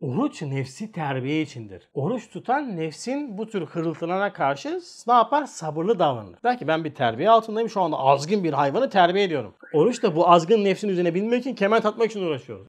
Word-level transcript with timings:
Oruç 0.00 0.42
nefsi 0.42 0.92
terbiye 0.92 1.42
içindir. 1.42 1.88
Oruç 1.94 2.30
tutan 2.30 2.76
nefsin 2.76 3.38
bu 3.38 3.48
tür 3.48 3.66
hırıltılarına 3.66 4.32
karşı 4.32 4.80
ne 5.06 5.12
yapar? 5.12 5.44
Sabırlı 5.44 5.98
davranır. 5.98 6.38
Der 6.44 6.58
ki 6.58 6.68
ben 6.68 6.84
bir 6.84 6.94
terbiye 6.94 7.30
altındayım 7.30 7.70
şu 7.70 7.80
anda 7.80 7.98
azgın 7.98 8.44
bir 8.44 8.52
hayvanı 8.52 8.90
terbiye 8.90 9.24
ediyorum. 9.24 9.54
Oruç 9.72 10.02
da 10.02 10.16
bu 10.16 10.30
azgın 10.30 10.64
nefsin 10.64 10.88
üzerine 10.88 11.14
binmek 11.14 11.40
için 11.40 11.54
kemer 11.54 11.82
tatmak 11.82 12.10
için 12.10 12.22
uğraşıyoruz. 12.22 12.66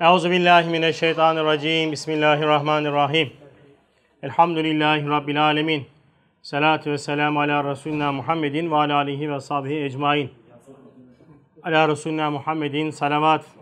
Euzu 0.00 0.30
billahi 0.30 0.70
mineşşeytanirracim. 0.70 1.92
Bismillahirrahmanirrahim. 1.92 3.32
Elhamdülillahi 4.22 5.08
rabbil 5.08 5.44
alamin. 5.44 5.86
Salatu 6.42 6.90
ve 6.90 6.98
selamu 6.98 7.40
ala 7.40 7.70
Resulina 7.70 8.12
Muhammedin 8.12 8.70
ve 8.70 8.76
ala 8.76 8.96
alihi 8.96 9.32
ve 9.32 9.40
sahbihi 9.40 9.84
ecmain. 9.84 10.30
Ala 11.62 11.88
Resulina 11.88 12.30
Muhammedin 12.30 12.90
salavat. 12.90 13.55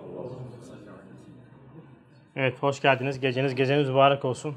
Evet 2.36 2.62
hoş 2.62 2.80
geldiniz. 2.80 3.20
Geceniz 3.20 3.54
geceniz 3.54 3.88
mübarek 3.88 4.24
olsun. 4.24 4.54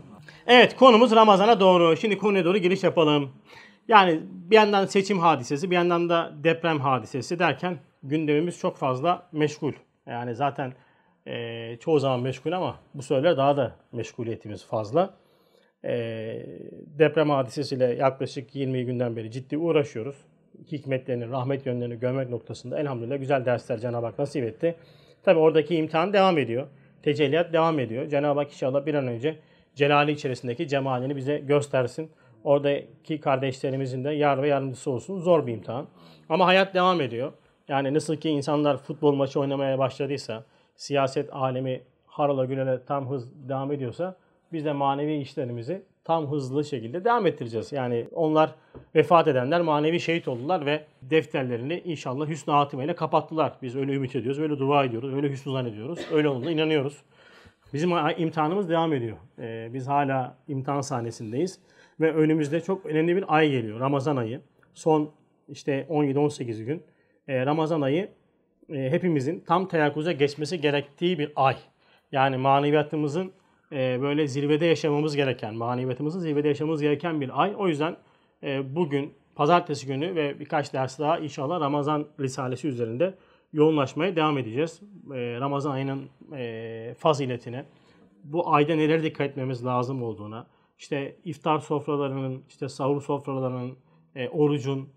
Evet 0.48 0.76
konumuz 0.76 1.16
Ramazan'a 1.16 1.60
doğru. 1.60 1.98
Şimdi 1.98 2.18
konuya 2.18 2.46
doğru 2.46 2.58
giriş 2.58 2.84
yapalım. 2.84 3.32
Yani 3.88 4.20
bir 4.24 4.56
yandan 4.56 4.86
seçim 4.86 5.20
hadisesi 5.20 5.72
bir 5.72 5.76
yandan 5.76 6.10
da 6.10 6.34
deprem 6.44 6.80
hadisesi 6.80 7.40
derken 7.40 7.78
gündemimiz 8.04 8.60
çok 8.60 8.78
fazla 8.78 9.30
meşgul. 9.32 9.74
Yani 10.08 10.36
zaten 10.36 10.74
e, 11.28 11.78
çoğu 11.80 12.00
zaman 12.00 12.20
meşgul 12.20 12.52
ama 12.52 12.80
bu 12.94 13.02
söyler 13.02 13.38
daha 13.38 13.58
da 13.58 13.76
meşguliyetimiz 13.92 14.66
fazla. 14.66 15.14
E, 15.84 15.94
deprem 17.00 17.30
hadisesiyle 17.30 17.86
yaklaşık 17.86 18.56
20 18.56 18.86
günden 18.86 19.16
beri 19.16 19.32
ciddi 19.32 19.58
uğraşıyoruz. 19.58 20.16
Hikmetlerini, 20.72 21.30
rahmet 21.30 21.66
yönlerini 21.66 22.00
görmek 22.00 22.30
noktasında 22.30 22.80
elhamdülillah 22.80 23.20
güzel 23.20 23.46
dersler 23.46 23.78
Cenab-ı 23.78 24.06
Hak 24.06 24.20
nasip 24.20 24.44
etti. 24.44 24.76
Tabi 25.24 25.40
oradaki 25.40 25.76
imtihan 25.76 26.14
devam 26.14 26.38
ediyor. 26.38 26.68
Tecelliyat 27.08 27.54
devam 27.54 27.80
ediyor. 27.80 28.10
Cenab-ı 28.10 28.40
Hak 28.40 28.52
inşallah 28.52 28.86
bir 28.86 28.94
an 28.94 29.08
önce 29.08 29.40
celali 29.76 30.12
içerisindeki 30.12 30.68
cemalini 30.68 31.16
bize 31.16 31.38
göstersin. 31.38 32.12
Oradaki 32.44 33.20
kardeşlerimizin 33.20 34.04
de 34.04 34.12
yar 34.12 34.42
ve 34.42 34.48
yardımcısı 34.48 34.92
olsun. 34.92 35.20
Zor 35.20 35.48
bir 35.48 35.54
imtihan. 35.54 35.88
Ama 36.30 36.46
hayat 36.46 36.74
devam 36.74 37.02
ediyor. 37.02 37.34
Yani 37.68 37.94
nasıl 37.94 38.16
ki 38.16 38.30
insanlar 38.30 38.78
futbol 38.78 39.16
maçı 39.16 39.40
oynamaya 39.40 39.80
başladıysa, 39.80 40.44
siyaset 40.76 41.30
alemi 41.34 41.82
harala 42.06 42.46
gülele 42.46 42.86
tam 42.86 43.10
hız 43.10 43.50
devam 43.50 43.72
ediyorsa 43.72 44.18
biz 44.54 44.66
de 44.66 44.74
manevi 44.74 45.18
işlerimizi 45.18 45.84
tam 46.08 46.32
hızlı 46.32 46.66
şekilde 46.66 47.04
devam 47.06 47.28
ettireceğiz. 47.28 47.72
Yani 47.72 48.08
onlar 48.12 48.56
vefat 48.96 49.28
edenler 49.28 49.62
manevi 49.62 50.00
şehit 50.00 50.28
oldular 50.28 50.66
ve 50.66 50.86
defterlerini 51.02 51.82
inşallah 51.86 52.28
hüsnü 52.28 52.54
hatimeyle 52.54 52.96
kapattılar. 52.96 53.58
Biz 53.62 53.76
öyle 53.76 53.94
ümit 53.94 54.16
ediyoruz, 54.16 54.40
öyle 54.40 54.60
dua 54.60 54.86
ediyoruz, 54.86 55.14
öyle 55.14 55.30
hüsnü 55.30 55.52
zannediyoruz. 55.52 56.00
Öyle 56.12 56.30
olduğuna 56.30 56.52
inanıyoruz. 56.52 56.98
Bizim 57.74 57.92
imtihanımız 58.18 58.70
devam 58.70 58.94
ediyor. 58.94 59.18
Ee, 59.40 59.70
biz 59.74 59.88
hala 59.88 60.38
imtihan 60.48 60.82
sahnesindeyiz. 60.82 61.60
Ve 62.00 62.14
önümüzde 62.14 62.62
çok 62.62 62.86
önemli 62.86 63.16
bir 63.16 63.26
ay 63.28 63.52
geliyor. 63.52 63.80
Ramazan 63.80 64.16
ayı. 64.16 64.42
Son 64.74 65.12
işte 65.50 65.88
17-18 65.90 66.64
gün. 66.64 66.84
Ee, 67.28 67.46
Ramazan 67.46 67.82
ayı 67.82 68.10
e, 68.70 68.90
hepimizin 68.90 69.40
tam 69.40 69.68
teyakkuza 69.68 70.12
geçmesi 70.12 70.62
gerektiği 70.62 71.20
bir 71.20 71.32
ay. 71.36 71.56
Yani 72.12 72.38
maneviyatımızın 72.38 73.32
e, 73.72 74.02
böyle 74.02 74.28
zirvede 74.28 74.66
yaşamamız 74.66 75.16
gereken, 75.16 75.56
maneviyatımızın 75.56 76.20
zirvede 76.20 76.48
yaşamamız 76.48 76.82
gereken 76.82 77.22
bir 77.22 77.42
ay. 77.42 77.54
O 77.58 77.68
yüzden 77.68 77.98
e, 78.44 78.76
bugün, 78.76 79.14
pazartesi 79.36 79.88
günü 79.88 80.16
ve 80.16 80.40
birkaç 80.40 80.74
ders 80.74 81.00
daha 81.00 81.20
inşallah 81.20 81.60
Ramazan 81.60 82.06
Risalesi 82.20 82.68
üzerinde 82.68 83.14
yoğunlaşmaya 83.54 84.16
devam 84.16 84.38
edeceğiz. 84.38 84.82
E, 85.14 85.40
Ramazan 85.40 85.72
ayının 85.72 86.10
e, 86.36 86.96
faziletine, 87.00 87.66
bu 88.24 88.54
ayda 88.54 88.76
neler 88.76 89.04
dikkat 89.04 89.30
etmemiz 89.30 89.66
lazım 89.66 90.04
olduğuna, 90.04 90.48
işte 90.78 91.16
iftar 91.24 91.60
sofralarının, 91.60 92.44
işte 92.50 92.70
sahur 92.70 93.02
sofralarının, 93.02 93.78
e, 94.16 94.30
orucun 94.30 94.90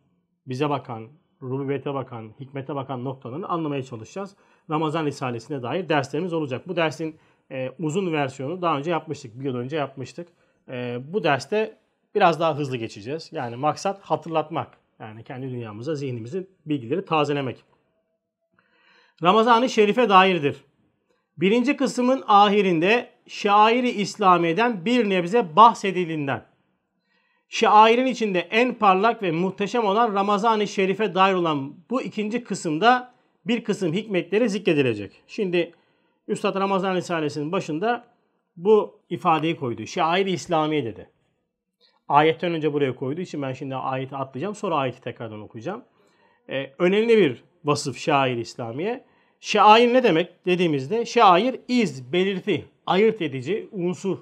bize 0.47 0.71
bakan, 0.71 1.09
rububiyete 1.43 1.95
bakan, 1.95 2.31
hikmete 2.41 2.75
bakan 2.75 3.05
noktalarını 3.05 3.49
anlamaya 3.49 3.83
çalışacağız. 3.83 4.37
Ramazan 4.71 5.07
Risalesi'ne 5.07 5.63
dair 5.63 5.89
derslerimiz 5.89 6.33
olacak. 6.33 6.69
Bu 6.69 6.77
dersin 6.77 7.17
e, 7.51 7.71
uzun 7.79 8.13
versiyonu 8.13 8.63
daha 8.63 8.79
önce 8.79 8.91
yapmıştık. 8.91 9.41
Bir 9.41 9.45
yıl 9.45 9.57
önce 9.57 9.77
yapmıştık. 9.77 10.29
E, 10.69 10.99
bu 11.13 11.25
derste 11.25 11.79
biraz 12.15 12.41
daha 12.41 12.59
hızlı 12.59 12.77
geçeceğiz. 12.77 13.29
Yani 13.33 13.57
maksat 13.57 14.01
hatırlatmak. 14.01 14.69
Yani 15.01 15.25
kendi 15.25 15.51
dünyamıza, 15.51 15.95
zihnimizi, 15.95 16.47
bilgileri 16.67 17.05
tazelemek. 17.05 17.65
Ramazan-ı 19.23 19.69
Şerif'e 19.69 20.09
dairdir. 20.09 20.57
Birinci 21.37 21.77
kısmın 21.77 22.25
ahirinde 22.27 23.11
şairi 23.27 23.91
İslamiye'den 23.91 24.85
bir 24.85 25.11
nebze 25.11 25.57
bahsedildiğinden. 25.57 26.45
Şairin 27.49 28.07
içinde 28.07 28.41
en 28.41 28.75
parlak 28.75 29.23
ve 29.23 29.31
muhteşem 29.31 29.85
olan 29.85 30.15
Ramazan-ı 30.15 30.67
Şerif'e 30.67 31.15
dair 31.15 31.35
olan 31.35 31.75
bu 31.91 32.03
ikinci 32.03 32.45
kısımda 32.45 33.15
bir 33.47 33.65
kısım 33.65 33.93
hikmetleri 33.93 34.49
zikredilecek. 34.51 35.23
Şimdi 35.27 35.73
Üstad 36.31 36.55
Ramazan 36.55 36.95
Risalesi'nin 36.95 37.53
başında 37.53 38.05
bu 38.57 39.01
ifadeyi 39.09 39.57
koydu. 39.57 39.87
Şair-i 39.87 40.31
İslamiye 40.31 40.85
dedi. 40.85 41.11
Ayetten 42.09 42.53
önce 42.55 42.73
buraya 42.73 42.95
koyduğu 42.95 43.21
için 43.21 43.43
ben 43.43 43.53
şimdi 43.53 43.75
ayeti 43.77 44.17
atlayacağım. 44.17 44.55
Sonra 44.55 44.77
ayeti 44.77 45.01
tekrardan 45.01 45.41
okuyacağım. 45.41 45.85
Ee, 46.49 46.73
önemli 46.79 47.19
bir 47.19 47.45
vasıf 47.65 47.99
şair-i 47.99 48.41
İslamiye. 48.41 49.05
Şair 49.41 49.95
ne 49.95 50.03
demek 50.03 50.47
dediğimizde 50.47 51.07
şair 51.07 51.61
iz, 51.69 52.13
belirti, 52.13 52.65
ayırt 52.87 53.23
edici 53.23 53.69
unsur 53.73 54.19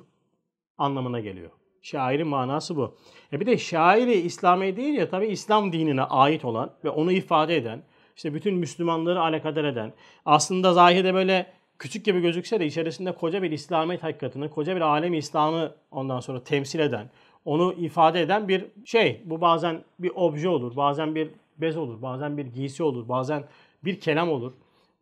anlamına 0.78 1.20
geliyor. 1.20 1.50
Şairin 1.82 2.28
manası 2.28 2.76
bu. 2.76 2.96
E 3.32 3.40
bir 3.40 3.46
de 3.46 3.58
şairi 3.58 4.14
İslamiye 4.14 4.76
değil 4.76 4.94
ya 4.94 5.10
tabi 5.10 5.26
İslam 5.26 5.72
dinine 5.72 6.02
ait 6.02 6.44
olan 6.44 6.74
ve 6.84 6.90
onu 6.90 7.12
ifade 7.12 7.56
eden, 7.56 7.82
işte 8.16 8.34
bütün 8.34 8.54
Müslümanları 8.54 9.20
alakadar 9.20 9.64
eden, 9.64 9.92
aslında 10.24 10.72
zahide 10.72 11.14
böyle 11.14 11.57
küçük 11.78 12.04
gibi 12.04 12.20
gözükse 12.20 12.60
de 12.60 12.66
içerisinde 12.66 13.12
koca 13.12 13.42
bir 13.42 13.50
İslamiyet 13.50 14.02
hakikatini, 14.02 14.50
koca 14.50 14.76
bir 14.76 14.80
alem 14.80 15.14
İslam'ı 15.14 15.74
ondan 15.90 16.20
sonra 16.20 16.44
temsil 16.44 16.78
eden, 16.78 17.10
onu 17.44 17.72
ifade 17.72 18.20
eden 18.20 18.48
bir 18.48 18.66
şey. 18.84 19.22
Bu 19.24 19.40
bazen 19.40 19.84
bir 19.98 20.12
obje 20.14 20.48
olur, 20.48 20.76
bazen 20.76 21.14
bir 21.14 21.30
bez 21.58 21.76
olur, 21.76 22.02
bazen 22.02 22.38
bir 22.38 22.46
giysi 22.46 22.82
olur, 22.82 23.08
bazen 23.08 23.44
bir 23.84 24.00
kelam 24.00 24.28
olur. 24.28 24.52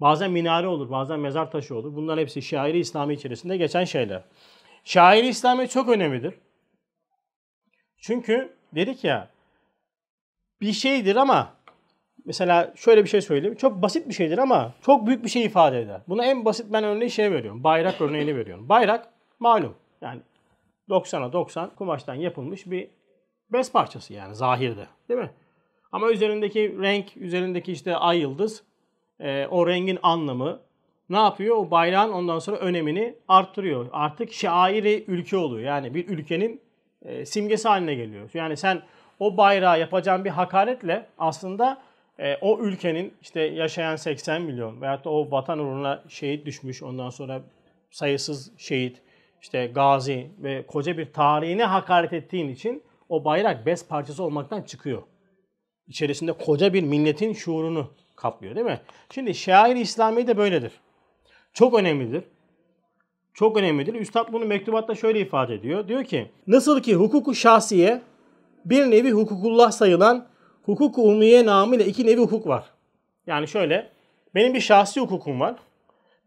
Bazen 0.01 0.31
minare 0.31 0.67
olur, 0.67 0.91
bazen 0.91 1.21
mezar 1.21 1.51
taşı 1.51 1.77
olur. 1.77 1.97
Bunlar 1.97 2.19
hepsi 2.19 2.43
şairi 2.43 2.79
İslami 2.79 3.15
içerisinde 3.15 3.57
geçen 3.57 3.85
şeyler. 3.85 4.25
Şairi 4.85 5.27
İslami 5.27 5.69
çok 5.69 5.89
önemlidir. 5.89 6.35
Çünkü 7.99 8.57
dedik 8.75 9.05
ya 9.05 9.31
bir 10.61 10.73
şeydir 10.73 11.17
ama 11.17 11.56
mesela 12.27 12.73
şöyle 12.77 13.05
bir 13.05 13.09
şey 13.09 13.21
söyleyeyim. 13.21 13.57
Çok 13.57 13.83
basit 13.83 14.09
bir 14.09 14.15
şeydir 14.15 14.39
ama 14.39 14.73
çok 14.83 15.07
büyük 15.07 15.25
bir 15.25 15.29
şey 15.29 15.45
ifade 15.45 15.81
eder. 15.81 16.01
Buna 16.09 16.25
en 16.25 16.45
basit 16.45 16.67
ben 16.73 16.85
örneği 16.85 17.11
şey 17.11 17.33
veriyorum. 17.33 17.65
Bayrak 17.65 18.01
örneğini 18.01 18.37
veriyorum. 18.37 18.69
Bayrak 18.69 19.09
malum 19.39 19.75
yani 20.01 20.21
90'a 20.89 21.33
90 21.33 21.71
kumaştan 21.71 22.15
yapılmış 22.15 22.71
bir 22.71 22.89
bez 23.53 23.73
parçası 23.73 24.13
yani 24.13 24.35
zahirde 24.35 24.87
değil 25.09 25.21
mi? 25.21 25.31
Ama 25.93 26.11
üzerindeki 26.11 26.79
renk, 26.81 27.17
üzerindeki 27.17 27.73
işte 27.73 27.97
ay 27.97 28.19
yıldız 28.19 28.63
e, 29.21 29.47
o 29.47 29.67
rengin 29.67 29.99
anlamı 30.03 30.61
ne 31.09 31.17
yapıyor? 31.17 31.57
O 31.57 31.71
bayrağın 31.71 32.13
ondan 32.13 32.39
sonra 32.39 32.57
önemini 32.57 33.15
arttırıyor. 33.29 33.87
Artık 33.93 34.33
şairi 34.33 35.05
ülke 35.09 35.37
oluyor. 35.37 35.67
Yani 35.67 35.95
bir 35.95 36.09
ülkenin 36.09 36.61
e, 37.03 37.27
simgesi 37.27 37.69
haline 37.69 37.95
geliyor. 37.95 38.31
Yani 38.35 38.57
sen 38.57 38.83
o 39.19 39.37
bayrağı 39.37 39.81
yapacağın 39.81 40.25
bir 40.25 40.31
hakaretle 40.31 41.07
aslında 41.19 41.83
e, 42.19 42.37
o 42.41 42.59
ülkenin 42.61 43.15
işte 43.23 43.41
yaşayan 43.41 43.97
80 43.97 44.43
milyon 44.43 44.81
veyahut 44.81 45.05
da 45.05 45.11
o 45.11 45.31
vatan 45.31 45.59
uğruna 45.59 46.05
şehit 46.09 46.47
düşmüş 46.47 46.83
ondan 46.83 47.11
sonra 47.11 47.43
sayısız 47.91 48.53
şehit, 48.59 49.03
işte 49.43 49.67
gazi 49.67 50.31
ve 50.39 50.67
koca 50.67 50.99
bir 50.99 51.13
tarihine 51.13 51.65
hakaret 51.65 52.13
ettiğin 52.13 52.49
için 52.49 52.83
o 53.09 53.25
bayrak 53.25 53.67
bez 53.67 53.89
parçası 53.89 54.23
olmaktan 54.23 54.63
çıkıyor. 54.63 55.03
İçerisinde 55.89 56.33
koca 56.33 56.73
bir 56.73 56.83
milletin 56.83 57.33
şuurunu 57.33 57.91
kaplıyor 58.17 58.55
değil 58.55 58.67
mi? 58.67 58.81
Şimdi 59.11 59.35
şair 59.35 59.77
İslami 59.77 60.27
de 60.27 60.37
böyledir. 60.37 60.73
Çok 61.53 61.75
önemlidir. 61.75 62.25
Çok 63.35 63.57
önemlidir. 63.57 63.95
Üstad 63.95 64.33
bunu 64.33 64.45
mektubatta 64.45 64.95
şöyle 64.95 65.21
ifade 65.21 65.55
ediyor. 65.55 65.89
Diyor 65.89 66.05
ki 66.05 66.31
nasıl 66.47 66.83
ki 66.83 66.95
hukuku 66.95 67.35
şahsiye 67.35 68.03
bir 68.65 68.91
nevi 68.91 69.11
hukukullah 69.11 69.71
sayılan 69.71 70.29
hukuku 70.67 71.03
umumiye 71.03 71.47
namıyla 71.47 71.85
iki 71.85 72.07
nevi 72.07 72.21
hukuk 72.21 72.47
var. 72.47 72.65
Yani 73.27 73.49
şöyle 73.49 73.89
benim 74.35 74.55
bir 74.55 74.61
şahsi 74.61 75.01
hukukum 75.01 75.41
var. 75.41 75.57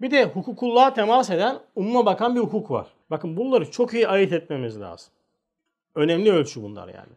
Bir 0.01 0.11
de 0.11 0.25
hukukullah'a 0.25 0.93
temas 0.93 1.29
eden 1.29 1.59
umuma 1.75 2.05
bakan 2.05 2.35
bir 2.35 2.39
hukuk 2.39 2.71
var. 2.71 2.87
Bakın 3.09 3.37
bunları 3.37 3.71
çok 3.71 3.93
iyi 3.93 4.07
ayırt 4.07 4.33
etmemiz 4.33 4.81
lazım. 4.81 5.13
Önemli 5.95 6.31
ölçü 6.31 6.63
bunlar 6.63 6.87
yani. 6.87 7.13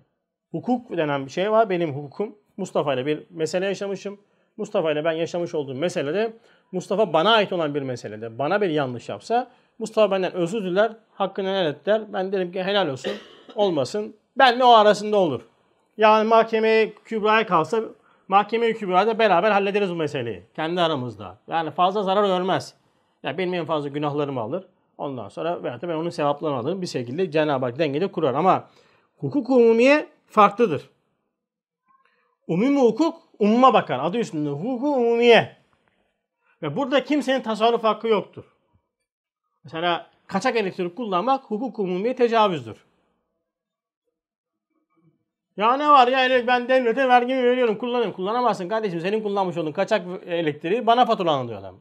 Hukuk 0.51 0.97
denen 0.97 1.27
bir 1.27 1.31
şey 1.31 1.51
var. 1.51 1.71
Benim 1.71 1.95
hukukum. 1.95 2.35
Mustafa 2.57 2.95
ile 2.95 3.07
bir 3.07 3.23
mesele 3.31 3.67
yaşamışım. 3.67 4.21
Mustafa 4.57 4.93
ile 4.93 5.05
ben 5.05 5.13
yaşamış 5.13 5.55
olduğum 5.55 5.75
meselede 5.75 6.33
Mustafa 6.73 7.13
bana 7.13 7.31
ait 7.31 7.53
olan 7.53 7.75
bir 7.75 7.83
meselede 7.83 8.39
bana 8.39 8.61
bir 8.61 8.71
yanlış 8.71 9.09
yapsa 9.09 9.51
Mustafa 9.79 10.11
benden 10.11 10.33
özür 10.33 10.65
diler, 10.65 10.93
hakkını 11.15 11.49
helal 11.49 11.67
et 11.67 11.87
der. 11.87 12.13
Ben 12.13 12.33
derim 12.33 12.53
ki 12.53 12.63
helal 12.63 12.89
olsun, 12.89 13.13
olmasın. 13.55 14.17
Benle 14.37 14.65
o 14.65 14.71
arasında 14.71 15.17
olur. 15.17 15.43
Yani 15.97 16.29
mahkemeye 16.29 16.95
kübraya 16.95 17.47
kalsa 17.47 17.83
mahkemeye 18.29 18.73
kübrada 18.73 19.19
beraber 19.19 19.51
hallederiz 19.51 19.91
bu 19.91 19.95
meseleyi. 19.95 20.43
Kendi 20.57 20.81
aramızda. 20.81 21.39
Yani 21.49 21.71
fazla 21.71 22.03
zarar 22.03 22.27
görmez. 22.27 22.75
Ya 23.23 23.39
benim 23.39 23.55
en 23.55 23.65
fazla 23.65 23.89
günahlarımı 23.89 24.41
alır. 24.41 24.67
Ondan 24.99 25.29
sonra 25.29 25.63
veyahut 25.63 25.83
da 25.83 25.89
ben 25.89 25.95
onun 25.95 26.11
sevaplarını 26.11 26.57
alırım. 26.57 26.83
Bir 26.83 26.87
şekilde 26.87 27.31
Cenab-ı 27.31 27.65
Hak 27.67 27.79
dengede 27.79 28.13
kurar. 28.13 28.35
Ama 28.35 28.69
hukuk 29.19 29.51
umumiye 29.51 30.09
farklıdır. 30.27 30.91
Umumi 32.47 32.81
hukuk 32.81 33.17
umuma 33.39 33.75
bakar. 33.75 33.99
Adı 33.99 34.19
üstünde 34.19 34.51
hukuk 34.51 34.97
umumiye. 34.97 35.57
Ve 36.63 36.77
burada 36.77 37.05
kimsenin 37.05 37.41
tasarruf 37.41 37.85
hakkı 37.85 38.09
yoktur. 38.09 38.45
Mesela 39.65 40.11
kaçak 40.27 40.57
elektrik 40.57 40.97
kullanmak 40.97 41.45
hukuk 41.45 41.79
umumiye 41.79 42.17
tecavüzdür. 42.17 42.77
Ya 45.57 45.77
ne 45.77 45.89
var 45.89 46.09
ya 46.09 46.47
ben 46.47 46.69
devlete 46.69 47.09
vergimi 47.09 47.45
veriyorum 47.45 47.79
kullanıyorum. 47.79 48.13
Kullanamazsın 48.13 48.69
kardeşim 48.69 49.01
senin 49.01 49.23
kullanmış 49.23 49.57
olduğun 49.57 49.73
kaçak 49.73 50.07
elektriği 50.27 50.87
bana 50.87 51.07
faturalan 51.07 51.49
diyor 51.49 51.61
adam. 51.61 51.81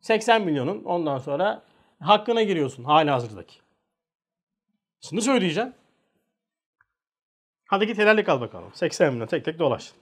80 0.00 0.42
milyonun 0.42 0.84
ondan 0.84 1.18
sonra 1.18 1.62
hakkına 2.00 2.42
giriyorsun 2.42 2.84
hala 2.84 3.14
hazırdaki. 3.14 3.58
Şimdi 5.00 5.22
söyleyeceğim. 5.22 5.72
Hadi 7.66 7.86
git 7.86 7.98
helallik 7.98 8.28
al 8.28 8.40
bakalım. 8.40 8.70
80 8.74 9.12
milyon 9.12 9.26
tek 9.26 9.44
tek 9.44 9.58
dolaş. 9.58 9.92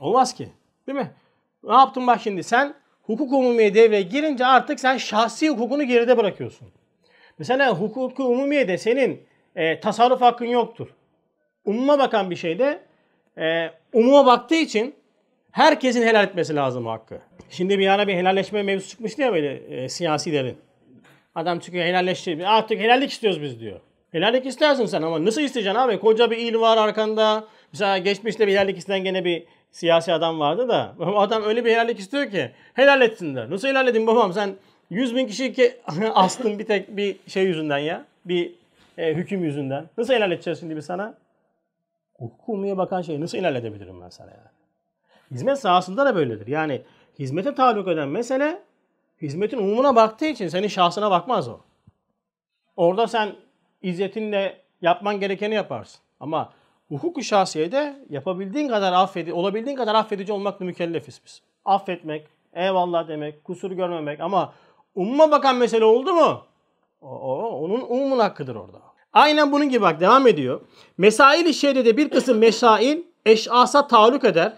Olmaz 0.00 0.34
ki. 0.34 0.48
Değil 0.86 0.98
mi? 0.98 1.12
Ne 1.62 1.74
yaptın 1.74 2.06
bak 2.06 2.20
şimdi 2.20 2.42
sen 2.42 2.74
hukuk 3.02 3.32
umumiye 3.32 3.74
devreye 3.74 4.02
girince 4.02 4.46
artık 4.46 4.80
sen 4.80 4.96
şahsi 4.96 5.48
hukukunu 5.48 5.84
geride 5.84 6.16
bırakıyorsun. 6.16 6.68
Mesela 7.38 7.80
hukuk 7.80 8.20
umumiyede 8.20 8.78
senin 8.78 9.26
e, 9.56 9.80
tasarruf 9.80 10.20
hakkın 10.20 10.46
yoktur. 10.46 10.88
Umuma 11.70 11.98
bakan 11.98 12.30
bir 12.30 12.36
şeyde 12.36 12.80
e, 13.38 13.70
umuma 13.92 14.26
baktığı 14.26 14.54
için 14.54 14.94
herkesin 15.50 16.02
helal 16.02 16.24
etmesi 16.24 16.54
lazım 16.54 16.86
hakkı. 16.86 17.18
Şimdi 17.50 17.78
bir 17.78 17.88
ara 17.88 18.08
bir 18.08 18.14
helalleşme 18.14 18.62
mevzusu 18.62 18.90
çıkmıştı 18.90 19.22
ya 19.22 19.32
böyle 19.32 19.54
e, 19.54 19.88
siyasilerin. 19.88 20.56
Adam 21.34 21.58
çıkıyor 21.58 21.84
helalleşti. 21.84 22.46
Artık 22.46 22.80
helallik 22.80 23.10
istiyoruz 23.10 23.42
biz 23.42 23.60
diyor. 23.60 23.80
Helallik 24.12 24.46
istersin 24.46 24.86
sen 24.86 25.02
ama 25.02 25.24
nasıl 25.24 25.40
isteyeceksin 25.40 25.78
abi? 25.78 26.00
Koca 26.00 26.30
bir 26.30 26.36
il 26.36 26.60
var 26.60 26.76
arkanda. 26.76 27.44
Mesela 27.72 27.98
geçmişte 27.98 28.46
bir 28.46 28.52
helallik 28.52 28.78
isteyen 28.78 29.04
gene 29.04 29.24
bir 29.24 29.44
siyasi 29.70 30.12
adam 30.12 30.40
vardı 30.40 30.68
da. 30.68 30.94
Adam 31.16 31.42
öyle 31.42 31.64
bir 31.64 31.70
helallik 31.70 31.98
istiyor 31.98 32.30
ki 32.30 32.50
helal 32.74 33.02
etsinler. 33.02 33.50
Nasıl 33.50 33.68
helal 33.68 33.88
edeyim 33.88 34.06
babam 34.06 34.32
sen 34.32 34.54
100 34.90 35.16
bin 35.16 35.26
kişi 35.26 35.52
ki 35.52 35.76
astın 36.14 36.58
bir 36.58 36.64
tek 36.64 36.96
bir 36.96 37.16
şey 37.26 37.44
yüzünden 37.44 37.78
ya. 37.78 38.04
Bir 38.24 38.52
e, 38.98 39.14
hüküm 39.14 39.44
yüzünden. 39.44 39.84
Nasıl 39.98 40.14
helal 40.14 40.32
edeceğiz 40.32 40.60
şimdi 40.60 40.76
biz 40.76 40.84
sana? 40.84 41.14
Hukumiye 42.20 42.78
bakan 42.78 43.02
şeyi 43.02 43.20
nasıl 43.20 43.38
helal 43.38 43.56
edebilirim 43.56 44.00
ben 44.00 44.08
sana 44.08 44.30
yani? 44.30 44.48
Hizmet 45.30 45.58
sahasında 45.58 46.06
da 46.06 46.14
böyledir. 46.14 46.46
Yani 46.46 46.82
hizmete 47.18 47.54
taluk 47.54 47.88
eden 47.88 48.08
mesele 48.08 48.62
hizmetin 49.22 49.58
umumuna 49.58 49.96
baktığı 49.96 50.26
için 50.26 50.48
senin 50.48 50.68
şahsına 50.68 51.10
bakmaz 51.10 51.48
o. 51.48 51.58
Orada 52.76 53.06
sen 53.06 53.36
izzetinle 53.82 54.60
yapman 54.82 55.20
gerekeni 55.20 55.54
yaparsın. 55.54 56.00
Ama 56.20 56.52
hukuk-u 56.88 57.22
şahsiyede 57.22 58.04
yapabildiğin 58.10 58.68
kadar 58.68 58.92
affedi, 58.92 59.32
olabildiğin 59.32 59.76
kadar 59.76 59.94
affedici 59.94 60.32
olmakla 60.32 60.64
mükellefiz 60.64 61.20
biz. 61.26 61.42
Affetmek, 61.64 62.26
eyvallah 62.52 63.08
demek, 63.08 63.44
kusur 63.44 63.70
görmemek 63.70 64.20
ama 64.20 64.52
umuma 64.94 65.30
bakan 65.30 65.56
mesele 65.56 65.84
oldu 65.84 66.12
mu? 66.12 66.42
O, 67.02 67.08
o 67.08 67.48
onun 67.64 67.80
umumun 67.80 68.18
hakkıdır 68.18 68.56
orada. 68.56 68.89
Aynen 69.12 69.52
bunun 69.52 69.68
gibi 69.68 69.82
bak 69.82 70.00
devam 70.00 70.26
ediyor. 70.26 70.60
Mesail-i 70.98 71.54
şeride 71.54 71.96
bir 71.96 72.10
kısım 72.10 72.38
mesail 72.38 72.98
eşasa 73.26 73.86
taluk 73.86 74.24
eder. 74.24 74.52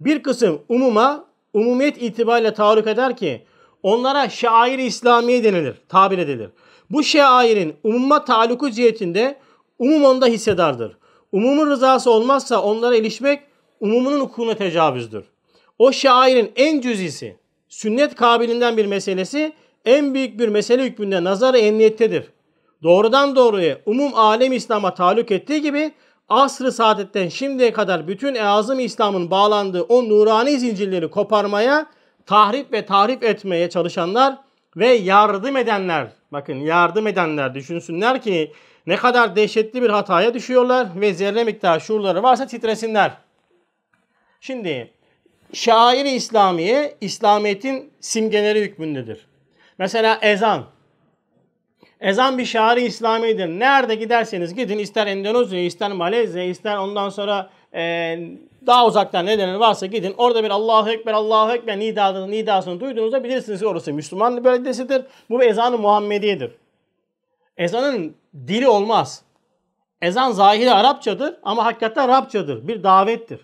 Bir 0.00 0.22
kısım 0.22 0.62
umuma, 0.68 1.24
umumiyet 1.54 2.02
itibariyle 2.02 2.54
taluk 2.54 2.86
eder 2.86 3.16
ki 3.16 3.42
onlara 3.82 4.28
şair-i 4.28 4.82
İslamiye 4.82 5.44
denilir, 5.44 5.74
tabir 5.88 6.18
edilir. 6.18 6.50
Bu 6.90 7.02
şairin 7.02 7.74
umuma 7.84 8.24
taluku 8.24 8.70
cihetinde 8.70 9.38
umum 9.78 10.04
onda 10.04 10.26
hissedardır. 10.26 10.96
Umumun 11.32 11.70
rızası 11.70 12.10
olmazsa 12.10 12.62
onlara 12.62 12.96
ilişmek 12.96 13.42
umumunun 13.80 14.20
hukukuna 14.20 14.54
tecavüzdür. 14.54 15.24
O 15.78 15.92
şairin 15.92 16.52
en 16.56 16.80
cüzisi, 16.80 17.36
sünnet 17.68 18.14
kabilinden 18.14 18.76
bir 18.76 18.86
meselesi 18.86 19.52
en 19.84 20.14
büyük 20.14 20.38
bir 20.38 20.48
mesele 20.48 20.84
hükmünde 20.84 21.24
nazarı 21.24 21.58
emniyettedir. 21.58 22.24
Doğrudan 22.82 23.36
doğruya 23.36 23.78
umum 23.86 24.14
alem 24.14 24.52
İslam'a 24.52 24.94
taluk 24.94 25.30
ettiği 25.30 25.62
gibi 25.62 25.92
asr-ı 26.28 26.72
saadetten 26.72 27.28
şimdiye 27.28 27.72
kadar 27.72 28.08
bütün 28.08 28.34
eazım 28.34 28.80
İslam'ın 28.80 29.30
bağlandığı 29.30 29.82
o 29.82 30.08
nurani 30.08 30.58
zincirleri 30.58 31.10
koparmaya, 31.10 31.86
tahrip 32.26 32.72
ve 32.72 32.86
tahrip 32.86 33.24
etmeye 33.24 33.70
çalışanlar 33.70 34.36
ve 34.76 34.88
yardım 34.88 35.56
edenler, 35.56 36.08
bakın 36.32 36.54
yardım 36.54 37.06
edenler 37.06 37.54
düşünsünler 37.54 38.22
ki 38.22 38.52
ne 38.86 38.96
kadar 38.96 39.36
dehşetli 39.36 39.82
bir 39.82 39.90
hataya 39.90 40.34
düşüyorlar 40.34 40.86
ve 40.96 41.14
zerre 41.14 41.44
miktar 41.44 41.80
şuurları 41.80 42.22
varsa 42.22 42.46
titresinler. 42.46 43.12
Şimdi 44.40 44.90
şair-i 45.52 46.10
İslamiye, 46.10 46.96
İslamiyet'in 47.00 47.92
simgeleri 48.00 48.60
hükmündedir. 48.60 49.26
Mesela 49.78 50.18
ezan. 50.22 50.64
Ezan 52.00 52.38
bir 52.38 52.44
şairi 52.44 52.82
İslami'dir. 52.82 53.46
Nerede 53.46 53.94
giderseniz 53.94 54.54
gidin 54.54 54.78
ister 54.78 55.06
Endonezya, 55.06 55.64
ister 55.64 55.92
Malezya, 55.92 56.44
ister 56.44 56.76
ondan 56.76 57.08
sonra 57.08 57.50
e, 57.74 58.18
daha 58.66 58.86
uzaktan 58.86 59.26
ne 59.26 59.38
denir 59.38 59.54
varsa 59.54 59.86
gidin. 59.86 60.14
Orada 60.18 60.44
bir 60.44 60.50
Allahu 60.50 60.90
Ekber, 60.90 61.12
Allahu 61.12 61.52
Ekber 61.52 61.78
nidasını, 61.78 62.30
nidasını 62.30 62.80
duyduğunuzda 62.80 63.24
bilirsiniz 63.24 63.60
ki 63.60 63.66
orası 63.66 63.92
Müslüman 63.92 64.44
beldesidir. 64.44 65.02
Bu 65.30 65.40
bir 65.40 65.46
ezanı 65.46 65.78
Muhammediyedir. 65.78 66.50
Ezanın 67.56 68.16
dili 68.46 68.68
olmaz. 68.68 69.22
Ezan 70.02 70.30
zahiri 70.30 70.70
Arapçadır 70.70 71.36
ama 71.42 71.64
hakikaten 71.64 72.08
Arapçadır. 72.08 72.68
Bir 72.68 72.82
davettir. 72.82 73.40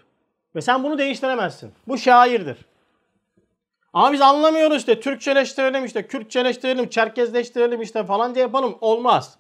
Ve 0.55 0.61
sen 0.61 0.85
bunu 0.85 0.99
değiştiremezsin. 0.99 1.73
Bu 1.89 1.99
şairdir. 1.99 2.57
Ama 3.97 4.13
biz 4.13 4.21
anlamıyoruz 4.21 4.77
işte. 4.77 5.01
Türkçeleştirelim 5.01 5.85
işte, 5.85 6.07
Kürtçeleştirelim, 6.07 6.89
Çerkezleştirelim 6.89 7.83
işte 7.83 8.05
falanca 8.05 8.41
yapalım. 8.41 8.79
Olmaz. 8.81 9.39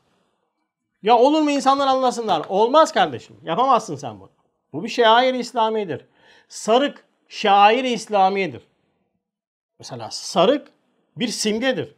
Ya 1.02 1.18
olur 1.18 1.40
mu 1.40 1.50
insanlar 1.50 1.86
anlasınlar? 1.86 2.46
Olmaz 2.48 2.92
kardeşim. 2.92 3.36
Yapamazsın 3.44 3.96
sen 3.96 4.20
bunu. 4.20 4.30
Bu 4.72 4.84
bir 4.84 4.88
şair-i 4.88 5.38
İslamiyedir. 5.38 6.04
Sarık 6.48 7.04
şair-i 7.28 7.88
İslamiyedir. 7.88 8.62
Mesela 9.78 10.10
sarık 10.10 10.68
bir 11.16 11.28
simgedir. 11.28 11.94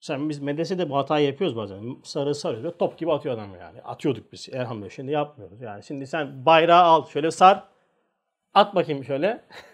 Sen 0.00 0.28
biz 0.28 0.38
medresede 0.38 0.90
bu 0.90 0.96
hatayı 0.96 1.26
yapıyoruz 1.26 1.56
bazen. 1.56 1.96
Sarı 2.02 2.34
sarıyor. 2.34 2.72
Top 2.78 2.98
gibi 2.98 3.12
atıyor 3.12 3.34
adam 3.34 3.56
yani. 3.60 3.82
Atıyorduk 3.82 4.32
biz 4.32 4.48
elhamdülillah. 4.52 4.90
Şimdi 4.90 5.12
yapmıyoruz. 5.12 5.60
Yani 5.60 5.82
şimdi 5.82 6.06
sen 6.06 6.46
bayrağı 6.46 6.82
al 6.84 7.06
şöyle 7.06 7.30
sar. 7.30 7.64
At 8.54 8.74
bakayım 8.74 9.04
şöyle. 9.04 9.44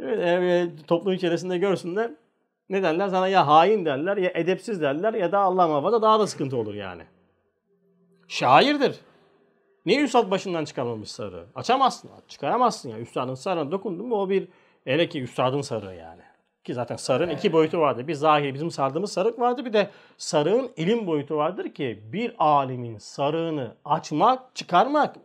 evet, 0.00 0.88
toplum 0.88 1.12
içerisinde 1.12 1.58
görsünler. 1.58 2.10
Ne 2.68 2.82
derler? 2.82 3.08
Sana 3.08 3.28
ya 3.28 3.46
hain 3.46 3.84
derler 3.84 4.16
ya 4.16 4.30
edepsiz 4.34 4.80
derler 4.80 5.14
ya 5.14 5.32
da 5.32 5.38
Allah 5.38 5.68
muhafaza 5.68 6.02
daha 6.02 6.20
da 6.20 6.26
sıkıntı 6.26 6.56
olur 6.56 6.74
yani. 6.74 7.02
Şairdir. 8.28 9.00
Niye 9.86 10.02
üstad 10.02 10.30
başından 10.30 10.64
çıkarmamış 10.64 11.10
sarı? 11.10 11.46
Açamazsın. 11.54 12.10
Çıkaramazsın 12.28 12.88
ya. 12.88 12.98
Üstadın 12.98 13.34
sarına 13.34 13.72
dokundun 13.72 14.06
mu 14.06 14.16
o 14.16 14.30
bir 14.30 14.48
hele 14.84 15.08
ki 15.08 15.22
üstadın 15.22 15.60
sarığı 15.60 15.94
yani. 15.94 16.22
Ki 16.64 16.74
zaten 16.74 16.96
sarığın 16.96 17.30
iki 17.30 17.52
boyutu 17.52 17.78
vardır. 17.78 18.08
Bir 18.08 18.14
zahiri 18.14 18.54
bizim 18.54 18.70
sardığımız 18.70 19.12
sarık 19.12 19.38
vardır. 19.38 19.64
Bir 19.64 19.72
de 19.72 19.90
sarığın 20.18 20.70
ilim 20.76 21.06
boyutu 21.06 21.36
vardır 21.36 21.74
ki 21.74 22.02
bir 22.12 22.34
alimin 22.38 22.98
sarığını 22.98 23.74
açmak, 23.84 24.56
çıkarmak 24.56 25.16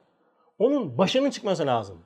onun 0.59 0.97
başının 0.97 1.29
çıkması 1.29 1.65
lazım. 1.65 2.05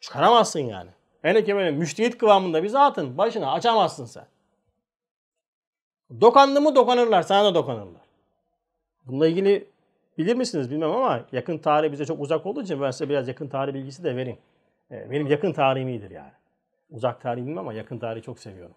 Çıkaramazsın 0.00 0.60
yani. 0.60 0.90
Hele 1.22 1.44
ki 1.44 1.54
böyle 1.56 1.70
müştehit 1.70 2.18
kıvamında 2.18 2.62
bir 2.62 2.68
zatın 2.68 3.18
başını 3.18 3.52
açamazsın 3.52 4.04
sen. 4.04 4.26
Dokandı 6.20 6.60
mı 6.60 6.74
dokanırlar, 6.74 7.22
sana 7.22 7.44
da 7.44 7.54
dokanırlar. 7.54 8.02
Bununla 9.06 9.26
ilgili 9.26 9.68
bilir 10.18 10.34
misiniz 10.34 10.70
bilmem 10.70 10.90
ama 10.90 11.24
yakın 11.32 11.58
tarih 11.58 11.92
bize 11.92 12.06
çok 12.06 12.20
uzak 12.20 12.46
olduğu 12.46 12.62
için 12.62 12.80
ben 12.80 12.90
size 12.90 13.08
biraz 13.08 13.28
yakın 13.28 13.48
tarih 13.48 13.74
bilgisi 13.74 14.04
de 14.04 14.16
vereyim. 14.16 14.38
Benim 14.90 15.26
yakın 15.26 15.52
tarihim 15.52 15.88
iyidir 15.88 16.10
yani. 16.10 16.32
Uzak 16.90 17.20
tarih 17.20 17.42
bilmem 17.42 17.58
ama 17.58 17.72
yakın 17.72 17.98
tarihi 17.98 18.22
çok 18.22 18.38
seviyorum. 18.38 18.74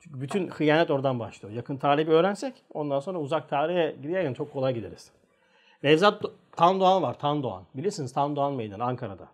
Çünkü 0.00 0.20
bütün 0.20 0.48
hıyanet 0.48 0.90
oradan 0.90 1.18
başlıyor. 1.20 1.54
Yakın 1.54 1.76
tarihi 1.76 2.06
bir 2.06 2.12
öğrensek 2.12 2.54
ondan 2.74 3.00
sonra 3.00 3.18
uzak 3.18 3.48
tarihe 3.48 3.96
giderken 4.02 4.34
çok 4.34 4.52
kolay 4.52 4.74
gideriz. 4.74 5.10
Nevzat 5.82 6.22
Tandoğan 6.56 7.02
var. 7.02 7.18
Tandoğan. 7.18 7.64
Bilirsiniz 7.74 8.12
Tandoğan 8.12 8.52
Meydanı 8.52 8.84
Ankara'da. 8.84 9.28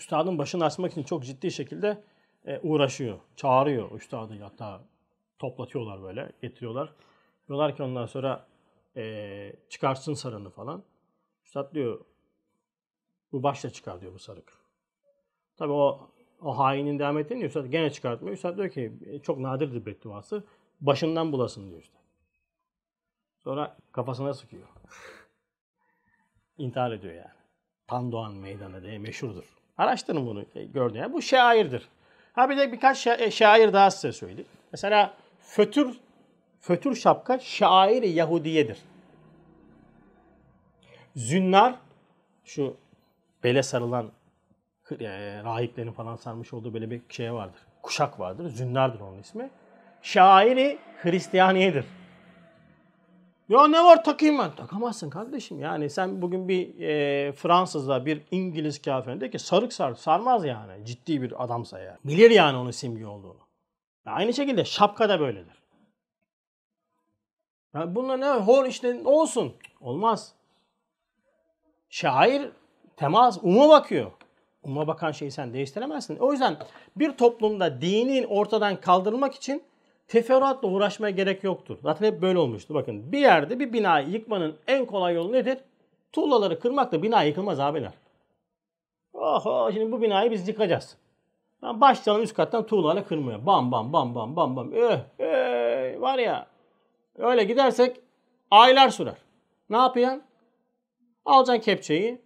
Üstadın 0.00 0.38
başını 0.38 0.64
açmak 0.64 0.92
için 0.92 1.02
çok 1.02 1.24
ciddi 1.24 1.50
şekilde 1.50 2.02
e, 2.46 2.58
uğraşıyor. 2.58 3.18
Çağırıyor 3.36 3.90
üstadı 3.92 4.42
hatta 4.42 4.80
toplatıyorlar 5.38 6.02
böyle, 6.02 6.32
getiriyorlar. 6.42 6.92
Diyorlar 7.48 7.76
ki 7.76 7.82
ondan 7.82 8.06
sonra 8.06 8.46
e, 8.96 9.52
çıkarsın 9.68 10.14
sarını 10.14 10.50
falan. 10.50 10.82
Üstad 11.44 11.74
diyor 11.74 12.00
bu 13.32 13.42
başla 13.42 13.70
çıkar 13.70 14.00
diyor 14.00 14.14
bu 14.14 14.18
sarık. 14.18 14.52
Tabi 15.56 15.72
o 15.72 16.10
o 16.42 16.58
hainin 16.58 16.98
devam 16.98 17.18
ettiğini 17.18 17.44
Üstad 17.44 17.66
gene 17.66 17.90
çıkartmıyor. 17.90 18.36
Üstad 18.36 18.56
diyor 18.56 18.70
ki 18.70 18.92
"E, 19.06 19.18
çok 19.18 19.38
nadirdir 19.38 19.86
bedduası. 19.86 20.44
Başından 20.80 21.32
bulasın 21.32 21.70
diyor 21.70 21.80
Üstad. 21.80 22.00
Sonra 23.38 23.76
kafasına 23.92 24.34
sıkıyor. 24.34 24.68
İntihar 26.58 26.92
ediyor 26.92 27.14
yani. 27.14 27.40
Tandoğan 27.86 28.34
Meydanı 28.34 28.82
diye 28.82 28.98
meşhurdur. 28.98 29.59
Araştırın 29.78 30.26
bunu 30.26 30.44
e, 30.54 30.64
gördüğünüz. 30.64 31.00
Yani 31.00 31.12
bu 31.12 31.22
şairdir. 31.22 31.88
Ha 32.32 32.50
bir 32.50 32.56
de 32.56 32.72
birkaç 32.72 33.06
şa- 33.06 33.22
e, 33.22 33.30
şair 33.30 33.72
daha 33.72 33.90
size 33.90 34.12
söyleyeyim. 34.12 34.48
Mesela 34.72 35.14
fötür 35.40 36.00
fötür 36.60 36.94
şapka 36.96 37.38
şair 37.38 38.02
Yahudiyedir. 38.02 38.78
Zünnar 41.16 41.74
şu 42.44 42.76
bele 43.44 43.62
sarılan 43.62 44.10
e, 45.00 45.40
rahiplerin 45.44 45.92
falan 45.92 46.16
sarmış 46.16 46.52
olduğu 46.52 46.74
böyle 46.74 46.90
bir 46.90 47.00
şey 47.08 47.32
vardır. 47.32 47.60
Kuşak 47.82 48.20
vardır. 48.20 48.48
Zünnardır 48.48 49.00
onun 49.00 49.18
ismi. 49.18 49.50
Şairi 50.02 50.78
Hristiyaniyedir. 51.02 51.84
Ya 53.50 53.68
ne 53.68 53.84
var 53.84 54.04
takayım 54.04 54.38
ben? 54.38 54.54
Takamazsın 54.54 55.10
kardeşim. 55.10 55.60
Yani 55.60 55.90
sen 55.90 56.22
bugün 56.22 56.48
bir 56.48 56.80
e, 56.80 57.32
Fransız'a 57.32 58.06
bir 58.06 58.22
İngiliz 58.30 58.82
kafirine 58.82 59.30
ki 59.30 59.38
sarık 59.38 59.72
sar. 59.72 59.94
Sarmaz 59.94 60.44
yani. 60.44 60.84
Ciddi 60.86 61.22
bir 61.22 61.44
adamsa 61.44 61.78
ya. 61.78 61.98
Bilir 62.04 62.30
yani 62.30 62.56
onun 62.56 62.70
simge 62.70 63.06
olduğunu. 63.06 63.40
Ya 64.06 64.12
aynı 64.12 64.34
şekilde 64.34 64.64
şapka 64.64 65.08
da 65.08 65.20
böyledir. 65.20 65.62
Ya 67.74 67.94
bunlar 67.94 68.20
ne? 68.20 68.26
Hor 68.26 68.66
işte 68.66 69.00
olsun. 69.04 69.54
Olmaz. 69.80 70.34
Şair 71.88 72.50
temas, 72.96 73.38
uma 73.42 73.68
bakıyor. 73.68 74.10
Uma 74.62 74.86
bakan 74.86 75.12
şeyi 75.12 75.30
sen 75.30 75.52
değiştiremezsin. 75.54 76.16
O 76.16 76.32
yüzden 76.32 76.56
bir 76.96 77.12
toplumda 77.12 77.80
dinin 77.80 78.24
ortadan 78.24 78.80
kaldırılmak 78.80 79.34
için 79.34 79.62
teferruatla 80.10 80.68
uğraşmaya 80.68 81.10
gerek 81.10 81.44
yoktur. 81.44 81.78
Zaten 81.82 82.06
hep 82.06 82.22
böyle 82.22 82.38
olmuştu. 82.38 82.74
Bakın 82.74 83.12
bir 83.12 83.18
yerde 83.18 83.58
bir 83.58 83.72
binayı 83.72 84.08
yıkmanın 84.08 84.56
en 84.66 84.86
kolay 84.86 85.14
yolu 85.14 85.32
nedir? 85.32 85.58
Tuğlaları 86.12 86.60
kırmakla 86.60 87.02
bina 87.02 87.22
yıkılmaz 87.22 87.60
abiler. 87.60 87.92
Oho 89.12 89.72
şimdi 89.72 89.92
bu 89.92 90.02
binayı 90.02 90.30
biz 90.30 90.48
yıkacağız. 90.48 90.96
Ben 91.62 91.80
başlayalım 91.80 92.22
üst 92.22 92.34
kattan 92.34 92.66
tuğlaları 92.66 93.06
kırmaya. 93.06 93.46
Bam 93.46 93.72
bam 93.72 93.92
bam 93.92 94.14
bam 94.14 94.36
bam 94.36 94.56
bam. 94.56 94.74
Eh, 94.74 94.98
eh, 95.18 96.00
var 96.00 96.18
ya 96.18 96.46
öyle 97.18 97.44
gidersek 97.44 97.96
aylar 98.50 98.88
sürer. 98.88 99.16
Ne 99.70 99.76
yapacaksın? 99.76 100.22
Alacaksın 101.24 101.62
kepçeyi. 101.62 102.20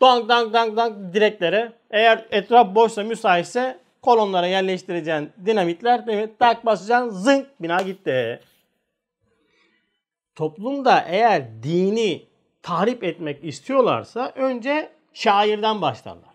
Dang 0.00 0.28
dang 0.28 0.52
dang 0.52 0.76
dang 0.76 1.14
direklere. 1.14 1.72
Eğer 1.90 2.26
etraf 2.30 2.74
boşsa 2.74 3.02
müsaitse 3.02 3.78
kolonlara 4.08 4.46
yerleştireceğin 4.46 5.32
dinamitler 5.46 6.04
evet, 6.08 6.38
tak 6.38 6.66
basacaksın 6.66 7.10
zınk 7.10 7.46
bina 7.60 7.82
gitti. 7.82 8.40
Toplumda 10.34 11.04
eğer 11.08 11.62
dini 11.62 12.26
tahrip 12.62 13.04
etmek 13.04 13.44
istiyorlarsa 13.44 14.32
önce 14.36 14.92
şairden 15.12 15.82
başlarlar. 15.82 16.34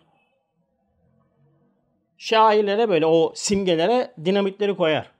Şairlere 2.17 2.89
böyle 2.89 3.05
o 3.05 3.31
simgelere 3.35 4.13
dinamitleri 4.25 4.75
koyar. 4.75 5.11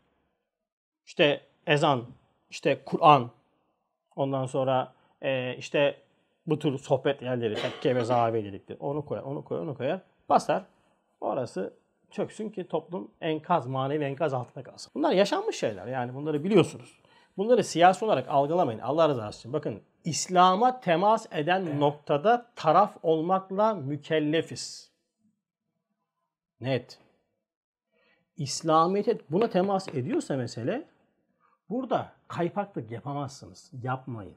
İşte 1.06 1.42
ezan, 1.68 2.06
işte 2.50 2.82
Kur'an, 2.86 3.32
ondan 4.16 4.46
sonra 4.46 4.94
e, 5.22 5.56
işte 5.58 5.98
bu 6.48 6.60
tür 6.60 6.78
sohbet 6.78 7.22
yerleri, 7.22 7.56
tekke 7.56 7.96
ve 7.96 8.04
zahabe 8.04 8.44
dedikleri. 8.44 8.80
Onu 8.80 9.06
koyar, 9.06 9.24
onu 9.24 9.44
koyar, 9.44 9.62
onu 9.62 9.78
koyar. 9.78 10.00
Basar. 10.30 10.64
Orası 11.22 11.83
çöksün 12.14 12.50
ki 12.50 12.68
toplum 12.68 13.12
enkaz, 13.22 13.68
manevi 13.68 14.04
enkaz 14.04 14.34
altında 14.34 14.64
kalsın. 14.64 14.92
Bunlar 14.96 15.12
yaşanmış 15.12 15.56
şeyler. 15.56 15.88
Yani 15.88 16.16
bunları 16.16 16.44
biliyorsunuz. 16.44 17.00
Bunları 17.38 17.64
siyasi 17.64 18.06
olarak 18.06 18.30
algılamayın. 18.30 18.80
Allah 18.80 19.10
rızası 19.10 19.40
için. 19.40 19.54
Bakın 19.54 19.82
İslam'a 20.04 20.80
temas 20.80 21.28
eden 21.32 21.80
noktada 21.80 22.52
taraf 22.56 22.98
olmakla 23.04 23.74
mükellefiz. 23.74 24.92
Net. 26.62 27.00
İslamiyet 28.38 29.32
buna 29.32 29.50
temas 29.50 29.88
ediyorsa 29.88 30.38
mesele 30.38 30.88
burada 31.70 32.12
kaypaklık 32.28 32.92
yapamazsınız. 32.92 33.72
Yapmayın. 33.84 34.36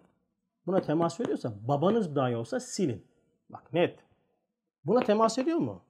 Buna 0.67 0.81
temas 0.81 1.21
ediyorsa 1.21 1.53
babanız 1.69 2.17
dahi 2.17 2.37
olsa 2.37 2.61
silin. 2.61 3.07
Bak 3.51 3.73
net. 3.73 3.99
Buna 4.85 5.01
temas 5.01 5.39
ediyor 5.39 5.59
mu? 5.59 5.83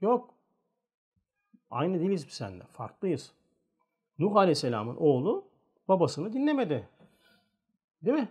Yok. 0.00 0.34
Aynı 1.72 2.00
değiliz 2.00 2.26
biz 2.26 2.34
seninle. 2.34 2.64
Farklıyız. 2.64 3.32
Nuh 4.18 4.36
Aleyhisselam'ın 4.36 4.96
oğlu 4.96 5.44
babasını 5.88 6.32
dinlemedi. 6.32 6.88
Değil 8.02 8.16
mi? 8.16 8.28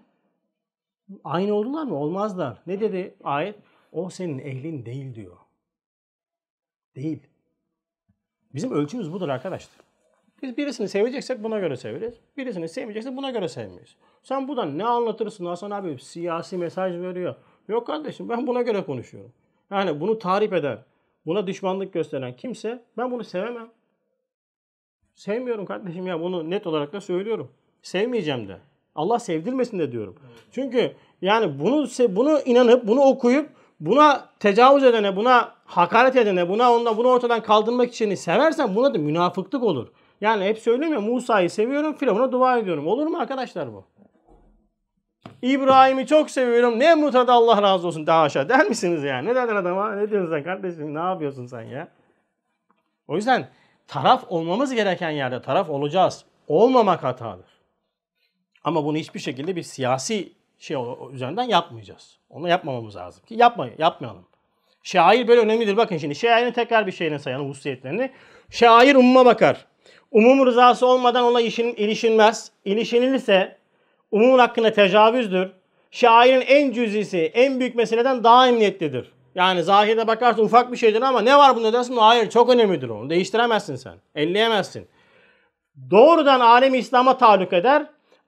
Aynı 1.23 1.53
oldular 1.53 1.83
mı? 1.83 1.95
Olmazlar. 1.95 2.61
Ne 2.67 2.79
dedi 2.79 3.15
ayet? 3.23 3.55
O 3.91 4.09
senin 4.09 4.39
ehlin 4.39 4.85
değil 4.85 5.15
diyor. 5.15 5.37
Değil. 6.95 7.19
Bizim 8.53 8.71
ölçümüz 8.71 9.13
budur 9.13 9.29
arkadaşlar. 9.29 9.75
Biz 10.41 10.57
birisini 10.57 10.89
seveceksek 10.89 11.43
buna 11.43 11.59
göre 11.59 11.77
severiz. 11.77 12.13
Birisini 12.37 12.69
sevmeyeceksek 12.69 13.17
buna 13.17 13.31
göre 13.31 13.47
sevmeyiz. 13.47 13.95
Sen 14.23 14.47
buradan 14.47 14.77
ne 14.77 14.85
anlatırsın 14.85 15.45
Hasan 15.45 15.71
abi? 15.71 15.99
Siyasi 15.99 16.57
mesaj 16.57 16.93
veriyor. 16.93 17.35
Yok 17.67 17.87
kardeşim 17.87 18.29
ben 18.29 18.47
buna 18.47 18.61
göre 18.61 18.85
konuşuyorum. 18.85 19.33
Yani 19.71 20.01
bunu 20.01 20.19
tarif 20.19 20.53
eder, 20.53 20.79
buna 21.25 21.47
düşmanlık 21.47 21.93
gösteren 21.93 22.35
kimse 22.35 22.83
ben 22.97 23.11
bunu 23.11 23.23
sevemem. 23.23 23.69
Sevmiyorum 25.15 25.65
kardeşim 25.65 26.07
ya 26.07 26.21
bunu 26.21 26.49
net 26.49 26.67
olarak 26.67 26.93
da 26.93 27.01
söylüyorum. 27.01 27.51
Sevmeyeceğim 27.81 28.47
de. 28.47 28.57
Allah 28.95 29.19
sevdirmesin 29.19 29.79
de 29.79 29.91
diyorum. 29.91 30.15
Çünkü 30.51 30.95
yani 31.21 31.59
bunu 31.59 31.87
bunu 32.09 32.39
inanıp 32.45 32.87
bunu 32.87 33.01
okuyup 33.01 33.49
buna 33.79 34.29
tecavüz 34.39 34.83
edene, 34.83 35.15
buna 35.15 35.55
hakaret 35.65 36.15
edene, 36.15 36.49
buna 36.49 36.73
onda 36.73 36.97
bunu 36.97 37.07
ortadan 37.07 37.43
kaldırmak 37.43 37.89
için 37.89 38.15
seversen 38.15 38.75
buna 38.75 38.93
da 38.93 38.97
münafıklık 38.97 39.63
olur. 39.63 39.87
Yani 40.21 40.45
hep 40.45 40.59
söylüyorum 40.59 40.93
ya 40.93 41.01
Musa'yı 41.01 41.49
seviyorum, 41.49 41.93
Firavun'a 41.93 42.31
dua 42.31 42.57
ediyorum. 42.57 42.87
Olur 42.87 43.07
mu 43.07 43.17
arkadaşlar 43.17 43.73
bu? 43.73 43.85
İbrahim'i 45.41 46.07
çok 46.07 46.31
seviyorum. 46.31 46.79
Nemrut'a 46.79 47.27
da 47.27 47.33
Allah 47.33 47.61
razı 47.61 47.87
olsun. 47.87 48.07
Daha 48.07 48.21
aşağı 48.21 48.49
der 48.49 48.67
misiniz 48.67 49.03
yani? 49.03 49.27
Ne 49.27 49.35
dedin 49.35 49.55
adama? 49.55 49.95
Ne 49.95 50.11
diyorsun 50.11 50.35
sen 50.35 50.43
kardeşim? 50.43 50.95
Ne 50.95 50.99
yapıyorsun 50.99 51.45
sen 51.45 51.61
ya? 51.61 51.87
O 53.07 53.15
yüzden 53.15 53.49
taraf 53.87 54.23
olmamız 54.29 54.73
gereken 54.73 55.09
yerde 55.09 55.41
taraf 55.41 55.69
olacağız. 55.69 56.25
Olmamak 56.47 57.03
hatadır. 57.03 57.51
Ama 58.63 58.85
bunu 58.85 58.97
hiçbir 58.97 59.19
şekilde 59.19 59.55
bir 59.55 59.63
siyasi 59.63 60.33
şey 60.57 60.77
üzerinden 61.13 61.43
yapmayacağız. 61.43 62.17
Onu 62.29 62.49
yapmamamız 62.49 62.95
lazım 62.95 63.25
ki 63.25 63.35
yapmayın, 63.35 63.75
yapmayalım. 63.77 64.25
Şair 64.83 65.27
böyle 65.27 65.41
önemlidir. 65.41 65.77
Bakın 65.77 65.97
şimdi 65.97 66.15
şairin 66.15 66.51
tekrar 66.51 66.87
bir 66.87 66.91
şeyini 66.91 67.19
sayalım 67.19 67.49
hususiyetlerini. 67.49 68.11
Şair 68.49 68.95
umuma 68.95 69.25
bakar. 69.25 69.65
Umum 70.11 70.45
rızası 70.45 70.87
olmadan 70.87 71.23
ona 71.23 71.41
işin, 71.41 71.73
ilişilmez. 71.75 72.51
İlişilirse 72.65 73.57
umumun 74.11 74.39
hakkında 74.39 74.71
tecavüzdür. 74.71 75.51
Şairin 75.91 76.41
en 76.41 76.71
cüzisi, 76.71 77.17
en 77.17 77.59
büyük 77.59 77.75
meseleden 77.75 78.23
daha 78.23 78.47
emniyetlidir. 78.47 79.11
Yani 79.35 79.63
zahirde 79.63 80.07
bakarsın 80.07 80.43
ufak 80.43 80.71
bir 80.71 80.77
şeydir 80.77 81.01
ama 81.01 81.21
ne 81.21 81.37
var 81.37 81.55
bunda 81.55 81.73
dersin? 81.73 81.97
Hayır 81.97 82.29
çok 82.29 82.49
önemlidir 82.49 82.89
onu. 82.89 83.09
Değiştiremezsin 83.09 83.75
sen. 83.75 83.95
Elleyemezsin. 84.15 84.87
Doğrudan 85.91 86.39
alem 86.39 86.73
İslam'a 86.73 87.17
taluk 87.17 87.53
eder. 87.53 87.85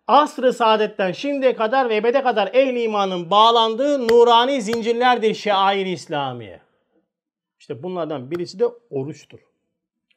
Asr-ı 0.07 0.53
saadetten 0.53 1.11
şimdiye 1.11 1.55
kadar 1.55 1.89
ve 1.89 1.95
ebede 1.95 2.23
kadar 2.23 2.49
ehli 2.53 2.81
imanın 2.81 3.31
bağlandığı 3.31 4.07
nurani 4.07 4.61
zincirlerdir 4.61 5.35
şair 5.35 5.85
İslamiye. 5.85 6.61
İşte 7.59 7.83
bunlardan 7.83 8.31
birisi 8.31 8.59
de 8.59 8.65
oruçtur. 8.89 9.39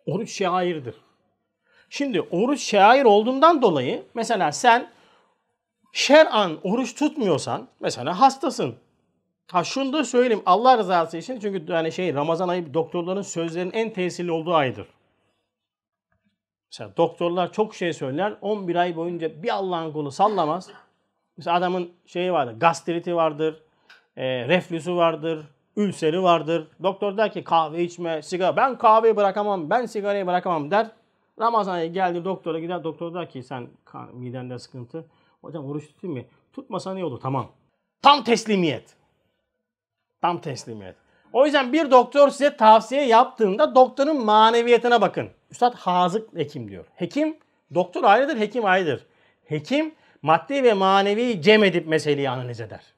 Oruç 0.07 0.33
şairdir. 0.33 0.95
Şimdi 1.91 2.21
oruç 2.21 2.61
şair 2.61 3.05
olduğundan 3.05 3.63
dolayı 3.63 4.03
mesela 4.15 4.53
sen 4.53 4.91
şer'an 5.97 6.59
oruç 6.63 6.95
tutmuyorsan 6.95 7.69
mesela 7.81 8.21
hastasın. 8.21 8.75
Ha 9.53 9.65
şunu 9.65 9.93
da 9.93 10.05
söyleyeyim 10.05 10.43
Allah 10.47 10.79
rızası 10.79 11.17
için 11.17 11.41
çünkü 11.41 11.73
yani 11.73 11.93
şey 11.93 12.15
Ramazan 12.15 12.49
ayı 12.49 12.75
doktorların 12.75 13.23
sözlerinin 13.23 13.73
en 13.73 13.93
tesirli 13.93 14.33
olduğu 14.33 14.55
aydır. 14.55 14.87
Mesela 16.73 16.97
doktorlar 16.97 17.53
çok 17.53 17.75
şey 17.75 17.93
söyler 17.93 18.35
11 18.41 18.77
ay 18.77 18.97
boyunca 18.97 19.43
bir 19.43 19.55
Allah'ın 19.55 19.93
kulu 19.93 20.11
sallamaz. 20.11 20.71
Mesela 21.37 21.57
adamın 21.57 21.93
şeyi 22.07 22.33
vardır 22.33 22.61
gastriti 22.61 23.17
vardır, 23.17 23.63
e, 24.17 24.49
reflüsü 24.49 24.97
vardır, 24.97 25.47
ülseri 25.77 26.23
vardır. 26.23 26.69
Doktor 26.83 27.17
der 27.17 27.33
ki 27.33 27.45
kahve 27.45 27.83
içme, 27.83 28.23
sigara. 28.23 28.57
Ben 28.57 28.79
kahveyi 28.79 29.17
bırakamam, 29.17 29.71
ben 29.71 29.87
sigarayı 29.87 30.27
bırakamam 30.27 30.71
der. 30.71 30.91
Ramazan 31.41 31.75
ayı 31.75 31.93
geldi 31.93 32.25
doktora 32.25 32.59
gider. 32.59 32.85
Doktor 32.85 33.15
der 33.15 33.31
ki 33.31 33.43
sen 33.43 33.69
midende 34.13 34.59
sıkıntı. 34.59 35.05
Hocam 35.41 35.67
oruç 35.67 35.87
tutayım 35.87 36.17
mı? 36.17 36.25
Tutmasan 36.53 36.97
iyi 36.97 37.05
olur. 37.05 37.21
Tamam. 37.21 37.53
Tam 38.03 38.25
teslimiyet. 38.25 38.97
Tam 40.21 40.41
teslimiyet. 40.41 40.97
O 41.33 41.45
yüzden 41.45 41.73
bir 41.73 41.91
doktor 41.91 42.29
size 42.29 42.57
tavsiye 42.57 43.07
yaptığında 43.07 43.75
doktorun 43.75 44.25
maneviyetine 44.25 45.01
bakın. 45.01 45.31
Üstad 45.51 45.75
hazık 45.75 46.37
hekim 46.37 46.71
diyor. 46.71 46.85
Hekim, 46.95 47.39
doktor 47.75 48.05
ayrıdır, 48.05 48.39
hekim 48.39 48.65
ayrıdır. 48.65 49.07
Hekim 49.45 49.95
maddi 50.23 50.63
ve 50.63 50.73
manevi 50.73 51.43
cem 51.43 51.65
edip 51.65 51.87
meseleyi 51.87 52.31
analiz 52.31 52.61
eder. 52.61 52.95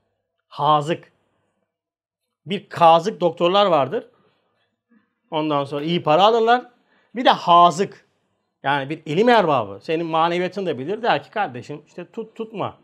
Hazık. 0.49 1.13
Bir 2.47 2.69
kazık 2.69 3.21
doktorlar 3.21 3.67
vardır. 3.67 4.09
Ondan 5.31 5.65
sonra 5.65 5.85
iyi 5.85 6.03
para 6.03 6.23
alırlar. 6.23 6.71
Bir 7.15 7.25
de 7.25 7.31
hazık. 7.31 8.08
Yani 8.69 8.91
bir 8.91 9.03
ilim 9.07 9.29
erbabı. 9.29 9.79
Senin 9.83 10.07
maneviyatını 10.07 10.67
da 10.67 10.79
bilir. 10.79 11.03
Der 11.03 11.23
ki 11.23 11.31
kardeşim 11.31 11.83
işte 11.87 12.11
tut 12.11 12.35
tutma. 12.35 12.77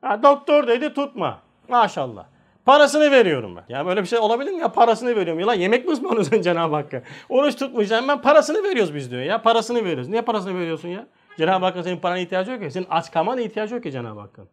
Ha, 0.00 0.22
doktor 0.22 0.66
dedi 0.66 0.94
tutma. 0.94 1.42
Maşallah. 1.68 2.26
Parasını 2.64 3.10
veriyorum 3.10 3.56
ben. 3.56 3.64
Ya 3.68 3.86
böyle 3.86 4.02
bir 4.02 4.06
şey 4.06 4.18
olabilir 4.18 4.52
mi 4.52 4.60
ya? 4.60 4.72
Parasını 4.72 5.16
veriyorum. 5.16 5.40
Ya 5.40 5.54
yemek 5.54 5.86
mi 5.86 5.92
ısmarlıyorsun 5.92 6.42
Cenab-ı 6.42 6.74
Hakk'a? 6.74 7.02
Oruç 7.28 7.56
tutmayacağım 7.56 8.08
ben 8.08 8.22
parasını 8.22 8.62
veriyoruz 8.62 8.94
biz 8.94 9.10
diyor 9.10 9.22
ya. 9.22 9.42
Parasını 9.42 9.84
veriyoruz. 9.84 10.08
Niye 10.08 10.22
parasını 10.22 10.58
veriyorsun 10.58 10.88
ya? 10.88 11.06
Cenab-ı 11.38 11.64
Hakk'ın 11.64 11.82
senin 11.82 11.96
parana 11.96 12.18
ihtiyacı 12.18 12.50
yok 12.50 12.62
ki. 12.62 12.70
Senin 12.70 12.86
aç 12.90 13.12
kalmana 13.12 13.40
ihtiyacı 13.40 13.74
yok 13.74 13.82
ki 13.82 13.92
Cenab-ı 13.92 14.20
Hakk'ın. 14.20 14.48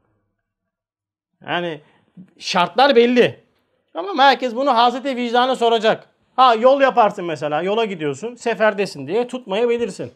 Yani 1.48 1.82
şartlar 2.40 2.96
belli. 2.96 3.40
Ama 3.96 4.24
herkes 4.24 4.56
bunu 4.56 4.78
Hazreti 4.78 5.16
vicdanı 5.16 5.56
soracak. 5.56 6.10
Ha 6.36 6.56
yol 6.56 6.82
yaparsın 6.82 7.26
mesela. 7.26 7.62
Yola 7.62 7.86
gidiyorsun. 7.86 8.36
Seferdesin 8.36 9.08
diye 9.08 9.28
tutmayabilirsin. 9.28 10.12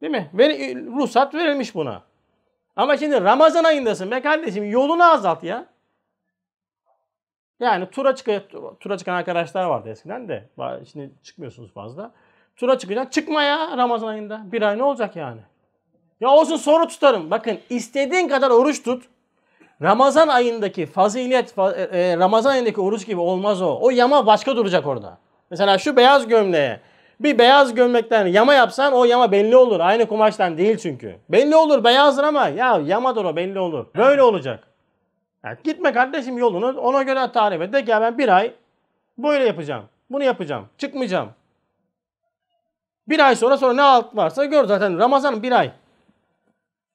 Değil 0.00 0.10
mi? 0.10 0.30
Ver, 0.34 0.50
ruhsat 0.74 1.34
verilmiş 1.34 1.74
buna. 1.74 2.02
Ama 2.76 2.96
şimdi 2.96 3.24
Ramazan 3.24 3.64
ayındasın 3.64 4.10
be 4.10 4.22
kardeşim. 4.22 4.70
Yolunu 4.70 5.04
azalt 5.04 5.44
ya. 5.44 5.66
Yani 7.60 7.90
tura, 7.90 8.14
çık 8.14 8.26
tura 8.80 8.98
çıkan 8.98 9.14
arkadaşlar 9.14 9.64
vardı 9.64 9.88
eskiden 9.88 10.28
de. 10.28 10.48
Şimdi 10.92 11.10
çıkmıyorsunuz 11.22 11.72
fazla. 11.72 12.10
Tura 12.56 12.78
çıkacak. 12.78 13.12
Çıkma 13.12 13.42
ya 13.42 13.76
Ramazan 13.76 14.08
ayında. 14.08 14.40
Bir 14.52 14.62
ay 14.62 14.78
ne 14.78 14.82
olacak 14.82 15.16
yani? 15.16 15.40
Ya 16.20 16.28
olsun 16.28 16.56
soru 16.56 16.88
tutarım. 16.88 17.30
Bakın 17.30 17.58
istediğin 17.70 18.28
kadar 18.28 18.50
oruç 18.50 18.82
tut. 18.82 19.04
Ramazan 19.82 20.28
ayındaki 20.28 20.86
fazilet, 20.86 21.58
e, 21.58 21.62
e, 21.62 22.16
Ramazan 22.16 22.50
ayındaki 22.50 22.80
oruç 22.80 23.06
gibi 23.06 23.20
olmaz 23.20 23.62
o. 23.62 23.78
O 23.80 23.90
yama 23.90 24.26
başka 24.26 24.56
duracak 24.56 24.86
orada. 24.86 25.18
Mesela 25.50 25.78
şu 25.78 25.96
beyaz 25.96 26.28
gömleğe 26.28 26.80
bir 27.20 27.38
beyaz 27.38 27.74
gömlekten 27.74 28.26
yama 28.26 28.54
yapsan 28.54 28.92
o 28.92 29.04
yama 29.04 29.32
belli 29.32 29.56
olur. 29.56 29.80
Aynı 29.80 30.06
kumaştan 30.06 30.58
değil 30.58 30.78
çünkü. 30.78 31.16
Belli 31.28 31.56
olur 31.56 31.84
beyazdır 31.84 32.24
ama 32.24 32.48
ya 32.48 32.80
yamadır 32.84 33.24
o 33.24 33.36
belli 33.36 33.58
olur. 33.58 33.86
Böyle 33.96 34.22
olacak. 34.22 34.68
Yani 35.44 35.56
gitme 35.64 35.92
kardeşim 35.92 36.38
yolunu 36.38 36.80
ona 36.80 37.02
göre 37.02 37.32
tarif 37.32 37.62
et. 37.62 37.72
De 37.72 37.84
ki 37.84 37.90
ya 37.90 38.00
ben 38.00 38.18
bir 38.18 38.28
ay 38.28 38.52
böyle 39.18 39.44
yapacağım. 39.44 39.84
Bunu 40.10 40.24
yapacağım. 40.24 40.66
Çıkmayacağım. 40.78 41.28
Bir 43.08 43.20
ay 43.20 43.36
sonra 43.36 43.56
sonra 43.56 43.72
ne 43.72 43.82
alt 43.82 44.16
varsa 44.16 44.44
gör 44.44 44.64
zaten 44.64 44.98
Ramazan 44.98 45.42
bir 45.42 45.52
ay. 45.52 45.72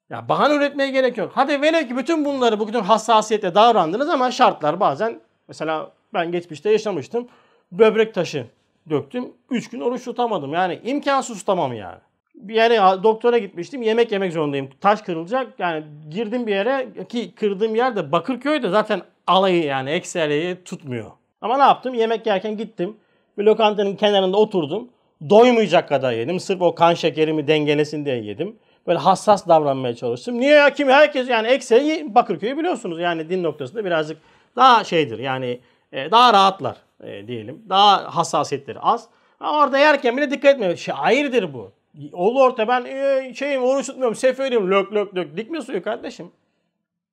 Ya 0.10 0.30
bahane 0.30 0.56
üretmeye 0.56 0.90
gerek 0.90 1.18
yok. 1.18 1.32
Hadi 1.36 1.62
velev 1.62 1.88
ki 1.88 1.98
bütün 1.98 2.26
bunları 2.26 2.60
bu 2.60 2.68
bütün 2.68 2.82
hassasiyetle 2.82 3.56
davrandınız 3.56 4.10
ama 4.10 4.32
şartlar 4.32 4.80
bazen 4.80 5.20
mesela 5.48 5.92
ben 6.14 6.32
geçmişte 6.32 6.72
yaşamıştım. 6.72 7.28
Böbrek 7.72 8.14
taşı 8.14 8.48
döktüm. 8.90 9.34
3 9.50 9.70
gün 9.70 9.80
oruç 9.80 10.06
tutamadım. 10.06 10.54
Yani 10.54 10.80
imkansız 10.84 11.40
tutamam 11.40 11.74
yani. 11.74 11.98
Bir 12.36 12.56
yere 12.56 13.04
doktora 13.04 13.38
gitmiştim. 13.38 13.82
Yemek 13.82 14.12
yemek 14.12 14.34
zorundayım. 14.34 14.70
Taş 14.82 15.02
kırılacak. 15.02 15.48
Yani 15.60 15.84
girdim 16.10 16.48
bir 16.48 16.52
yere 16.56 16.88
ki 17.10 17.36
kırdığım 17.36 17.76
yer 17.76 17.96
de 17.96 18.12
Bakırköy'de 18.12 18.70
zaten 18.70 19.02
alayı 19.28 19.64
yani 19.64 19.90
ekseriyi 19.90 20.64
tutmuyor. 20.64 21.12
Ama 21.42 21.58
ne 21.58 21.64
yaptım? 21.64 21.94
Yemek 21.94 22.26
yerken 22.26 22.58
gittim. 22.58 22.98
Bir 23.38 23.44
lokantanın 23.44 23.96
kenarında 23.96 24.38
oturdum. 24.38 24.90
Doymayacak 25.30 25.90
kadar 25.90 26.14
yedim. 26.14 26.40
Sırf 26.40 26.62
o 26.62 26.76
kan 26.76 26.94
şekerimi 26.94 27.48
dengelesin 27.48 28.06
diye 28.06 28.24
yedim. 28.24 28.56
Böyle 28.88 29.00
hassas 29.00 29.48
davranmaya 29.48 29.96
çalıştım. 29.96 30.40
Niye 30.40 30.54
ya 30.54 30.74
kim 30.74 30.90
herkes 30.90 31.30
yani 31.30 31.48
ekseri 31.48 32.16
Bakırköy'ü 32.16 32.58
biliyorsunuz. 32.58 33.00
Yani 33.00 33.30
din 33.30 33.44
noktasında 33.44 33.86
birazcık 33.86 34.18
daha 34.56 34.84
şeydir. 34.84 35.20
Yani 35.20 35.60
e, 35.92 36.12
daha 36.12 36.34
rahatlar 36.34 36.78
e, 37.06 37.28
diyelim. 37.28 37.66
Daha 37.70 38.16
hassasiyetleri 38.16 38.80
az. 38.80 39.10
Ama 39.40 39.60
orada 39.64 39.78
yerken 39.78 40.18
bile 40.18 40.32
dikkat 40.32 40.54
etmiyor. 40.54 40.76
Şairdir 40.76 41.54
bu. 41.54 41.72
Olur 42.14 42.42
orta 42.42 42.68
ben 42.68 42.86
e, 42.86 43.34
şeyim 43.34 43.64
oruç 43.64 43.86
tutmuyorum 43.86 44.16
seferim 44.16 44.72
lök 44.72 44.94
lök 44.94 45.16
lök. 45.16 45.38
Dikme 45.38 45.62
suyu 45.62 45.84
kardeşim. 45.84 46.32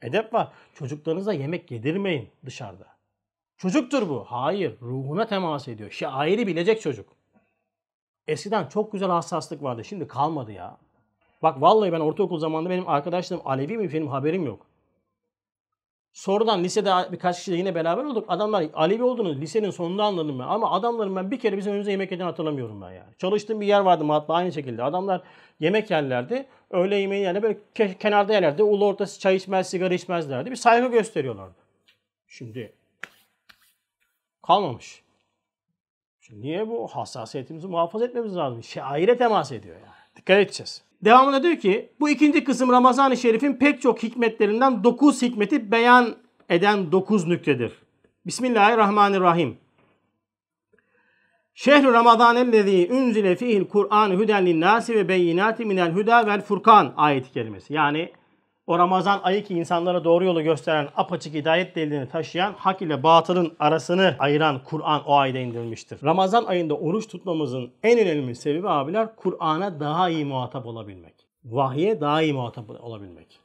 Edep 0.02 0.34
var. 0.34 0.48
Çocuklarınıza 0.74 1.32
yemek 1.32 1.70
yedirmeyin 1.70 2.28
dışarıda. 2.46 2.86
Çocuktur 3.56 4.08
bu. 4.08 4.24
Hayır. 4.28 4.74
Ruhuna 4.82 5.26
temas 5.26 5.68
ediyor. 5.68 5.90
Şairi 5.90 6.46
bilecek 6.46 6.80
çocuk. 6.80 7.08
Eskiden 8.28 8.66
çok 8.66 8.92
güzel 8.92 9.08
hassaslık 9.08 9.62
vardı. 9.62 9.84
Şimdi 9.84 10.08
kalmadı 10.08 10.52
ya. 10.52 10.76
Bak 11.42 11.60
vallahi 11.60 11.92
ben 11.92 12.00
ortaokul 12.00 12.38
zamanında 12.38 12.70
benim 12.70 12.88
arkadaşlarım 12.88 13.42
Alevi 13.46 13.78
mi 13.78 13.92
benim 13.92 14.08
haberim 14.08 14.46
yok. 14.46 14.66
Sonradan 16.12 16.64
lisede 16.64 17.12
birkaç 17.12 17.38
kişiyle 17.38 17.58
yine 17.58 17.74
beraber 17.74 18.04
olduk. 18.04 18.24
Adamlar 18.28 18.66
Alevi 18.74 19.02
olduğunu 19.02 19.34
lisenin 19.34 19.70
sonunda 19.70 20.04
anladım 20.04 20.38
ben. 20.38 20.44
Ama 20.44 20.70
adamların 20.70 21.16
ben 21.16 21.30
bir 21.30 21.38
kere 21.38 21.56
bizim 21.56 21.72
önümüze 21.72 21.90
yemek 21.90 22.10
yediğini 22.12 22.26
hatırlamıyorum 22.26 22.82
ben 22.82 22.90
yani. 22.90 23.14
Çalıştığım 23.18 23.60
bir 23.60 23.66
yer 23.66 23.80
vardı 23.80 24.04
hatta 24.08 24.34
aynı 24.34 24.52
şekilde. 24.52 24.82
Adamlar 24.82 25.22
yemek 25.60 25.90
yerlerdi. 25.90 26.46
Öğle 26.70 26.96
yemeği 26.96 27.22
yani 27.24 27.42
böyle 27.42 27.58
ke- 27.74 27.98
kenarda 27.98 28.32
yerlerdi. 28.32 28.62
Ulu 28.62 28.86
ortası 28.86 29.20
çay 29.20 29.36
içmez, 29.36 29.70
sigara 29.70 29.94
içmezlerdi. 29.94 30.50
Bir 30.50 30.56
saygı 30.56 30.86
gösteriyorlardı. 30.86 31.54
Şimdi 32.26 32.72
kalmamış. 34.42 35.02
Şimdi 36.20 36.42
niye 36.42 36.68
bu 36.68 36.88
hassasiyetimizi 36.88 37.66
muhafaza 37.66 38.04
etmemiz 38.04 38.36
lazım? 38.36 38.62
Şaire 38.62 39.16
temas 39.16 39.52
ediyor 39.52 39.76
yani. 39.76 39.99
Dikkat 40.20 40.38
edeceğiz. 40.38 40.82
Devamında 41.04 41.42
diyor 41.42 41.56
ki 41.56 41.92
bu 42.00 42.08
ikinci 42.08 42.44
kısım 42.44 42.72
Ramazan-ı 42.72 43.16
Şerif'in 43.16 43.54
pek 43.54 43.82
çok 43.82 44.02
hikmetlerinden 44.02 44.84
9 44.84 45.22
hikmeti 45.22 45.72
beyan 45.72 46.16
eden 46.48 46.92
9 46.92 47.26
nüktedir. 47.26 47.72
Bismillahirrahmanirrahim. 48.26 49.56
Şehru 51.54 51.92
Ramazan 51.92 52.36
ellezî 52.36 52.88
unzile 52.92 53.36
fihil 53.36 53.64
Kur'an 53.64 54.10
huden 54.10 54.46
linnâsi 54.46 54.94
ve 54.94 55.08
beyinâti 55.08 55.64
minel 55.64 55.92
huda 55.92 56.26
vel 56.26 56.40
furkan 56.40 56.92
ayeti 56.96 57.32
kelimesi. 57.32 57.74
Yani 57.74 58.12
o 58.70 58.78
Ramazan 58.78 59.20
ayı 59.22 59.44
ki 59.44 59.54
insanlara 59.54 60.04
doğru 60.04 60.24
yolu 60.24 60.42
gösteren 60.42 60.88
apaçık 60.96 61.34
hidayet 61.34 61.76
delilini 61.76 62.08
taşıyan 62.08 62.52
hak 62.52 62.82
ile 62.82 63.02
batılın 63.02 63.56
arasını 63.58 64.16
ayıran 64.18 64.64
Kur'an 64.64 65.04
o 65.06 65.14
ayda 65.14 65.38
indirilmiştir. 65.38 66.04
Ramazan 66.04 66.44
ayında 66.44 66.74
oruç 66.74 67.08
tutmamızın 67.08 67.72
en 67.82 67.98
önemli 67.98 68.34
sebebi 68.34 68.68
abiler 68.68 69.16
Kur'an'a 69.16 69.80
daha 69.80 70.08
iyi 70.08 70.24
muhatap 70.24 70.66
olabilmek. 70.66 71.14
Vahye 71.44 72.00
daha 72.00 72.22
iyi 72.22 72.32
muhatap 72.32 72.70
olabilmek. 72.70 73.40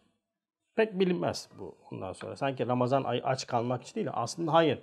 Pek 0.75 0.99
bilinmez 0.99 1.49
bu 1.59 1.75
ondan 1.91 2.13
sonra. 2.13 2.35
Sanki 2.35 2.67
Ramazan 2.67 3.03
ayı 3.03 3.23
aç 3.23 3.47
kalmak 3.47 3.83
için 3.83 3.95
değil. 3.95 4.07
Aslında 4.13 4.53
hayır. 4.53 4.79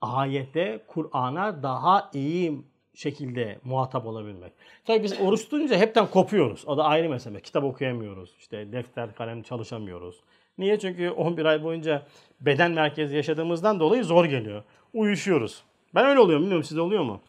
Ayette 0.00 0.84
Kur'an'a 0.86 1.62
daha 1.62 2.10
iyi 2.14 2.64
şekilde 3.00 3.58
muhatap 3.64 4.06
olabilmek. 4.06 4.52
Tabii 4.84 5.02
biz 5.02 5.20
oruç 5.20 5.44
tutunca 5.44 5.76
hepten 5.76 6.06
kopuyoruz. 6.06 6.64
O 6.66 6.76
da 6.76 6.84
ayrı 6.84 7.08
mesele. 7.08 7.40
Kitap 7.40 7.64
okuyamıyoruz. 7.64 8.36
İşte 8.38 8.72
defter, 8.72 9.14
kalem 9.14 9.42
çalışamıyoruz. 9.42 10.20
Niye? 10.58 10.78
Çünkü 10.78 11.10
11 11.10 11.44
ay 11.44 11.64
boyunca 11.64 12.02
beden 12.40 12.70
merkezi 12.70 13.16
yaşadığımızdan 13.16 13.80
dolayı 13.80 14.04
zor 14.04 14.24
geliyor. 14.24 14.62
Uyuşuyoruz. 14.94 15.64
Ben 15.94 16.06
öyle 16.06 16.20
oluyorum. 16.20 16.42
Bilmiyorum 16.42 16.64
sizde 16.64 16.80
oluyor 16.80 17.02
mu? 17.02 17.20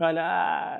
Böyle 0.00 0.22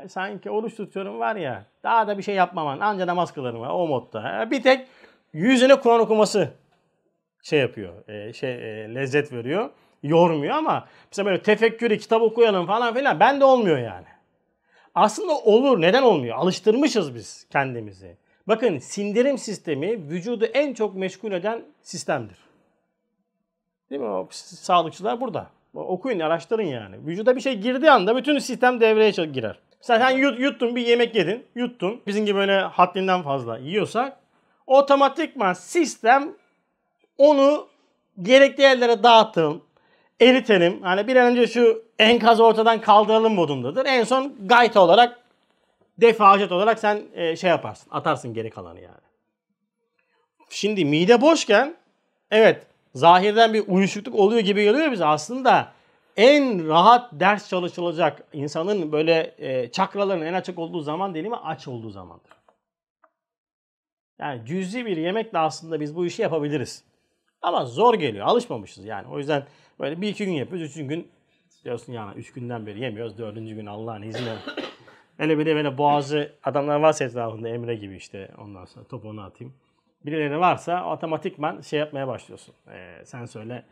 sanki 0.09 0.51
oruç 0.51 0.77
tutuyorum 0.77 1.19
var 1.19 1.37
ya. 1.37 1.65
Daha 1.83 2.07
da 2.07 2.19
bir 2.19 2.23
şey 2.23 2.35
yapmam. 2.35 2.83
Anca 2.83 3.07
namaz 3.07 3.33
kılarım. 3.33 3.61
O 3.61 3.87
modda. 3.87 4.49
Bir 4.51 4.63
tek 4.63 4.87
yüzüne 5.33 5.81
Kur'an 5.81 6.01
okuması 6.01 6.51
şey 7.43 7.61
yapıyor. 7.61 8.09
E, 8.09 8.33
şey 8.33 8.55
e, 8.55 8.95
lezzet 8.95 9.33
veriyor 9.33 9.71
yormuyor 10.03 10.57
ama 10.57 10.89
mesela 11.11 11.27
böyle 11.27 11.43
tefekkürü, 11.43 11.99
kitap 11.99 12.23
okuyalım 12.23 12.67
falan 12.67 12.95
filan 12.95 13.21
ben 13.21 13.41
de 13.41 13.45
olmuyor 13.45 13.79
yani. 13.79 14.07
Aslında 14.95 15.33
olur. 15.33 15.81
Neden 15.81 16.03
olmuyor? 16.03 16.37
Alıştırmışız 16.37 17.15
biz 17.15 17.47
kendimizi. 17.53 18.17
Bakın 18.49 18.79
sindirim 18.79 19.39
sistemi 19.39 20.09
vücudu 20.11 20.45
en 20.45 20.75
çok 20.75 20.95
meşgul 20.95 21.33
eden 21.33 21.63
sistemdir. 21.83 22.39
Değil 23.91 24.01
mi? 24.01 24.09
O 24.09 24.29
sağlıkçılar 24.31 25.21
burada. 25.21 25.47
Okuyun, 25.75 26.21
araştırın 26.21 26.63
yani. 26.63 26.97
Vücuda 27.07 27.37
bir 27.37 27.41
şey 27.41 27.59
girdiği 27.59 27.91
anda 27.91 28.17
bütün 28.17 28.39
sistem 28.39 28.81
devreye 28.81 29.11
girer. 29.11 29.59
Mesela 29.81 30.09
sen 30.09 30.17
yut, 30.17 30.41
yuttun 30.41 30.77
bir 30.77 30.87
yemek 30.87 31.15
yedin, 31.15 31.47
yuttun. 31.55 32.01
Bizim 32.07 32.27
gibi 32.27 32.39
böyle 32.39 32.61
haddinden 32.61 33.23
fazla 33.23 33.59
yiyorsak 33.59 34.17
otomatikman 34.67 35.53
sistem 35.53 36.33
onu 37.19 37.69
gerekli 38.23 38.63
yerlere 38.63 39.03
dağıtın, 39.03 39.63
eritelim. 40.21 40.83
Hani 40.83 41.07
bir 41.07 41.17
an 41.17 41.27
önce 41.27 41.47
şu 41.47 41.83
enkazı 41.99 42.45
ortadan 42.45 42.81
kaldıralım 42.81 43.35
modundadır. 43.35 43.87
En 43.87 44.05
son 44.05 44.35
gayta 44.47 44.81
olarak 44.81 45.21
defacet 45.99 46.53
olarak 46.53 46.79
sen 46.79 47.03
e, 47.15 47.37
şey 47.37 47.51
yaparsın. 47.51 47.89
Atarsın 47.91 48.35
geri 48.35 48.51
kalanı 48.51 48.81
yani. 48.81 49.09
Şimdi 50.51 50.85
mide 50.85 51.21
boşken 51.21 51.77
evet 52.31 52.67
zahirden 52.95 53.55
bir 53.55 53.65
uyuşukluk 53.69 54.15
oluyor 54.15 54.41
gibi 54.41 54.65
geliyor 54.65 54.93
bize. 54.93 55.05
Aslında 55.05 55.73
en 56.17 56.69
rahat 56.69 57.13
ders 57.13 57.49
çalışılacak 57.49 58.23
insanın 58.33 58.93
böyle 58.93 59.35
e, 59.39 59.71
çakraların 59.71 60.27
en 60.27 60.33
açık 60.33 60.59
olduğu 60.59 60.81
zaman 60.81 61.15
dilimi 61.15 61.37
aç 61.37 61.69
olduğu 61.69 61.91
zamandır. 61.91 62.33
Yani 64.19 64.47
cüzi 64.47 64.87
bir 64.87 64.97
yemekle 64.97 65.39
aslında 65.39 65.81
biz 65.81 65.97
bu 65.97 66.07
işi 66.07 66.23
yapabiliriz. 66.23 66.85
Ama 67.43 67.65
zor 67.65 67.95
geliyor. 67.95 68.27
Alışmamışız 68.27 68.85
yani. 68.85 69.09
O 69.09 69.19
yüzden 69.19 69.47
böyle 69.81 70.01
bir 70.01 70.09
iki 70.09 70.25
gün 70.25 70.33
yapıyoruz. 70.33 70.71
Üçüncü 70.71 70.89
gün 70.89 71.09
diyorsun 71.65 71.93
yani 71.93 72.19
üç 72.19 72.33
günden 72.33 72.67
beri 72.67 72.81
yemiyoruz. 72.81 73.19
Dördüncü 73.19 73.55
gün 73.55 73.67
Allah'ın 73.67 74.03
izniyle. 74.03 74.37
Hele 75.17 75.39
bir 75.39 75.47
de 75.47 75.55
böyle 75.55 75.79
boğazı 75.79 76.33
adamlar 76.45 76.81
varsa 76.81 77.05
etrafında 77.05 77.49
Emre 77.49 77.75
gibi 77.75 77.97
işte 77.97 78.31
ondan 78.39 78.65
sonra 78.65 78.85
topuğunu 78.87 79.23
atayım. 79.23 79.55
Birileri 80.07 80.41
varsa 80.41 80.93
otomatikman 80.93 81.61
şey 81.61 81.79
yapmaya 81.79 82.09
başlıyorsun. 82.09 82.55
Ee, 82.73 83.03
sen 83.05 83.25
söyle 83.25 83.65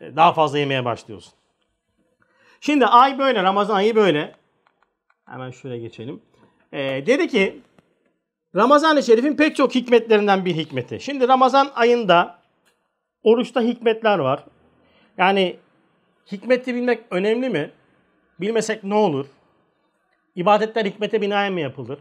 e, 0.00 0.16
daha 0.16 0.32
fazla 0.32 0.58
yemeye 0.58 0.84
başlıyorsun. 0.84 1.32
Şimdi 2.60 2.86
ay 2.86 3.18
böyle, 3.18 3.42
Ramazan 3.42 3.74
ayı 3.74 3.96
böyle. 3.96 4.34
Hemen 5.26 5.50
şuraya 5.50 5.80
geçelim. 5.80 6.22
Ee, 6.72 7.06
dedi 7.06 7.28
ki 7.28 7.60
Ramazan-ı 8.56 9.02
Şerif'in 9.02 9.36
pek 9.36 9.56
çok 9.56 9.74
hikmetlerinden 9.74 10.44
bir 10.44 10.56
hikmeti. 10.56 11.00
Şimdi 11.00 11.28
Ramazan 11.28 11.70
ayında 11.74 12.38
oruçta 13.22 13.60
hikmetler 13.60 14.18
var. 14.18 14.44
Yani 15.18 15.56
hikmeti 16.32 16.74
bilmek 16.74 17.00
önemli 17.10 17.48
mi? 17.48 17.70
Bilmesek 18.40 18.84
ne 18.84 18.94
olur? 18.94 19.26
İbadetler 20.36 20.84
hikmete 20.84 21.20
binaen 21.20 21.52
mi 21.52 21.60
yapılır? 21.60 21.98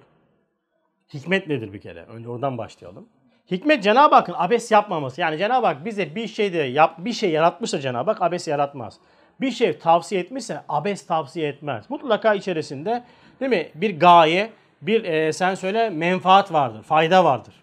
Hikmet 1.13 1.47
nedir 1.47 1.73
bir 1.73 1.81
kere? 1.81 2.03
Önce 2.03 2.29
oradan 2.29 2.57
başlayalım. 2.57 3.09
Hikmet 3.51 3.83
Cenab-ı 3.83 4.15
Hakk'ın 4.15 4.35
abes 4.37 4.71
yapmaması. 4.71 5.21
Yani 5.21 5.37
Cenab-ı 5.37 5.67
Hak 5.67 5.85
bize 5.85 6.15
bir 6.15 6.27
şeyde 6.27 6.57
yap, 6.57 6.95
bir 6.97 7.13
şey 7.13 7.31
yaratmışsa 7.31 7.79
Cenab-ı 7.79 8.11
Hak 8.11 8.21
abes 8.21 8.47
yaratmaz. 8.47 8.99
Bir 9.41 9.51
şey 9.51 9.77
tavsiye 9.77 10.21
etmişse 10.21 10.61
abes 10.69 11.05
tavsiye 11.05 11.47
etmez. 11.47 11.89
Mutlaka 11.89 12.33
içerisinde 12.33 13.03
değil 13.39 13.49
mi? 13.49 13.69
Bir 13.75 13.99
gaye, 13.99 14.49
bir 14.81 15.03
e, 15.03 15.33
sen 15.33 15.55
söyle 15.55 15.89
menfaat 15.89 16.53
vardır, 16.53 16.83
fayda 16.83 17.25
vardır. 17.25 17.53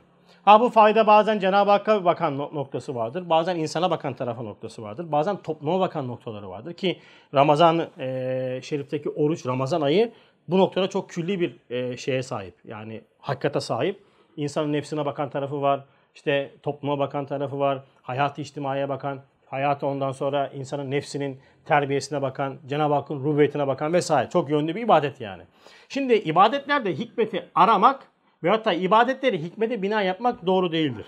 Ha 0.45 0.61
bu 0.61 0.69
fayda 0.69 1.07
bazen 1.07 1.39
Cenab-ı 1.39 1.71
Hakk'a 1.71 2.05
bakan 2.05 2.39
noktası 2.39 2.95
vardır. 2.95 3.31
Bazen 3.31 3.57
insana 3.57 3.91
bakan 3.91 4.15
tarafa 4.15 4.43
noktası 4.43 4.83
vardır. 4.83 5.13
Bazen 5.13 5.37
topluma 5.37 5.81
bakan 5.81 6.09
noktaları 6.09 6.49
vardır 6.49 6.73
ki 6.73 6.99
Ramazan 7.35 7.89
e, 7.99 8.61
Şerif'teki 8.63 9.11
oruç 9.11 9.47
Ramazan 9.47 9.81
ayı 9.81 10.13
bu 10.49 10.59
noktada 10.59 10.89
çok 10.89 11.11
külli 11.11 11.41
bir 11.41 11.57
e, 11.71 11.97
şeye 11.97 12.23
sahip. 12.23 12.55
Yani 12.65 13.01
hakikate 13.19 13.61
sahip. 13.61 14.05
İnsanın 14.37 14.73
nefsine 14.73 15.07
bakan 15.07 15.31
tarafı 15.31 15.63
var. 15.63 15.85
İşte 16.15 16.55
topluma 16.63 16.99
bakan 16.99 17.27
tarafı 17.27 17.59
var. 17.59 17.83
Hayat-ı 18.03 18.41
içtimaiye 18.41 18.89
bakan, 18.89 19.21
hayatı 19.47 19.87
ondan 19.87 20.13
sonra 20.13 20.49
insanın 20.49 20.91
nefsinin 20.91 21.41
terbiyesine 21.65 22.23
bakan, 22.23 22.59
Cenab-ı 22.67 22.95
Hakk'ın 22.95 23.21
rububiyetine 23.21 23.67
bakan 23.67 23.93
vesaire. 23.93 24.31
Çok 24.31 24.51
yönlü 24.51 24.75
bir 24.75 24.83
ibadet 24.83 25.21
yani. 25.21 25.43
Şimdi 25.89 26.15
ibadetlerde 26.15 26.95
hikmeti 26.95 27.49
aramak 27.55 28.14
veyahut 28.45 28.65
da 28.65 28.73
ibadetleri 28.73 29.43
hikmete 29.43 29.83
bina 29.83 30.03
yapmak 30.03 30.47
doğru 30.47 30.73
değildir. 30.73 31.07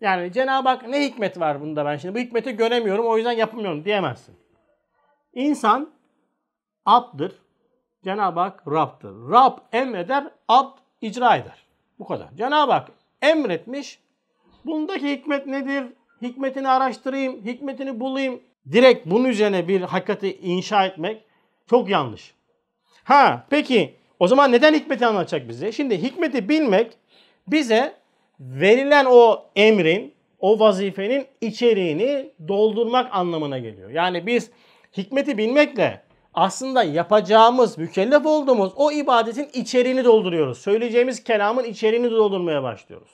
Yani 0.00 0.32
Cenab-ı 0.32 0.68
Hak 0.68 0.88
ne 0.88 1.04
hikmet 1.04 1.40
var 1.40 1.60
bunda 1.60 1.84
ben 1.84 1.96
şimdi 1.96 2.14
bu 2.14 2.18
hikmeti 2.18 2.56
göremiyorum 2.56 3.06
o 3.06 3.16
yüzden 3.16 3.32
yapamıyorum 3.32 3.84
diyemezsin. 3.84 4.34
İnsan 5.34 5.90
abdır. 6.86 7.32
Cenab-ı 8.04 8.40
Hak 8.40 8.62
Rab'dır. 8.66 9.30
Rab 9.30 9.58
emreder, 9.72 10.30
abd 10.48 10.78
icra 11.00 11.36
eder. 11.36 11.66
Bu 11.98 12.06
kadar. 12.06 12.28
Cenab-ı 12.36 12.72
Hak 12.72 12.88
emretmiş. 13.22 13.98
Bundaki 14.66 15.10
hikmet 15.10 15.46
nedir? 15.46 15.84
Hikmetini 16.22 16.68
araştırayım, 16.68 17.44
hikmetini 17.44 18.00
bulayım. 18.00 18.40
Direkt 18.72 19.06
bunun 19.06 19.24
üzerine 19.24 19.68
bir 19.68 19.80
hakikati 19.80 20.38
inşa 20.38 20.86
etmek 20.86 21.24
çok 21.66 21.88
yanlış. 21.88 22.34
Ha 23.04 23.46
peki 23.50 23.97
o 24.20 24.28
zaman 24.28 24.52
neden 24.52 24.74
hikmeti 24.74 25.06
anlatacak 25.06 25.48
bize? 25.48 25.72
Şimdi 25.72 26.02
hikmeti 26.02 26.48
bilmek 26.48 26.92
bize 27.48 27.94
verilen 28.40 29.04
o 29.04 29.44
emrin, 29.56 30.14
o 30.40 30.60
vazifenin 30.60 31.26
içeriğini 31.40 32.30
doldurmak 32.48 33.08
anlamına 33.16 33.58
geliyor. 33.58 33.90
Yani 33.90 34.26
biz 34.26 34.50
hikmeti 34.96 35.38
bilmekle 35.38 36.02
aslında 36.34 36.82
yapacağımız, 36.82 37.78
mükellef 37.78 38.26
olduğumuz 38.26 38.72
o 38.76 38.92
ibadetin 38.92 39.48
içeriğini 39.52 40.04
dolduruyoruz. 40.04 40.58
Söyleyeceğimiz 40.58 41.24
kelamın 41.24 41.64
içeriğini 41.64 42.10
doldurmaya 42.10 42.62
başlıyoruz. 42.62 43.10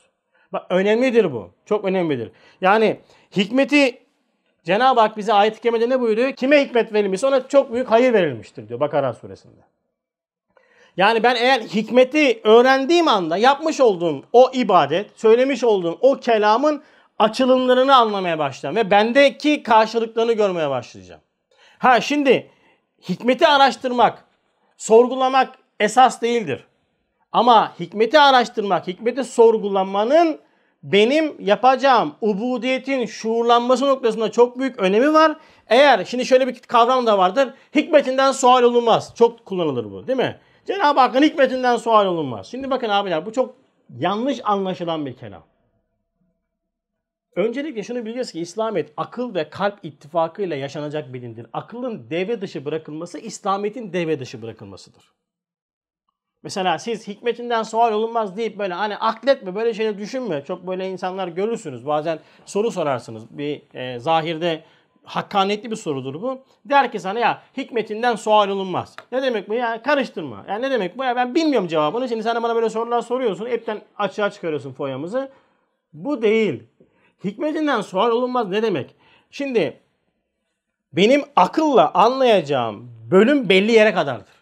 Bak 0.53 0.67
önemlidir 0.71 1.33
bu. 1.33 1.51
Çok 1.67 1.85
önemlidir. 1.85 2.31
Yani 2.61 3.01
hikmeti 3.37 3.99
Cenab-ı 4.65 5.01
Hak 5.01 5.17
bize 5.17 5.33
ayet-i 5.33 5.91
ne 5.91 6.01
buyuruyor? 6.01 6.33
Kime 6.33 6.65
hikmet 6.65 6.93
verilmişse 6.93 7.27
ona 7.27 7.49
çok 7.49 7.73
büyük 7.73 7.91
hayır 7.91 8.13
verilmiştir 8.13 8.69
diyor 8.69 8.81
Bakara 8.81 9.13
suresinde. 9.13 9.61
Yani 10.97 11.23
ben 11.23 11.35
eğer 11.35 11.61
hikmeti 11.61 12.41
öğrendiğim 12.45 13.09
anda 13.09 13.37
yapmış 13.37 13.81
olduğum 13.81 14.23
o 14.33 14.51
ibadet, 14.53 15.21
söylemiş 15.21 15.65
olduğum 15.65 15.99
o 16.01 16.21
kelamın 16.21 16.83
açılımlarını 17.19 17.97
anlamaya 17.97 18.39
başlayacağım 18.39 18.77
ve 18.77 18.91
bendeki 18.91 19.63
karşılıklarını 19.63 20.33
görmeye 20.33 20.71
başlayacağım. 20.71 21.21
Ha 21.79 22.01
şimdi 22.01 22.51
hikmeti 23.09 23.47
araştırmak, 23.47 24.25
sorgulamak 24.77 25.59
esas 25.81 26.23
değildir. 26.23 26.65
Ama 27.33 27.73
hikmeti 27.81 28.21
araştırmak, 28.21 28.87
hikmeti 28.87 29.25
sorgulamanın 29.25 30.39
benim 30.83 31.35
yapacağım 31.41 32.15
ubudiyetin 32.21 33.07
şuurlanması 33.07 33.87
noktasında 33.87 34.33
çok 34.33 34.59
büyük 34.59 34.79
önemi 34.79 35.15
var. 35.15 35.37
Eğer 35.69 36.05
şimdi 36.05 36.27
şöyle 36.27 36.47
bir 36.47 36.59
kavram 36.59 37.07
da 37.07 37.19
vardır. 37.19 37.55
Hikmetinden 37.75 38.33
sual 38.33 38.63
olunmaz. 38.63 39.13
Çok 39.17 39.47
kullanılır 39.47 39.93
bu 39.93 40.07
değil 40.07 40.19
mi? 40.19 40.39
Cenab-ı 40.67 41.01
Hakk'ın 41.01 41.23
hikmetinden 41.23 41.77
sual 41.77 42.07
olunmaz. 42.07 42.47
Şimdi 42.47 42.71
bakın 42.71 42.89
abiler 42.89 43.27
bu 43.27 43.33
çok 43.33 43.55
yanlış 43.99 44.41
anlaşılan 44.45 45.07
bir 45.07 45.17
kelam. 45.17 45.43
Öncelikle 47.37 47.83
şunu 47.83 48.05
bileceğiz 48.05 48.33
ki 48.33 48.41
İslamiyet 48.41 48.93
akıl 48.97 49.35
ve 49.35 49.51
kalp 49.51 49.85
ittifakıyla 49.85 50.57
yaşanacak 50.57 51.13
bir 51.13 51.23
dindir. 51.23 51.47
Akılın 51.53 52.11
devre 52.11 52.41
dışı 52.41 52.65
bırakılması 52.65 53.19
İslamiyet'in 53.19 53.93
devre 53.93 54.21
dışı 54.21 54.43
bırakılmasıdır. 54.43 55.13
Mesela 56.43 56.79
siz 56.79 57.09
hikmetinden 57.09 57.63
sual 57.63 57.93
olunmaz 57.93 58.37
deyip 58.37 58.59
böyle 58.59 58.75
hani 58.75 58.97
akletme 58.97 59.55
böyle 59.55 59.75
şeyler 59.75 59.99
düşünme. 59.99 60.45
Çok 60.45 60.67
böyle 60.67 60.91
insanlar 60.91 61.29
görürsünüz. 61.29 61.87
Bazen 61.87 62.19
soru 62.47 62.71
sorarsınız. 62.71 63.39
Bir 63.39 63.63
e, 63.75 63.99
zahirde 63.99 64.65
hakkaniyetli 65.05 65.71
bir 65.71 65.77
sorudur 65.77 66.23
bu. 66.23 66.39
Der 66.65 66.93
ki 66.93 67.01
sana 67.01 67.19
ya 67.19 67.43
hikmetinden 67.57 68.17
sual 68.17 68.49
olunmaz. 68.49 68.97
Ne 69.13 69.23
demek 69.23 69.49
bu 69.49 69.55
ya? 69.55 69.83
Karıştırma. 69.83 70.45
Yani 70.49 70.63
ne 70.63 70.71
demek 70.71 70.99
bu 70.99 71.05
ya? 71.05 71.17
Ben 71.17 71.35
bilmiyorum 71.35 71.69
cevabını. 71.69 72.09
Şimdi 72.09 72.23
sen 72.23 72.43
bana 72.43 72.55
böyle 72.55 72.71
sorular 72.71 73.03
soruyorsun. 73.03 73.47
Hepten 73.47 73.81
açığa 73.99 74.31
çıkarıyorsun 74.31 74.73
foyamızı. 74.73 75.31
Bu 75.93 76.23
değil. 76.23 76.63
Hikmetinden 77.25 77.81
sual 77.81 78.11
olunmaz 78.11 78.49
ne 78.49 78.63
demek? 78.63 78.95
Şimdi 79.31 79.81
benim 80.93 81.25
akılla 81.37 81.95
anlayacağım 81.95 82.91
bölüm 83.11 83.49
belli 83.49 83.73
yere 83.73 83.95
kadardır. 83.95 84.35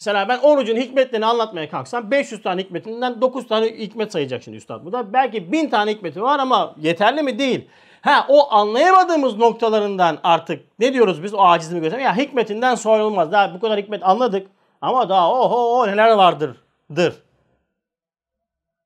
Mesela 0.00 0.28
ben 0.28 0.38
orucun 0.38 0.76
hikmetlerini 0.76 1.26
anlatmaya 1.26 1.68
kalksam 1.68 2.10
500 2.10 2.42
tane 2.42 2.62
hikmetinden 2.62 3.20
9 3.20 3.46
tane 3.46 3.66
hikmet 3.66 4.12
sayacak 4.12 4.42
şimdi 4.42 4.56
üstad 4.56 4.84
burada. 4.84 5.12
Belki 5.12 5.52
1000 5.52 5.68
tane 5.68 5.90
hikmeti 5.90 6.22
var 6.22 6.38
ama 6.38 6.74
yeterli 6.80 7.22
mi? 7.22 7.38
Değil. 7.38 7.68
Ha 8.00 8.26
o 8.28 8.52
anlayamadığımız 8.52 9.36
noktalarından 9.36 10.18
artık 10.22 10.64
ne 10.78 10.92
diyoruz 10.92 11.22
biz 11.22 11.34
o 11.34 11.40
acizliğini 11.40 11.82
göstermek. 11.82 12.06
Ya 12.06 12.16
hikmetinden 12.16 12.76
olmaz. 12.86 13.32
Daha 13.32 13.54
bu 13.54 13.60
kadar 13.60 13.78
hikmet 13.78 14.02
anladık 14.02 14.46
ama 14.80 15.08
daha 15.08 15.32
oho 15.32 15.86
neler 15.86 16.12
vardır. 16.12 16.56
Dır. 16.96 17.22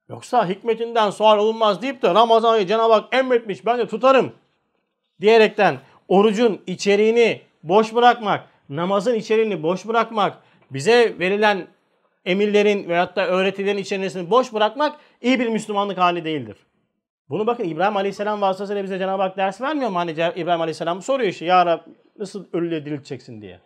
Yoksa 0.09 0.49
hikmetinden 0.49 1.11
sual 1.11 1.39
olunmaz 1.39 1.83
deyip 1.83 2.03
de 2.03 2.15
Ramazan 2.15 2.53
ayı 2.53 2.67
Cenab-ı 2.67 2.93
Hak 2.93 3.15
emretmiş 3.15 3.67
ben 3.67 3.79
de 3.79 3.87
tutarım 3.87 4.33
diyerekten 5.21 5.79
orucun 6.09 6.63
içeriğini 6.67 7.43
boş 7.63 7.95
bırakmak, 7.95 8.49
namazın 8.69 9.15
içeriğini 9.15 9.63
boş 9.63 9.87
bırakmak, 9.87 10.39
bize 10.71 11.19
verilen 11.19 11.67
emirlerin 12.25 12.89
veyahut 12.89 13.17
da 13.17 13.27
öğretilerin 13.27 13.79
içerisini 13.79 14.31
boş 14.31 14.53
bırakmak 14.53 15.01
iyi 15.21 15.41
bir 15.41 15.49
Müslümanlık 15.49 15.99
hali 15.99 16.25
değildir. 16.25 16.57
Bunu 17.33 17.47
bakın 17.47 17.65
İbrahim 17.65 17.97
Aleyhisselam 17.97 18.41
vasıtasıyla 18.41 18.85
bize 18.85 18.99
Cenab-ı 18.99 19.23
Hak 19.23 19.37
ders 19.37 19.61
vermiyor 19.61 19.91
mu? 19.91 19.99
Hani 19.99 20.11
İbrahim 20.11 20.61
Aleyhisselam 20.61 21.03
soruyor 21.03 21.31
işte 21.31 21.45
ya 21.45 21.67
Rab 21.67 21.81
nasıl 22.19 22.45
ölüyle 22.53 22.85
dirilteceksin 22.85 23.43
diye. 23.43 23.61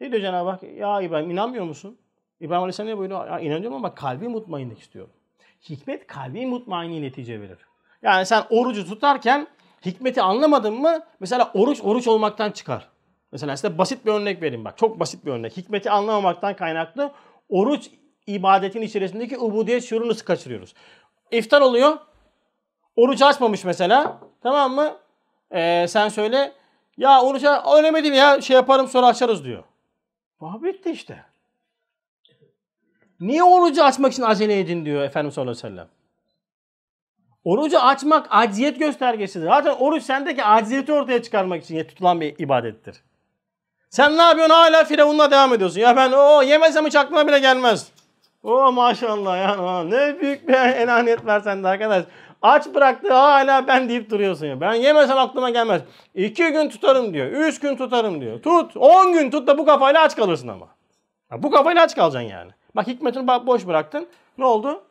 Ne 0.00 0.10
diyor 0.10 0.22
Cenab-ı 0.22 0.50
Hak? 0.50 0.62
Ya 0.62 1.00
İbrahim 1.00 1.30
inanmıyor 1.30 1.64
musun? 1.64 1.98
İbrahim 2.40 2.62
Aleyhisselam 2.62 2.90
ne 2.90 2.98
buyuruyor? 2.98 3.26
Ya 3.26 3.40
inanıyorum 3.40 3.76
ama 3.76 3.94
kalbi 3.94 4.28
mutmainlik 4.28 4.80
istiyorum. 4.80 5.12
Hikmet 5.68 6.06
kalbi 6.06 6.46
mutmainliği 6.46 7.02
netice 7.02 7.40
verir. 7.40 7.58
Yani 8.02 8.26
sen 8.26 8.42
orucu 8.50 8.86
tutarken 8.86 9.46
hikmeti 9.86 10.22
anlamadın 10.22 10.74
mı 10.74 11.00
mesela 11.20 11.50
oruç 11.54 11.80
oruç 11.82 12.06
olmaktan 12.08 12.50
çıkar. 12.50 12.88
Mesela 13.32 13.56
size 13.56 13.78
basit 13.78 14.06
bir 14.06 14.12
örnek 14.12 14.42
vereyim 14.42 14.64
bak. 14.64 14.78
Çok 14.78 15.00
basit 15.00 15.26
bir 15.26 15.30
örnek. 15.30 15.56
Hikmeti 15.56 15.90
anlamamaktan 15.90 16.56
kaynaklı 16.56 17.12
oruç 17.48 17.90
ibadetin 18.26 18.82
içerisindeki 18.82 19.38
ubudiyet 19.38 19.84
şuurunu 19.84 20.12
kaçırıyoruz. 20.24 20.74
İftar 21.30 21.60
oluyor. 21.60 21.98
Oruç 22.96 23.22
açmamış 23.22 23.64
mesela. 23.64 24.18
Tamam 24.42 24.74
mı? 24.74 24.96
Ee, 25.50 25.86
sen 25.88 26.08
söyle. 26.08 26.52
Ya 26.96 27.22
oruç 27.22 27.44
öyle 27.76 27.90
mi 27.90 28.02
değil 28.02 28.14
ya 28.14 28.40
şey 28.40 28.56
yaparım 28.56 28.88
sonra 28.88 29.06
açarız 29.06 29.44
diyor. 29.44 29.64
Bitti 30.40 30.90
işte. 30.90 31.24
Niye 33.20 33.42
orucu 33.42 33.84
açmak 33.84 34.12
için 34.12 34.22
acele 34.22 34.60
edin 34.60 34.84
diyor 34.84 35.02
Efendimiz 35.02 35.34
sallallahu 35.34 35.50
aleyhi 35.50 35.66
ve 35.66 35.70
sellem. 35.70 35.88
Orucu 37.44 37.80
açmak 37.80 38.26
acziyet 38.30 38.78
göstergesidir. 38.78 39.46
Zaten 39.46 39.74
oruç 39.78 40.02
sendeki 40.02 40.44
acziyeti 40.44 40.92
ortaya 40.92 41.22
çıkarmak 41.22 41.64
için 41.64 41.84
tutulan 41.84 42.20
bir 42.20 42.38
ibadettir. 42.38 43.02
Sen 43.90 44.18
ne 44.18 44.22
yapıyorsun 44.22 44.54
hala 44.54 44.84
firavunla 44.84 45.30
devam 45.30 45.54
ediyorsun. 45.54 45.80
Ya 45.80 45.96
ben 45.96 46.12
o 46.12 46.42
yemesem 46.42 46.86
hiç 46.86 46.96
aklıma 46.96 47.26
bile 47.26 47.38
gelmez. 47.38 47.92
O 48.42 48.72
maşallah 48.72 49.38
ya 49.38 49.84
ne 49.84 50.20
büyük 50.20 50.48
bir 50.48 50.54
enaniyet 50.82 51.26
ver 51.26 51.40
sende 51.40 51.68
arkadaş. 51.68 52.04
Aç 52.42 52.66
bıraktı 52.74 53.12
hala 53.12 53.66
ben 53.66 53.88
deyip 53.88 54.10
duruyorsun 54.10 54.46
ya. 54.46 54.60
Ben 54.60 54.74
yemesem 54.74 55.18
aklıma 55.18 55.50
gelmez. 55.50 55.82
İki 56.14 56.52
gün 56.52 56.68
tutarım 56.68 57.14
diyor. 57.14 57.26
Üç 57.26 57.60
gün 57.60 57.76
tutarım 57.76 58.20
diyor. 58.20 58.42
Tut. 58.42 58.76
On 58.76 59.12
gün 59.12 59.30
tut 59.30 59.46
da 59.46 59.58
bu 59.58 59.66
kafayla 59.66 60.02
aç 60.02 60.16
kalırsın 60.16 60.48
ama. 60.48 60.66
Ya 61.32 61.42
bu 61.42 61.50
kafayla 61.50 61.82
aç 61.82 61.96
kalacaksın 61.96 62.28
yani. 62.28 62.50
Bak 62.76 62.86
hikmetini 62.86 63.26
boş 63.26 63.66
bıraktın. 63.66 64.08
Ne 64.38 64.44
oldu? 64.44 64.82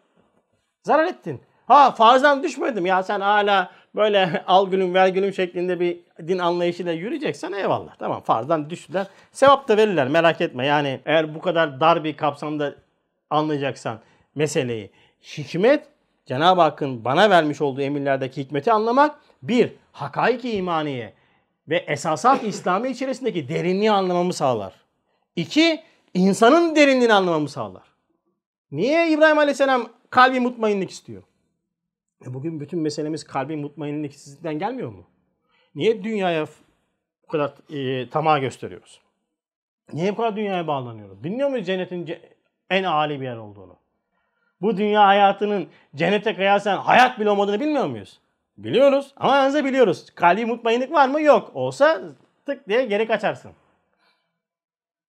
Zarar 0.83 1.05
ettin. 1.05 1.41
Ha 1.67 1.91
farzdan 1.91 2.43
düşmedim 2.43 2.85
ya 2.85 3.03
sen 3.03 3.21
hala 3.21 3.71
böyle 3.95 4.43
al 4.47 4.69
gülüm 4.69 4.93
ver 4.93 5.07
gülüm 5.07 5.33
şeklinde 5.33 5.79
bir 5.79 5.99
din 6.27 6.39
anlayışıyla 6.39 6.91
yürüyeceksen 6.91 7.51
eyvallah. 7.51 7.95
Tamam 7.99 8.21
farzdan 8.21 8.69
düştüler. 8.69 9.07
Sevap 9.31 9.67
da 9.67 9.77
verirler 9.77 10.07
merak 10.07 10.41
etme. 10.41 10.65
Yani 10.65 10.99
eğer 11.05 11.35
bu 11.35 11.41
kadar 11.41 11.79
dar 11.79 12.03
bir 12.03 12.17
kapsamda 12.17 12.75
anlayacaksan 13.29 13.99
meseleyi. 14.35 14.91
Hikmet 15.21 15.87
Cenab-ı 16.25 16.61
Hakk'ın 16.61 17.05
bana 17.05 17.29
vermiş 17.29 17.61
olduğu 17.61 17.81
emirlerdeki 17.81 18.41
hikmeti 18.41 18.71
anlamak. 18.71 19.19
Bir, 19.43 19.73
hakaik 19.91 20.45
imaniye 20.45 21.13
ve 21.69 21.77
esasat 21.77 22.43
İslami 22.47 22.89
içerisindeki 22.89 23.49
derinliği 23.49 23.91
anlamamı 23.91 24.33
sağlar. 24.33 24.73
İki, 25.35 25.83
insanın 26.13 26.75
derinliğini 26.75 27.13
anlamamı 27.13 27.49
sağlar. 27.49 27.83
Niye 28.71 29.11
İbrahim 29.11 29.37
Aleyhisselam 29.37 29.89
kalbi 30.09 30.39
mutmainlik 30.39 30.91
istiyor? 30.91 31.23
E 32.25 32.33
bugün 32.33 32.59
bütün 32.59 32.79
meselemiz 32.79 33.23
kalbi 33.23 33.55
mutmainliksizlikten 33.55 34.59
gelmiyor 34.59 34.89
mu? 34.89 35.03
Niye 35.75 36.03
dünyaya 36.03 36.45
bu 37.23 37.27
kadar 37.27 37.53
e, 37.69 38.09
tamah 38.09 38.41
gösteriyoruz? 38.41 39.01
Niye 39.93 40.11
bu 40.11 40.15
kadar 40.15 40.35
dünyaya 40.35 40.67
bağlanıyoruz? 40.67 41.23
Bilmiyor 41.23 41.49
muyuz 41.49 41.65
cennetin 41.65 42.17
en 42.69 42.83
âli 42.83 43.21
bir 43.21 43.25
yer 43.25 43.37
olduğunu? 43.37 43.84
Bu 44.65 44.77
dünya 44.77 45.07
hayatının 45.07 45.67
cennete 45.95 46.35
kıyasen 46.35 46.77
hayat 46.77 47.19
bile 47.19 47.29
olmadığını 47.29 47.59
bilmiyor 47.59 47.85
muyuz? 47.85 48.19
Biliyoruz 48.57 49.13
ama 49.17 49.35
yalnız 49.35 49.65
biliyoruz. 49.65 50.05
Kalbi 50.15 50.45
mutmainlik 50.45 50.91
var 50.91 51.09
mı? 51.09 51.21
Yok. 51.21 51.51
Olsa 51.53 52.01
tık 52.45 52.69
diye 52.69 52.85
geri 52.85 53.07
kaçarsın. 53.07 53.51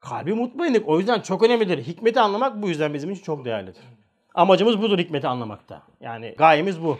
Kalbi 0.00 0.34
mutmainlik 0.34 0.88
o 0.88 0.98
yüzden 0.98 1.20
çok 1.20 1.42
önemlidir. 1.42 1.78
Hikmeti 1.78 2.20
anlamak 2.20 2.62
bu 2.62 2.68
yüzden 2.68 2.94
bizim 2.94 3.10
için 3.10 3.22
çok 3.22 3.44
değerlidir. 3.44 3.82
Amacımız 4.34 4.82
budur 4.82 4.98
hikmeti 4.98 5.28
anlamakta. 5.28 5.82
Yani 6.00 6.34
gayemiz 6.38 6.82
bu. 6.82 6.98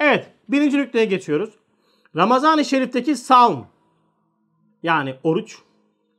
Evet 0.00 0.26
birinci 0.48 0.78
nükteye 0.78 1.04
geçiyoruz. 1.04 1.54
Ramazan-ı 2.16 2.64
Şerif'teki 2.64 3.16
savm 3.16 3.60
yani 4.82 5.14
oruç, 5.22 5.58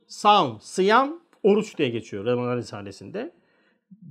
savm, 0.06 0.58
sıyam, 0.60 1.20
oruç 1.42 1.78
diye 1.78 1.88
geçiyor 1.88 2.24
Ramazan 2.24 2.56
Risalesi'nde. 2.56 3.32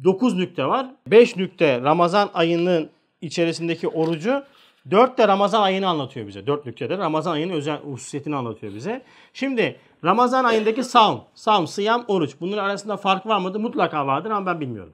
9 0.04 0.36
nükte 0.36 0.66
var. 0.66 0.96
5 1.08 1.36
nükte 1.36 1.82
Ramazan 1.82 2.30
ayının 2.34 2.90
içerisindeki 3.22 3.88
orucu 3.88 4.44
4 4.92 5.18
de 5.18 5.28
Ramazan 5.28 5.62
ayını 5.62 5.88
anlatıyor 5.88 6.28
bize. 6.28 6.48
4 6.48 6.66
nüktede 6.66 6.98
Ramazan 6.98 7.34
ayının 7.34 7.54
özel 7.54 7.80
hususiyetini 7.80 8.36
anlatıyor 8.36 8.74
bize. 8.74 9.04
Şimdi 9.34 9.80
Ramazan 10.04 10.44
ayındaki 10.44 10.84
savm, 10.84 11.18
savm, 11.34 11.66
sıyam, 11.66 12.06
oruç. 12.08 12.36
Bunların 12.42 12.64
arasında 12.64 12.98
fark 12.98 13.26
var 13.26 13.40
mıdır? 13.40 13.60
Mutlaka 13.60 14.08
vardır 14.08 14.32
ama 14.32 14.46
ben 14.46 14.62
bilmiyorum. 14.62 14.94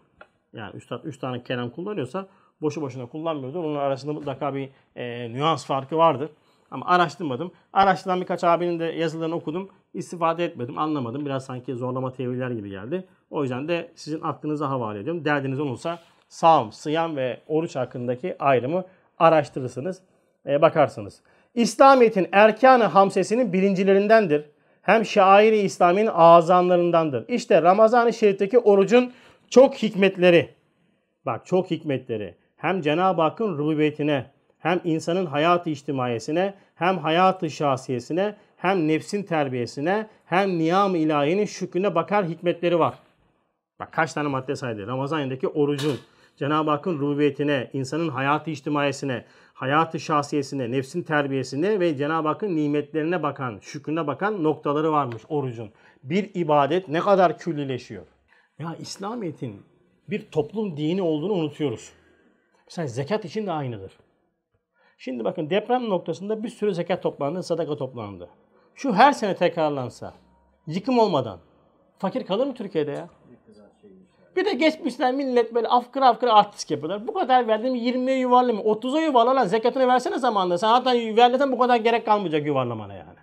Yani 0.54 0.76
üstad 0.76 1.04
3 1.04 1.18
tane 1.18 1.44
kelam 1.44 1.70
kullanıyorsa 1.70 2.28
boşu 2.62 2.82
boşuna 2.82 3.06
kullanmıyordur. 3.06 3.64
Onun 3.64 3.76
arasında 3.76 4.14
mutlaka 4.14 4.56
bir 4.56 4.70
e, 4.96 5.34
nüans 5.34 5.66
farkı 5.66 5.98
vardır. 5.98 6.30
Ama 6.72 6.86
araştırmadım. 6.86 7.52
Araştıran 7.74 8.22
birkaç 8.22 8.44
abinin 8.44 8.80
de 8.80 8.86
yazılarını 8.86 9.36
okudum. 9.36 9.70
İstifade 9.94 10.46
etmedim, 10.46 10.78
anlamadım. 10.78 11.26
Biraz 11.26 11.46
sanki 11.46 11.76
zorlama 11.76 12.14
teviller 12.14 12.52
gibi 12.52 12.70
geldi. 12.70 13.08
O 13.30 13.42
yüzden 13.42 13.68
de 13.68 13.92
sizin 13.96 14.22
aklınıza 14.22 14.70
havale 14.70 15.00
ediyorum. 15.00 15.26
Derdiniz 15.26 15.60
olursa 15.60 16.00
savm, 16.28 16.72
sıyam 16.72 17.16
ve 17.16 17.40
oruç 17.48 17.76
hakkındaki 17.76 18.36
ayrımı 18.40 18.84
araştırırsınız, 19.20 20.02
e, 20.46 20.62
bakarsınız. 20.62 21.22
İslamiyet'in 21.54 22.28
erkanı 22.32 22.84
hamsesinin 22.84 23.54
birincilerindendir. 23.54 24.46
Hem 24.82 25.06
şairi 25.06 25.58
İslami'nin 25.58 26.10
azanlarındandır. 26.14 27.26
İşte 27.28 27.62
Ramazan-ı 27.62 28.14
Şerif'teki 28.14 28.60
orucun 28.60 29.14
çok 29.50 29.76
hikmetleri. 29.76 30.50
Bak 31.26 31.46
çok 31.46 31.72
hikmetleri. 31.72 32.36
Hem 32.58 32.82
Cenab-ı 32.82 33.22
Hakk'ın 33.22 33.58
rububiyetine, 33.58 34.26
hem 34.60 34.82
insanın 34.84 35.26
hayatı 35.26 35.70
içtimaiyesine, 35.70 36.54
hem 36.76 36.98
hayatı 36.98 37.50
şahsiyesine, 37.50 38.36
hem 38.58 38.88
nefsin 38.88 39.24
terbiyesine, 39.24 40.08
hem 40.26 40.58
niyam 40.58 40.96
ilahinin 40.96 41.46
şükrüne 41.46 41.96
bakar 41.96 42.26
hikmetleri 42.26 42.80
var. 42.80 42.94
Bak 43.80 43.94
kaç 43.94 44.14
tane 44.14 44.28
madde 44.28 44.56
saydı. 44.56 44.88
Ramazan 44.88 45.18
ayındaki 45.18 45.48
orucun, 45.48 46.00
Cenab-ı 46.36 46.70
Hakk'ın 46.70 47.00
rububiyetine, 47.00 47.70
insanın 47.74 48.10
hayatı 48.10 48.52
içtimaiyesine, 48.52 49.26
hayatı 49.54 50.00
şahsiyesine, 50.00 50.72
nefsin 50.72 51.04
terbiyesine 51.04 51.80
ve 51.80 51.98
Cenab-ı 51.98 52.28
Hakk'ın 52.28 52.56
nimetlerine 52.56 53.24
bakan, 53.24 53.60
şükrüne 53.62 54.08
bakan 54.08 54.44
noktaları 54.44 54.92
varmış 54.92 55.24
orucun. 55.30 55.72
Bir 56.04 56.32
ibadet 56.34 56.88
ne 56.88 57.00
kadar 57.00 57.38
küllileşiyor. 57.38 58.06
Ya 58.60 58.76
İslamiyet'in 58.80 59.62
bir 60.10 60.32
toplum 60.32 60.78
dini 60.78 61.02
olduğunu 61.02 61.34
unutuyoruz. 61.34 61.94
Mesela 62.68 62.88
zekat 62.88 63.26
için 63.26 63.48
de 63.48 63.52
aynıdır. 63.52 63.92
Şimdi 64.98 65.24
bakın 65.24 65.50
deprem 65.50 65.90
noktasında 65.90 66.44
bir 66.44 66.50
sürü 66.50 66.74
zekat 66.74 67.04
toplandı, 67.04 67.44
sadaka 67.44 67.78
toplandı. 67.78 68.30
Şu 68.76 68.94
her 68.94 69.12
sene 69.12 69.36
tekrarlansa, 69.36 70.14
yıkım 70.68 71.00
olmadan 71.00 71.40
fakir 72.00 72.26
kalır 72.26 72.48
mı 72.48 72.54
Türkiye'de 72.54 72.92
ya? 72.92 73.10
Bir 74.36 74.46
de 74.46 74.54
geçmişler 74.54 75.14
millet 75.14 75.54
böyle 75.54 75.68
afkır 75.68 76.02
afkır 76.02 76.28
artist 76.28 76.72
yapıyorlar. 76.72 77.08
Bu 77.08 77.14
kadar 77.14 77.48
verdim 77.48 77.76
20'ye 77.76 78.18
yuvarlayayım. 78.18 78.68
30'a 78.68 79.02
yuvarla 79.02 79.36
lan 79.36 79.46
zekatını 79.46 79.88
versene 79.88 80.20
zamanında. 80.20 80.58
Sen 80.58 80.68
hatta 80.68 80.94
yuvarlasan 80.94 81.52
bu 81.52 81.60
kadar 81.60 81.76
gerek 81.76 82.06
kalmayacak 82.06 82.46
yuvarlamana 82.46 82.94
yani. 82.94 83.20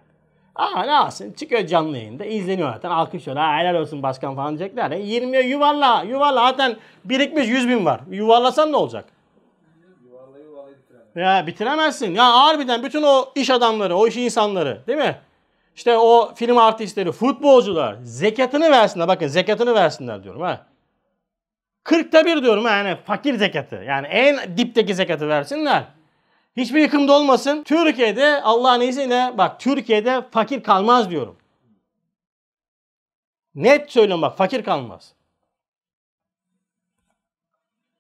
Aa 0.55 0.83
ne 0.83 0.93
alsın 0.93 1.33
çıkıyor 1.33 1.67
canlı 1.67 1.97
yayında 1.97 2.25
izleniyor 2.25 2.73
zaten 2.73 2.91
alkışlıyor. 2.91 3.39
Ha 3.39 3.59
helal 3.59 3.75
olsun 3.75 4.03
başkan 4.03 4.37
falan 4.37 4.59
diyecekler. 4.59 4.91
Ya. 4.91 4.99
20'ye 4.99 5.43
yuvarla 5.43 6.03
yuvarla 6.03 6.41
zaten 6.41 6.77
birikmiş 7.05 7.49
100 7.49 7.69
bin 7.69 7.85
var. 7.85 8.01
Yuvarlasan 8.11 8.73
ne 8.73 8.77
olacak? 8.77 9.05
Yuvarla 10.05 10.39
yuvarla 10.39 10.71
bitiremezsin. 10.71 11.21
Ya 11.21 11.47
bitiremezsin. 11.47 12.15
Ya 12.15 12.33
harbiden 12.33 12.83
bütün 12.83 13.03
o 13.03 13.25
iş 13.35 13.51
adamları, 13.51 13.97
o 13.97 14.07
iş 14.07 14.17
insanları 14.17 14.81
değil 14.87 14.99
mi? 14.99 15.17
İşte 15.77 15.99
o 15.99 16.35
film 16.35 16.59
artistleri, 16.59 17.13
futbolcular 17.13 17.97
zekatını 18.03 18.71
versinler. 18.71 19.09
Bakın 19.09 19.27
zekatını 19.27 19.75
versinler 19.75 20.25
diyorum 20.25 20.41
ha. 20.43 20.67
40'ta 21.87 22.27
bir 22.27 22.43
diyorum 22.43 22.65
yani 22.65 22.97
fakir 23.05 23.35
zekatı. 23.35 23.77
Yani 23.77 24.07
en 24.07 24.57
dipteki 24.57 24.95
zekatı 24.95 25.29
versinler. 25.29 25.85
Hiçbir 26.57 26.81
yıkımda 26.81 27.13
olmasın. 27.13 27.63
Türkiye'de 27.63 28.43
Allah'ın 28.43 28.81
izniyle 28.81 29.35
bak 29.39 29.61
Türkiye'de 29.61 30.23
fakir 30.31 30.63
kalmaz 30.63 31.11
diyorum. 31.11 31.37
Net 33.55 33.91
söylüyorum 33.91 34.23
bak 34.23 34.37
fakir 34.37 34.65
kalmaz. 34.65 35.15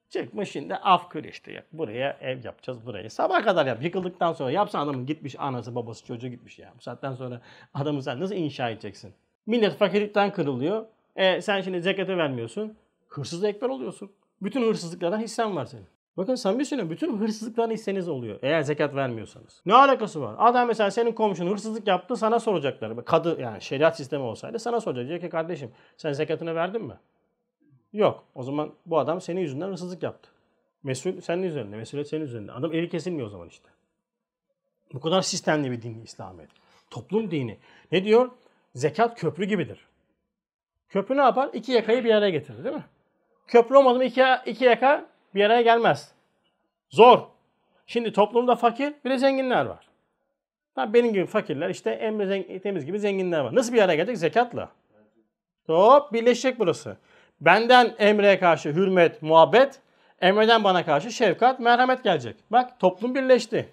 Çıkmış 0.09 0.51
şimdi 0.51 0.75
afkır 0.75 1.25
işte. 1.25 1.64
Buraya 1.72 2.18
ev 2.20 2.44
yapacağız 2.44 2.87
buraya. 2.87 3.11
Sabah 3.11 3.44
kadar 3.44 3.66
yap. 3.66 3.83
Yıkıldıktan 3.83 4.33
sonra 4.33 4.51
yapsan 4.51 4.85
adamın 4.85 5.07
gitmiş 5.07 5.37
anası 5.38 5.75
babası 5.75 6.07
çocuğu 6.07 6.29
gitmiş 6.29 6.59
ya. 6.59 6.72
Bu 6.79 6.83
saatten 6.83 7.14
sonra 7.14 7.40
adamı 7.75 8.03
sen 8.03 8.20
nasıl 8.20 8.35
inşa 8.35 8.70
edeceksin? 8.70 9.14
Millet 9.46 9.79
fakirlikten 9.79 10.33
kırılıyor. 10.33 10.87
E, 11.16 11.42
sen 11.42 11.61
şimdi 11.61 11.81
zekatı 11.81 12.18
vermiyorsun. 12.18 12.77
Hırsız 13.09 13.45
ekber 13.45 13.69
oluyorsun. 13.69 14.11
Bütün 14.42 14.62
hırsızlıklardan 14.62 15.21
hissen 15.21 15.57
var 15.57 15.66
senin. 15.66 15.87
Bakın 16.16 16.35
samimi 16.35 16.64
söylüyorum. 16.64 16.90
Bütün 16.90 17.19
hırsızlıkların 17.19 17.71
hisseniz 17.71 18.09
oluyor. 18.09 18.38
Eğer 18.42 18.62
zekat 18.62 18.95
vermiyorsanız. 18.95 19.62
Ne 19.66 19.75
alakası 19.75 20.21
var? 20.21 20.35
Adam 20.38 20.69
mesela 20.69 20.90
senin 20.90 21.12
komşun 21.12 21.47
hırsızlık 21.47 21.87
yaptı 21.87 22.16
sana 22.16 22.40
soracaklar. 22.40 23.05
Kadı 23.05 23.40
yani 23.40 23.62
şeriat 23.62 23.97
sistemi 23.97 24.23
olsaydı 24.23 24.59
sana 24.59 24.81
soracak. 24.81 25.09
Diyecek 25.09 25.23
ki 25.23 25.31
kardeşim 25.31 25.71
sen 25.97 26.12
zekatını 26.12 26.55
verdin 26.55 26.83
mi? 26.83 26.95
Yok. 27.92 28.25
O 28.35 28.42
zaman 28.42 28.75
bu 28.87 28.99
adam 28.99 29.21
senin 29.21 29.40
yüzünden 29.40 29.69
hırsızlık 29.69 30.03
yaptı. 30.03 30.31
Mesul 30.83 31.21
senin 31.21 31.42
üzerinde. 31.42 31.77
Mesuliyet 31.77 32.09
senin 32.09 32.25
üzerinde. 32.25 32.53
Adam 32.53 32.73
eli 32.73 32.88
kesilmiyor 32.88 33.27
o 33.27 33.31
zaman 33.31 33.49
işte. 33.49 33.69
Bu 34.92 35.01
kadar 35.01 35.23
sistemli 35.23 35.71
bir 35.71 35.83
din 35.83 36.03
İslamiyet. 36.03 36.51
Toplum 36.90 37.31
dini. 37.31 37.59
Ne 37.92 38.05
diyor? 38.05 38.31
Zekat 38.75 39.21
köprü 39.21 39.45
gibidir. 39.45 39.87
Köprü 40.88 41.16
ne 41.16 41.21
yapar? 41.21 41.51
İki 41.53 41.73
yakayı 41.73 42.05
bir 42.05 42.14
araya 42.14 42.31
getirir 42.31 42.64
değil 42.64 42.77
mi? 42.77 42.85
Köprü 43.46 43.76
olmadı 43.76 43.98
mı 43.98 44.04
iki, 44.04 44.24
iki 44.46 44.64
yaka 44.64 45.04
bir 45.35 45.44
araya 45.44 45.62
gelmez. 45.62 46.12
Zor. 46.90 47.20
Şimdi 47.87 48.12
toplumda 48.12 48.56
fakir 48.56 48.94
bir 49.04 49.11
de 49.11 49.18
zenginler 49.18 49.66
var. 49.66 49.88
Tabii 50.74 50.94
benim 50.94 51.12
gibi 51.12 51.26
fakirler 51.26 51.70
işte 51.70 51.90
Emre 51.90 52.61
temiz 52.61 52.87
gibi 52.87 52.98
zenginler 52.98 53.40
var. 53.40 53.54
Nasıl 53.54 53.72
bir 53.72 53.82
araya 53.82 53.96
gelecek? 53.96 54.18
Zekatla. 54.18 54.68
Hop 55.66 56.12
birleşecek 56.12 56.59
burası. 56.59 56.96
Benden 57.40 57.94
Emre'ye 57.98 58.38
karşı 58.38 58.68
hürmet, 58.68 59.22
muhabbet, 59.22 59.80
Emre'den 60.20 60.64
bana 60.64 60.85
karşı 60.85 61.11
şefkat, 61.11 61.61
merhamet 61.61 62.04
gelecek. 62.04 62.37
Bak 62.50 62.80
toplum 62.80 63.14
birleşti. 63.14 63.68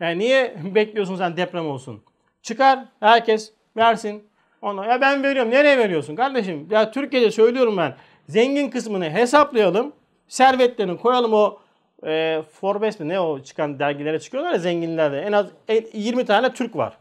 Yani 0.00 0.18
niye 0.18 0.56
bekliyorsun 0.74 1.16
sen 1.16 1.36
deprem 1.36 1.66
olsun? 1.66 2.02
Çıkar 2.42 2.78
herkes 3.00 3.52
versin. 3.76 4.24
Ona 4.62 4.86
ya 4.86 5.00
ben 5.00 5.22
veriyorum. 5.22 5.50
Nereye 5.50 5.78
veriyorsun 5.78 6.16
kardeşim? 6.16 6.68
Ya 6.70 6.90
Türkiye'de 6.90 7.30
söylüyorum 7.30 7.76
ben. 7.76 7.94
Zengin 8.30 8.70
kısmını 8.70 9.10
hesaplayalım. 9.10 9.92
Servetlerini 10.28 10.98
koyalım 10.98 11.32
o 11.32 11.58
e, 12.06 12.42
Forbes 12.52 13.00
mi 13.00 13.08
ne 13.08 13.20
o 13.20 13.40
çıkan 13.42 13.78
dergilere 13.78 14.20
çıkıyorlar 14.20 14.52
ya 14.52 14.58
zenginlerde. 14.58 15.20
En 15.20 15.32
az 15.32 15.46
20 15.92 16.24
tane 16.24 16.52
Türk 16.52 16.76
var. 16.76 16.96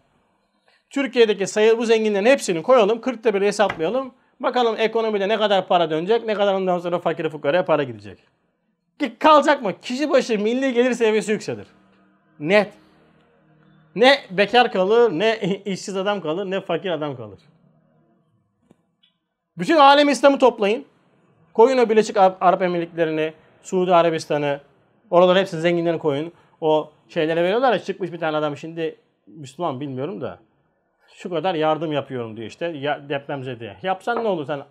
Türkiye'deki 0.89 1.47
sayı 1.47 1.77
bu 1.77 1.85
zenginlerin 1.85 2.25
hepsini 2.25 2.63
koyalım. 2.63 2.99
40'ta 2.99 3.33
bir 3.33 3.41
hesaplayalım. 3.41 4.11
Bakalım 4.39 4.75
ekonomide 4.79 5.27
ne 5.27 5.37
kadar 5.37 5.67
para 5.67 5.89
dönecek, 5.89 6.25
ne 6.25 6.33
kadar 6.33 6.53
ondan 6.53 6.79
sonra 6.79 6.99
fakir 6.99 7.29
fukaraya 7.29 7.65
para 7.65 7.83
gidecek. 7.83 8.19
Ki 8.99 9.15
kalacak 9.19 9.61
mı? 9.63 9.73
Kişi 9.81 10.09
başı 10.09 10.39
milli 10.39 10.73
gelir 10.73 10.93
seviyesi 10.93 11.31
yükselir. 11.31 11.67
Net. 12.39 12.73
Ne 13.95 14.19
bekar 14.31 14.71
kalır, 14.71 15.11
ne 15.11 15.39
işsiz 15.65 15.97
adam 15.97 16.21
kalır, 16.21 16.51
ne 16.51 16.61
fakir 16.61 16.89
adam 16.89 17.17
kalır. 17.17 17.39
Bütün 19.57 19.75
alem 19.75 20.09
İslam'ı 20.09 20.39
toplayın. 20.39 20.85
Koyun 21.53 21.77
o 21.77 21.89
Birleşik 21.89 22.17
Arap 22.17 22.61
Emirlikleri'ni, 22.61 23.33
Suudi 23.63 23.95
Arabistan'ı, 23.95 24.59
oraları 25.09 25.39
hepsini 25.39 25.61
zenginlerini 25.61 25.99
koyun. 25.99 26.33
O 26.61 26.91
şeylere 27.09 27.43
veriyorlar 27.43 27.73
ya 27.73 27.79
çıkmış 27.79 28.11
bir 28.11 28.19
tane 28.19 28.37
adam 28.37 28.57
şimdi 28.57 28.95
Müslüman 29.27 29.79
bilmiyorum 29.79 30.21
da 30.21 30.39
şu 31.13 31.29
kadar 31.29 31.55
yardım 31.55 31.91
yapıyorum 31.91 32.37
diyor 32.37 32.47
işte 32.47 32.65
ya, 32.65 33.09
depremzedeye. 33.09 33.77
Yapsan 33.81 34.23
ne 34.23 34.27
olur 34.27 34.45
sen 34.45 34.61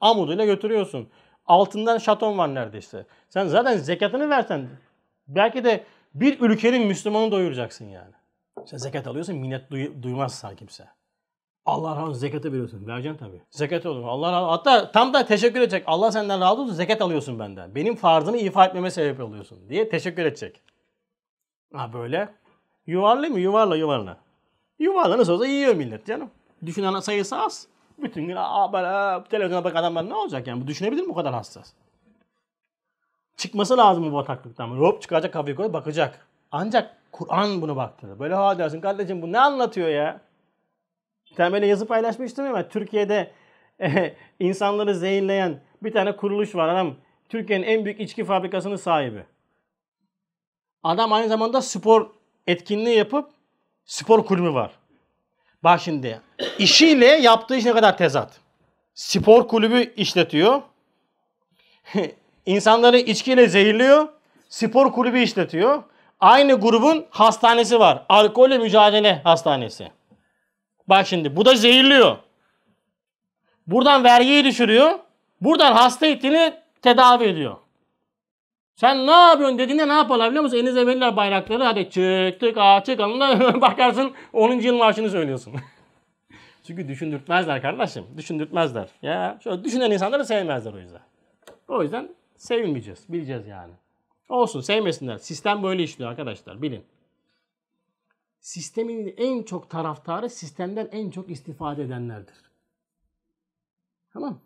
amuduyla 0.00 0.44
götürüyorsun. 0.44 1.08
Altından 1.46 1.98
şaton 1.98 2.38
var 2.38 2.54
neredeyse. 2.54 3.06
Sen 3.28 3.46
zaten 3.46 3.76
zekatını 3.76 4.30
versen 4.30 4.68
belki 5.28 5.64
de 5.64 5.84
bir 6.14 6.40
ülkenin 6.40 6.86
Müslümanı 6.86 7.30
doyuracaksın 7.30 7.84
yani. 7.84 8.12
Sen 8.66 8.78
zekat 8.78 9.06
alıyorsun 9.06 9.36
minnet 9.36 9.70
duy, 9.70 10.02
duymaz 10.02 10.44
kimse. 10.56 10.84
Allah 11.66 11.96
razı 11.96 12.02
olsun 12.02 12.12
zekatı 12.20 12.52
veriyorsun. 12.52 12.86
Vereceksin 12.86 13.18
tabii. 13.18 13.42
Zekat 13.50 13.86
olur. 13.86 14.04
Allah 14.06 14.32
razı 14.32 14.46
Hatta 14.46 14.92
tam 14.92 15.14
da 15.14 15.26
teşekkür 15.26 15.60
edecek. 15.60 15.84
Allah 15.86 16.12
senden 16.12 16.40
razı 16.40 16.62
olsun 16.62 16.74
zekat 16.74 17.02
alıyorsun 17.02 17.38
benden. 17.38 17.74
Benim 17.74 17.96
farzımı 17.96 18.36
ifa 18.36 18.66
etmeme 18.66 18.90
sebep 18.90 19.20
oluyorsun 19.20 19.58
diye 19.68 19.88
teşekkür 19.88 20.24
edecek. 20.24 20.60
Ha 21.74 21.92
böyle. 21.92 22.28
Yuvarlı 22.86 23.30
mı? 23.30 23.40
Yuvarla 23.40 23.76
yuvarla. 23.76 24.16
Yuvarla 24.78 25.18
nasıl 25.18 25.32
olsa 25.32 25.46
yiyor 25.46 25.74
millet 25.74 26.06
canım. 26.06 26.30
Düşünen 26.66 27.00
sayısı 27.00 27.36
az. 27.36 27.66
Bütün 27.98 28.28
gün 28.28 28.36
aa, 28.36 28.72
böyle, 28.72 29.24
televizyona 29.24 29.64
bak 29.64 29.76
adamlar 29.76 30.08
ne 30.08 30.14
olacak 30.14 30.46
yani? 30.46 30.62
Bu 30.62 30.66
düşünebilir 30.66 31.02
mi 31.02 31.08
bu 31.08 31.14
kadar 31.14 31.34
hassas? 31.34 31.72
Çıkması 33.36 33.76
lazım 33.76 34.12
bu 34.12 34.16
bataklıktan. 34.16 34.68
Hop 34.68 35.02
çıkacak 35.02 35.32
kafayı 35.32 35.56
koy 35.56 35.72
bakacak. 35.72 36.26
Ancak 36.52 36.96
Kur'an 37.12 37.62
bunu 37.62 37.76
baktırır. 37.76 38.18
Böyle 38.18 38.34
ha 38.34 38.58
dersin 38.58 38.80
kardeşim 38.80 39.22
bu 39.22 39.32
ne 39.32 39.40
anlatıyor 39.40 39.88
ya? 39.88 40.20
Sen 41.36 41.52
böyle 41.52 41.66
yazı 41.66 41.86
paylaşmıştım 41.86 42.46
ama 42.46 42.68
Türkiye'de 42.68 43.30
e, 43.80 44.14
insanları 44.40 44.94
zehirleyen 44.94 45.60
bir 45.82 45.92
tane 45.92 46.16
kuruluş 46.16 46.54
var. 46.54 46.68
Adam 46.68 46.94
Türkiye'nin 47.28 47.66
en 47.66 47.84
büyük 47.84 48.00
içki 48.00 48.24
fabrikasının 48.24 48.76
sahibi. 48.76 49.24
Adam 50.82 51.12
aynı 51.12 51.28
zamanda 51.28 51.62
spor 51.62 52.10
etkinliği 52.46 52.96
yapıp 52.96 53.30
spor 53.84 54.26
kulübü 54.26 54.54
var. 54.54 54.70
Bak 55.64 55.80
şimdi 55.80 56.20
işiyle 56.58 57.06
yaptığı 57.06 57.56
iş 57.56 57.64
ne 57.64 57.72
kadar 57.72 57.98
tezat. 57.98 58.40
Spor 58.94 59.48
kulübü 59.48 59.94
işletiyor. 59.96 60.62
İnsanları 62.46 62.98
içkiyle 62.98 63.48
zehirliyor. 63.48 64.08
Spor 64.48 64.92
kulübü 64.92 65.20
işletiyor. 65.20 65.82
Aynı 66.20 66.60
grubun 66.60 67.06
hastanesi 67.10 67.80
var. 67.80 68.04
Alkolle 68.08 68.58
mücadele 68.58 69.20
hastanesi. 69.24 69.90
Bak 70.88 71.06
şimdi 71.06 71.36
bu 71.36 71.44
da 71.44 71.54
zehirliyor. 71.54 72.16
Buradan 73.66 74.04
vergiyi 74.04 74.44
düşürüyor. 74.44 74.98
Buradan 75.40 75.72
hasta 75.72 76.06
ettiğini 76.06 76.54
tedavi 76.82 77.24
ediyor. 77.24 77.56
Sen 78.76 79.06
ne 79.06 79.10
yapıyorsun 79.10 79.58
dediğinde 79.58 79.88
ne 79.88 79.92
yaparlar 79.92 80.28
biliyor 80.30 80.42
musun? 80.42 80.56
Elinize 80.56 80.86
verirler 80.86 81.16
bayrakları. 81.16 81.64
Hadi 81.64 81.90
çıktık 81.90 82.58
ağa 82.58 82.84
çıkalım 82.84 83.20
bakarsın 83.60 84.12
10. 84.32 84.52
yıl 84.52 84.76
marşını 84.76 85.10
söylüyorsun. 85.10 85.54
Çünkü 86.66 86.88
düşündürtmezler 86.88 87.62
kardeşim. 87.62 88.04
Düşündürtmezler. 88.16 88.88
Ya 89.02 89.38
şöyle 89.44 89.64
düşünen 89.64 89.90
insanları 89.90 90.24
sevmezler 90.24 90.72
o 90.72 90.78
yüzden. 90.78 91.00
O 91.68 91.82
yüzden 91.82 92.08
sevilmeyeceğiz. 92.36 93.04
Bileceğiz 93.08 93.46
yani. 93.46 93.72
Olsun 94.28 94.60
sevmesinler. 94.60 95.18
Sistem 95.18 95.62
böyle 95.62 95.82
işliyor 95.82 96.10
arkadaşlar. 96.10 96.62
Bilin. 96.62 96.84
Sistemin 98.44 99.14
en 99.16 99.42
çok 99.42 99.70
taraftarı 99.70 100.30
sistemden 100.30 100.88
en 100.92 101.10
çok 101.10 101.30
istifade 101.30 101.82
edenlerdir. 101.82 102.34
Tamam 104.12 104.40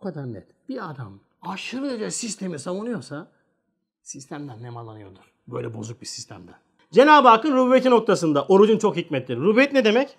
Bu 0.00 0.04
kadar 0.04 0.32
net. 0.32 0.46
Bir 0.68 0.90
adam 0.90 1.20
aşırıca 1.42 2.10
sistemi 2.10 2.58
savunuyorsa 2.58 3.28
sistemden 4.02 4.62
nemalanıyordur. 4.62 5.32
Böyle 5.46 5.74
bozuk 5.74 6.00
bir 6.00 6.06
sistemden. 6.06 6.54
Cenab-ı 6.92 7.28
Hakk'ın 7.28 7.52
rububiyeti 7.52 7.90
noktasında 7.90 8.46
orucun 8.46 8.78
çok 8.78 8.96
hikmetleri. 8.96 9.40
Rububiyet 9.40 9.72
ne 9.72 9.84
demek? 9.84 10.18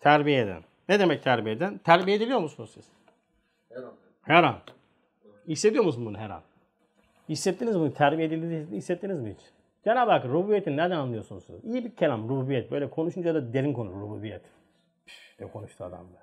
Terbiye 0.00 0.40
eden. 0.40 0.64
Ne 0.88 1.00
demek 1.00 1.22
terbiye 1.22 1.54
eden? 1.54 1.78
Terbiye 1.78 2.16
ediliyor 2.16 2.40
musunuz 2.40 2.70
siz? 2.74 2.84
Her 3.68 3.82
an. 3.82 3.92
Her 4.22 4.44
an. 4.44 4.60
Hissediyor 5.48 5.84
musun 5.84 6.06
bunu 6.06 6.18
her 6.18 6.30
an? 6.30 6.42
Hissettiniz 7.30 7.76
mi? 7.76 7.94
Terbiye 7.94 8.28
edildiğini 8.28 8.76
hissettiniz 8.76 9.20
mi 9.20 9.34
hiç? 9.38 9.46
Cenab-ı 9.84 10.10
Hak 10.10 10.24
rububiyeti 10.24 10.76
nereden 10.76 10.96
anlıyorsunuz 10.96 11.44
siz? 11.44 11.64
İyi 11.64 11.84
bir 11.84 11.90
kelam 11.90 12.28
rububiyet. 12.28 12.70
Böyle 12.70 12.90
konuşunca 12.90 13.34
da 13.34 13.52
derin 13.52 13.72
konu 13.72 13.90
rububiyet. 13.90 14.42
Ne 15.40 15.46
konuştu 15.46 15.84
adam 15.84 16.00
be. 16.00 16.18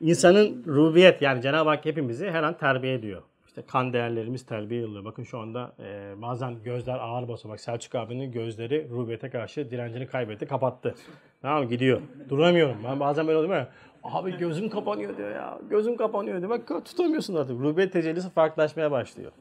İnsanın 0.00 0.64
rububiyet 0.66 1.22
yani 1.22 1.42
Cenab-ı 1.42 1.68
Hak 1.68 1.84
hepimizi 1.84 2.30
her 2.30 2.42
an 2.42 2.58
terbiye 2.58 2.94
ediyor. 2.94 3.22
İşte 3.46 3.62
kan 3.62 3.92
değerlerimiz 3.92 4.46
terbiye 4.46 4.82
ediliyor. 4.82 5.04
Bakın 5.04 5.22
şu 5.22 5.38
anda 5.38 5.72
e, 5.78 6.14
bazen 6.22 6.62
gözler 6.62 6.98
ağır 6.98 7.28
basıyor. 7.28 7.52
Bak 7.52 7.60
Selçuk 7.60 7.94
abinin 7.94 8.32
gözleri 8.32 8.88
rububiyete 8.90 9.30
karşı 9.30 9.70
direncini 9.70 10.06
kaybetti, 10.06 10.46
kapattı. 10.46 10.94
Tamam 11.42 11.68
gidiyor. 11.68 12.00
Duramıyorum. 12.28 12.76
Ben 12.84 13.00
bazen 13.00 13.26
böyle 13.26 13.38
oluyor 13.38 13.54
ya. 13.54 13.68
Abi 14.04 14.36
gözüm 14.36 14.68
kapanıyor 14.68 15.16
diyor 15.16 15.30
ya. 15.30 15.58
Gözüm 15.70 15.96
kapanıyor 15.96 16.38
diyor. 16.38 16.50
Bak 16.50 16.84
tutamıyorsun 16.84 17.34
artık. 17.34 17.60
Rububiyet 17.60 17.92
tecellisi 17.92 18.30
farklılaşmaya 18.30 18.90
başlıyor. 18.90 19.32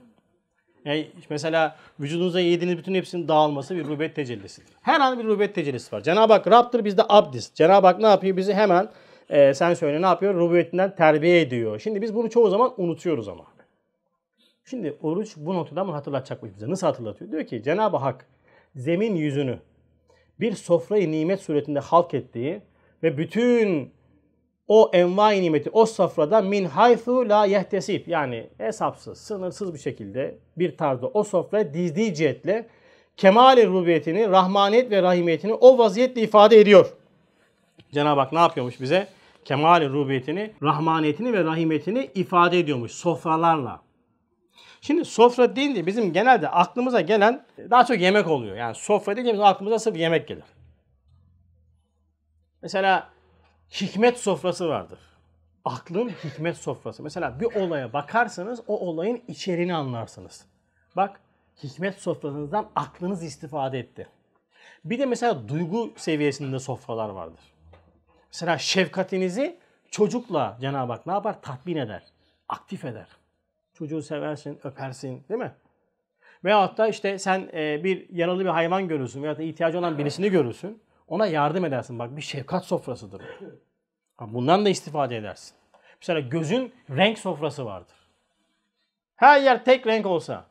Yani 0.85 1.07
mesela 1.29 1.75
vücudunuza 1.99 2.39
yediğiniz 2.39 2.77
bütün 2.77 2.95
hepsinin 2.95 3.27
dağılması 3.27 3.75
bir 3.75 3.85
rububiyet 3.85 4.15
tecellisidir. 4.15 4.73
Her 4.81 4.99
an 4.99 5.19
bir 5.19 5.23
rububiyet 5.23 5.55
tecellisi 5.55 5.95
var. 5.95 6.01
Cenab-ı 6.01 6.33
Hak 6.33 6.47
Rab'dır, 6.47 6.85
biz 6.85 6.97
de 6.97 7.01
abdiz. 7.09 7.51
Cenab-ı 7.55 7.87
Hak 7.87 7.99
ne 7.99 8.07
yapıyor? 8.07 8.37
Bizi 8.37 8.53
hemen 8.53 8.89
e, 9.29 9.53
sen 9.53 9.73
söyle 9.73 10.01
ne 10.01 10.05
yapıyor? 10.05 10.35
Rububiyetinden 10.35 10.95
terbiye 10.95 11.41
ediyor. 11.41 11.79
Şimdi 11.79 12.01
biz 12.01 12.15
bunu 12.15 12.29
çoğu 12.29 12.49
zaman 12.49 12.73
unutuyoruz 12.77 13.27
ama. 13.27 13.43
Şimdi 14.65 14.97
oruç 15.01 15.33
bu 15.37 15.53
noktada 15.53 15.83
mı 15.83 15.91
hatırlatacakmış 15.91 16.51
bize? 16.55 16.69
Nasıl 16.69 16.87
hatırlatıyor? 16.87 17.31
Diyor 17.31 17.45
ki 17.45 17.63
Cenab-ı 17.63 17.97
Hak 17.97 18.25
zemin 18.75 19.15
yüzünü 19.15 19.59
bir 20.39 20.53
sofrayı 20.53 21.11
nimet 21.11 21.41
suretinde 21.41 21.79
halk 21.79 22.13
ettiği 22.13 22.61
ve 23.03 23.17
bütün 23.17 23.91
o 24.67 24.89
envai 24.93 25.41
nimeti 25.41 25.69
o 25.69 25.85
sofrada 25.85 26.41
min 26.41 26.65
haythu 26.65 27.29
la 27.29 27.45
yehtesib 27.45 28.07
yani 28.07 28.49
hesapsız, 28.57 29.17
sınırsız 29.17 29.73
bir 29.73 29.79
şekilde 29.79 30.37
bir 30.57 30.77
tarzda 30.77 31.07
o 31.07 31.23
sofraya 31.23 31.73
dizdiği 31.73 32.13
cihetle 32.13 32.67
kemal-i 33.17 33.67
rububiyetini, 33.67 34.29
rahmaniyet 34.29 34.91
ve 34.91 35.01
rahimiyetini 35.01 35.53
o 35.53 35.77
vaziyetle 35.77 36.21
ifade 36.21 36.59
ediyor. 36.59 36.93
Cenab-ı 37.91 38.19
Hak 38.19 38.33
ne 38.33 38.39
yapıyormuş 38.39 38.81
bize? 38.81 39.07
Kemal-i 39.45 39.89
rububiyetini, 39.89 40.53
rahmaniyetini 40.63 41.33
ve 41.33 41.43
rahimiyetini 41.43 42.09
ifade 42.15 42.59
ediyormuş 42.59 42.91
sofralarla. 42.91 43.81
Şimdi 44.81 45.05
sofra 45.05 45.55
deyince 45.55 45.85
bizim 45.85 46.13
genelde 46.13 46.49
aklımıza 46.49 47.01
gelen 47.01 47.45
daha 47.69 47.85
çok 47.85 47.99
yemek 47.99 48.27
oluyor. 48.27 48.55
Yani 48.55 48.75
sofra 48.75 49.17
bizim 49.17 49.43
aklımıza 49.43 49.79
sırf 49.79 49.97
yemek 49.97 50.27
gelir. 50.27 50.43
Mesela 52.61 53.14
hikmet 53.81 54.19
sofrası 54.19 54.69
vardır. 54.69 54.99
Aklın 55.65 56.09
hikmet 56.09 56.57
sofrası. 56.57 57.03
Mesela 57.03 57.39
bir 57.39 57.55
olaya 57.55 57.93
bakarsanız 57.93 58.61
o 58.67 58.79
olayın 58.79 59.23
içeriğini 59.27 59.75
anlarsınız. 59.75 60.45
Bak 60.95 61.19
hikmet 61.63 62.01
sofrasınızdan 62.01 62.69
aklınız 62.75 63.23
istifade 63.23 63.79
etti. 63.79 64.07
Bir 64.85 64.99
de 64.99 65.05
mesela 65.05 65.47
duygu 65.47 65.93
seviyesinde 65.95 66.59
sofralar 66.59 67.09
vardır. 67.09 67.39
Mesela 68.33 68.57
şefkatinizi 68.57 69.59
çocukla 69.91 70.57
Cenab-ı 70.61 70.91
Hak 70.91 71.05
ne 71.05 71.13
yapar? 71.13 71.41
Tatmin 71.41 71.75
eder. 71.75 72.03
Aktif 72.49 72.85
eder. 72.85 73.07
Çocuğu 73.73 74.01
seversin, 74.01 74.59
öpersin 74.63 75.23
değil 75.29 75.39
mi? 75.39 75.51
Veyahut 76.45 76.77
da 76.77 76.87
işte 76.87 77.19
sen 77.19 77.49
e, 77.53 77.83
bir 77.83 78.09
yaralı 78.09 78.39
bir 78.39 78.49
hayvan 78.49 78.87
görürsün 78.87 79.23
veyahut 79.23 79.39
da 79.39 79.43
ihtiyacı 79.43 79.79
olan 79.79 79.97
birisini 79.97 80.29
görürsün. 80.29 80.81
Ona 81.07 81.27
yardım 81.27 81.65
edersin. 81.65 81.99
Bak 81.99 82.17
bir 82.17 82.21
şefkat 82.21 82.65
sofrasıdır. 82.65 83.21
Bundan 84.19 84.65
da 84.65 84.69
istifade 84.69 85.17
edersin. 85.17 85.55
Mesela 86.01 86.19
gözün 86.19 86.73
renk 86.89 87.19
sofrası 87.19 87.65
vardır. 87.65 87.95
Her 89.15 89.41
yer 89.41 89.65
tek 89.65 89.87
renk 89.87 90.05
olsa, 90.05 90.45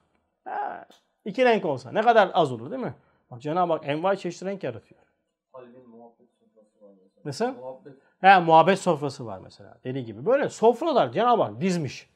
iki 1.24 1.44
renk 1.44 1.64
olsa 1.64 1.92
ne 1.92 2.02
kadar 2.02 2.30
az 2.32 2.52
olur 2.52 2.70
değil 2.70 2.82
mi? 2.82 2.94
Bak 3.30 3.42
Cenab-ı 3.42 3.72
Hak 3.72 3.88
envai 3.88 4.18
çeşitli 4.18 4.46
renk 4.46 4.64
yaratıyor. 4.64 5.00
Kalbin 5.52 5.88
muhabbet 5.88 6.28
sofrası 6.38 6.84
var 6.84 6.90
mesela. 7.02 7.22
Mesela? 7.24 7.52
Muhabbet. 7.52 7.92
He, 8.20 8.38
muhabbet 8.38 8.78
sofrası 8.78 9.26
var 9.26 9.38
mesela. 9.38 9.78
Deli 9.84 10.04
gibi. 10.04 10.26
Böyle 10.26 10.48
sofralar 10.48 11.12
Cenab-ı 11.12 11.42
Hak 11.42 11.60
dizmiş. 11.60 12.08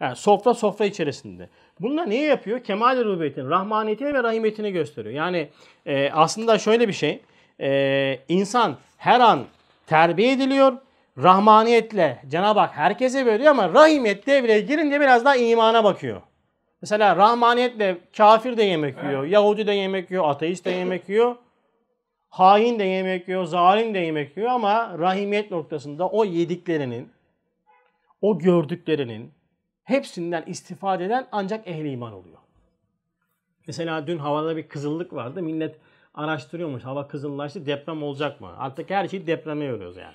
Yani 0.00 0.16
sofra 0.16 0.54
sofra 0.54 0.84
içerisinde. 0.84 1.48
Bunlar 1.80 2.10
niye 2.10 2.26
yapıyor? 2.26 2.64
Kemal-i 2.64 3.04
rubiyetin, 3.04 3.50
rahmaniyetini 3.50 4.14
ve 4.14 4.22
rahimiyetini 4.22 4.72
gösteriyor. 4.72 5.14
Yani 5.14 5.50
e, 5.86 6.10
aslında 6.10 6.58
şöyle 6.58 6.88
bir 6.88 6.92
şey. 6.92 7.22
E, 7.60 8.18
insan 8.28 8.76
her 8.98 9.20
an 9.20 9.44
terbiye 9.86 10.32
ediliyor. 10.32 10.72
Rahmaniyetle 11.18 12.22
Cenab-ı 12.28 12.60
Hak 12.60 12.76
herkese 12.76 13.26
veriyor 13.26 13.50
ama 13.50 13.72
rahimiyet 13.72 14.26
devreye 14.26 14.60
girince 14.60 15.00
biraz 15.00 15.24
daha 15.24 15.36
imana 15.36 15.84
bakıyor. 15.84 16.22
Mesela 16.80 17.16
rahmaniyetle 17.16 17.98
kafir 18.16 18.56
de 18.56 18.62
yemek 18.62 19.02
yiyor, 19.04 19.24
Yahudi 19.24 19.66
de 19.66 19.72
yemek 19.72 20.10
yiyor, 20.10 20.28
ateist 20.28 20.64
de 20.64 20.70
yemek 20.70 21.08
yiyor. 21.08 21.36
Hain 22.28 22.78
de 22.78 22.84
yemek 22.84 23.28
yiyor, 23.28 23.44
zalim 23.44 23.94
de 23.94 23.98
yemek 23.98 24.36
yiyor 24.36 24.50
ama 24.50 24.98
rahimiyet 24.98 25.50
noktasında 25.50 26.08
o 26.08 26.24
yediklerinin, 26.24 27.12
o 28.20 28.38
gördüklerinin 28.38 29.32
hepsinden 29.84 30.42
istifade 30.46 31.04
eden 31.04 31.26
ancak 31.32 31.68
ehli 31.68 31.90
iman 31.90 32.12
oluyor. 32.12 32.38
Mesela 33.66 34.06
dün 34.06 34.18
havada 34.18 34.56
bir 34.56 34.68
kızıllık 34.68 35.12
vardı. 35.12 35.42
Millet 35.42 35.76
araştırıyormuş. 36.14 36.84
Hava 36.84 37.08
kızıllaştı. 37.08 37.66
Deprem 37.66 38.02
olacak 38.02 38.40
mı? 38.40 38.50
Artık 38.58 38.90
her 38.90 39.08
şeyi 39.08 39.26
depreme 39.26 39.64
yoruyoruz 39.64 39.96
yani. 39.96 40.14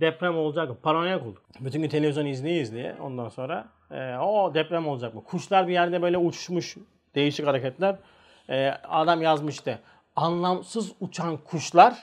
Deprem 0.00 0.38
olacak 0.38 0.68
mı? 0.68 0.76
Paranoyak 0.82 1.22
olduk. 1.22 1.42
Bütün 1.60 1.82
gün 1.82 1.88
televizyon 1.88 2.26
izleye 2.26 2.60
izleye 2.60 2.96
ondan 3.00 3.28
sonra 3.28 3.68
e, 3.90 4.16
o 4.16 4.54
deprem 4.54 4.88
olacak 4.88 5.14
mı? 5.14 5.24
Kuşlar 5.24 5.68
bir 5.68 5.72
yerde 5.72 6.02
böyle 6.02 6.18
uçmuş. 6.18 6.76
Değişik 7.14 7.46
hareketler. 7.46 7.96
E, 8.48 8.68
adam 8.88 9.22
yazmıştı. 9.22 9.78
Anlamsız 10.16 10.92
uçan 11.00 11.36
kuşlar 11.36 11.94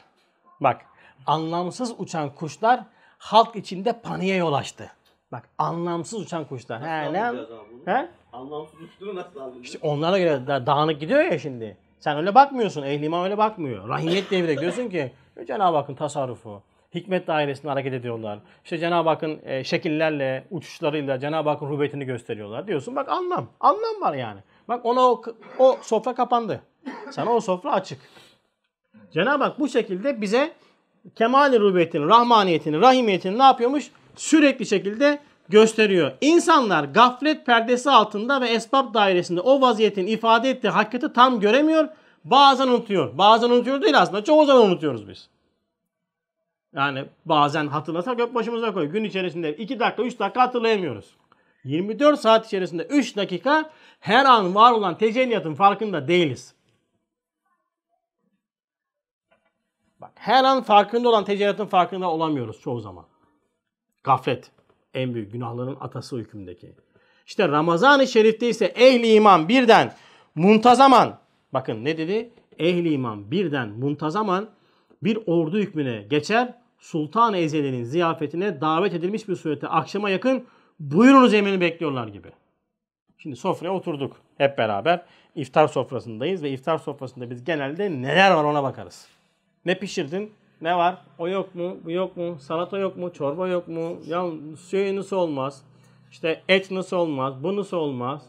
bak 0.60 0.82
anlamsız 1.28 2.00
uçan 2.00 2.36
kuşlar 2.36 2.84
halk 3.18 3.56
içinde 3.56 3.94
paniğe 3.94 4.36
yol 4.36 4.54
açtı. 4.54 4.92
Bak 5.32 5.50
anlamsız 5.58 6.22
uçan 6.22 6.46
kuşlar. 6.46 6.82
He, 6.82 6.86
ne? 6.86 7.26
anlayacağız 7.26 7.52
abi 7.52 7.68
bunu? 7.72 7.94
He? 7.94 8.10
Anlamsız 8.34 8.82
uçtuğunu 8.82 9.16
nasıl 9.16 9.40
anlayacağız? 9.40 9.66
İşte 9.66 9.80
onlara 9.82 10.20
göre 10.20 10.48
da 10.48 10.66
dağınık 10.66 11.00
gidiyor 11.00 11.24
ya 11.24 11.40
şimdi. 11.40 11.78
Sen 12.02 12.18
öyle 12.18 12.36
bakmıyorsun. 12.36 12.84
Ehli 12.84 13.06
iman 13.06 13.24
öyle 13.24 13.38
bakmıyor. 13.38 13.90
Rahimiyet 13.90 14.32
devrede 14.32 14.62
diyorsun 14.62 14.90
ki 14.90 15.12
Cenab-ı 15.48 15.78
Hakk'ın 15.78 15.96
tasarrufu. 15.96 16.64
Hikmet 16.96 17.28
dairesinde 17.28 17.68
hareket 17.68 17.94
ediyorlar. 17.94 18.40
İşte 18.64 18.78
Cenab-ı 18.78 19.10
Hakk'ın 19.10 19.40
e, 19.44 19.64
şekillerle, 19.64 20.48
uçuşlarıyla 20.52 21.20
Cenab-ı 21.20 21.50
Hakk'ın 21.50 21.70
rubiyetini 21.70 22.06
gösteriyorlar. 22.06 22.68
Diyorsun 22.68 22.96
bak 22.96 23.10
anlam. 23.10 23.48
Anlam 23.60 24.02
var 24.02 24.14
yani. 24.14 24.40
Bak 24.68 24.86
ona 24.86 25.02
o, 25.02 25.22
o 25.60 25.78
sofra 25.82 26.16
kapandı. 26.16 26.62
Sana 27.12 27.34
o 27.34 27.40
sofra 27.40 27.72
açık. 27.72 28.00
Cenab-ı 29.14 29.44
Hak 29.44 29.60
bu 29.60 29.70
şekilde 29.70 30.22
bize 30.22 30.54
kemal-i 31.16 31.60
rubiyetini, 31.60 32.08
rahmaniyetini, 32.08 32.82
rahimiyetini 32.82 33.38
ne 33.38 33.44
yapıyormuş? 33.44 33.92
Sürekli 34.16 34.66
şekilde 34.66 35.20
gösteriyor. 35.52 36.12
İnsanlar 36.22 36.84
gaflet 36.84 37.46
perdesi 37.46 37.92
altında 37.92 38.42
ve 38.42 38.50
esbab 38.50 38.94
dairesinde 38.94 39.42
o 39.42 39.62
vaziyetin 39.62 40.08
ifade 40.08 40.50
ettiği 40.50 40.70
hakikati 40.70 41.14
tam 41.14 41.40
göremiyor. 41.40 41.88
Bazen 42.24 42.68
unutuyor. 42.68 43.18
Bazen 43.18 43.50
unutuyor 43.50 43.82
değil 43.82 44.02
aslında. 44.02 44.24
Çoğu 44.24 44.46
zaman 44.46 44.66
unutuyoruz 44.66 45.08
biz. 45.08 45.30
Yani 46.76 47.06
bazen 47.26 47.68
hatırlasak 47.68 48.20
yok 48.20 48.36
başımıza 48.36 48.74
koy. 48.74 48.86
Gün 48.86 49.04
içerisinde 49.04 49.56
2 49.56 49.80
dakika 49.80 50.04
3 50.04 50.20
dakika 50.20 50.42
hatırlayamıyoruz. 50.42 51.16
24 51.64 52.20
saat 52.20 52.46
içerisinde 52.46 52.84
3 52.84 53.18
dakika 53.18 53.70
her 54.00 54.26
an 54.26 54.56
var 54.56 54.72
olan 54.72 54.98
tecelliyatın 54.98 55.54
farkında 55.54 56.08
değiliz. 56.08 56.56
Bak 60.02 60.12
her 60.16 60.44
an 60.44 60.64
farkında 60.64 61.10
olan 61.10 61.26
tecelliyatın 61.26 61.66
farkında 61.66 62.10
olamıyoruz 62.10 62.62
çoğu 62.62 62.80
zaman. 62.80 63.06
Gaflet 64.04 64.52
en 64.94 65.14
büyük 65.14 65.32
günahların 65.32 65.78
atası 65.80 66.18
hükümdeki. 66.18 66.76
İşte 67.28 67.48
Ramazan-ı 67.48 68.08
Şerif'te 68.08 68.50
ise 68.50 68.66
ehli 68.66 69.14
iman 69.14 69.50
birden 69.50 69.94
muntazaman 70.36 71.20
bakın 71.54 71.86
ne 71.86 71.98
dedi? 71.98 72.30
Ehli 72.60 72.94
iman 72.94 73.32
birden 73.32 73.70
muntazaman 73.70 74.50
bir 75.04 75.20
ordu 75.26 75.60
hükmüne 75.60 76.02
geçer. 76.10 76.54
Sultan-ı 76.80 77.38
Ezeli'nin 77.38 77.84
ziyafetine 77.84 78.62
davet 78.62 78.94
edilmiş 78.94 79.28
bir 79.28 79.36
surette 79.36 79.68
akşama 79.68 80.10
yakın 80.10 80.46
buyurunuz 80.80 81.34
emrini 81.34 81.62
bekliyorlar 81.62 82.08
gibi. 82.08 82.28
Şimdi 83.18 83.36
sofraya 83.36 83.74
oturduk 83.74 84.18
hep 84.38 84.58
beraber. 84.58 85.06
İftar 85.36 85.68
sofrasındayız 85.68 86.44
ve 86.44 86.52
iftar 86.52 86.78
sofrasında 86.78 87.30
biz 87.30 87.44
genelde 87.44 87.92
neler 87.92 88.32
var 88.32 88.44
ona 88.44 88.64
bakarız. 88.64 89.08
Ne 89.66 89.80
pişirdin? 89.80 90.32
Ne 90.62 90.78
var? 90.78 90.98
O 91.18 91.28
yok 91.28 91.56
mu? 91.56 91.78
Bu 91.86 91.92
yok 91.92 92.18
mu? 92.18 92.38
Salata 92.40 92.78
yok 92.78 92.98
mu? 92.98 93.14
Çorba 93.14 93.48
yok 93.48 93.68
mu? 93.68 93.98
Ya 94.08 94.26
şey 94.70 94.96
nasıl 94.96 95.18
olmaz? 95.18 95.64
İşte 96.12 96.42
et 96.50 96.72
nasıl 96.72 96.98
olmaz? 96.98 97.44
Bu 97.44 97.56
nasıl 97.56 97.78
olmaz? 97.78 98.22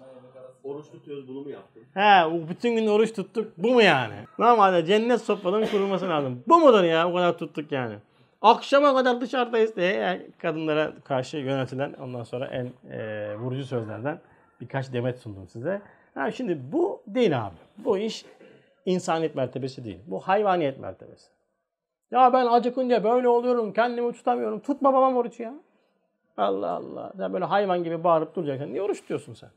Oruç 0.65 0.91
tutuyoruz 0.91 1.29
bunu 1.29 1.41
mu 1.41 1.51
yaptın? 1.51 1.83
He, 1.95 2.49
bütün 2.49 2.77
gün 2.77 2.87
oruç 2.87 3.13
tuttuk. 3.13 3.53
Bu 3.59 3.71
mu 3.71 3.83
yani? 3.83 4.15
Normalde 4.39 4.87
cennet 4.87 5.21
sofraların 5.21 5.69
kurulması 5.69 6.09
lazım. 6.09 6.43
Bu 6.49 6.61
mudur 6.61 6.85
ya? 6.85 7.11
O 7.11 7.15
kadar 7.15 7.39
tuttuk 7.39 7.73
yani. 7.73 7.95
Akşama 8.43 8.95
kadar 8.95 9.21
dışarıdayız 9.21 9.77
diye 9.77 9.93
yani 9.93 10.27
kadınlara 10.39 10.93
karşı 11.05 11.37
yönetilen 11.37 11.93
ondan 11.93 12.23
sonra 12.23 12.47
en 12.47 12.73
e, 12.91 13.37
vurucu 13.37 13.65
sözlerden 13.65 14.21
birkaç 14.61 14.93
demet 14.93 15.19
sundum 15.19 15.49
size. 15.49 15.83
Ha, 16.15 16.31
şimdi 16.31 16.73
bu 16.73 17.03
değil 17.07 17.47
abi. 17.47 17.55
Bu 17.79 17.99
iş 17.99 18.25
insaniyet 18.87 19.35
mertebesi 19.35 19.85
değil. 19.85 19.99
Bu 20.07 20.21
hayvaniyet 20.21 20.81
mertebesi. 20.81 21.27
Ya 22.13 22.33
ben 22.33 22.47
acıkınca 22.47 23.05
böyle 23.05 23.29
oluyorum, 23.29 23.73
kendimi 23.73 24.13
tutamıyorum. 24.13 24.61
Tutma 24.61 24.95
babam 24.95 25.17
oruç 25.17 25.41
ya. 25.41 25.55
Allah 26.37 26.71
Allah. 26.71 27.13
Sen 27.17 27.33
böyle 27.33 27.45
hayvan 27.45 27.85
gibi 27.85 28.05
bağırıp 28.05 28.37
duracaksın. 28.37 28.73
Niye 28.73 28.83
oruç 28.83 29.01
tutuyorsun 29.01 29.35
sen? 29.35 29.51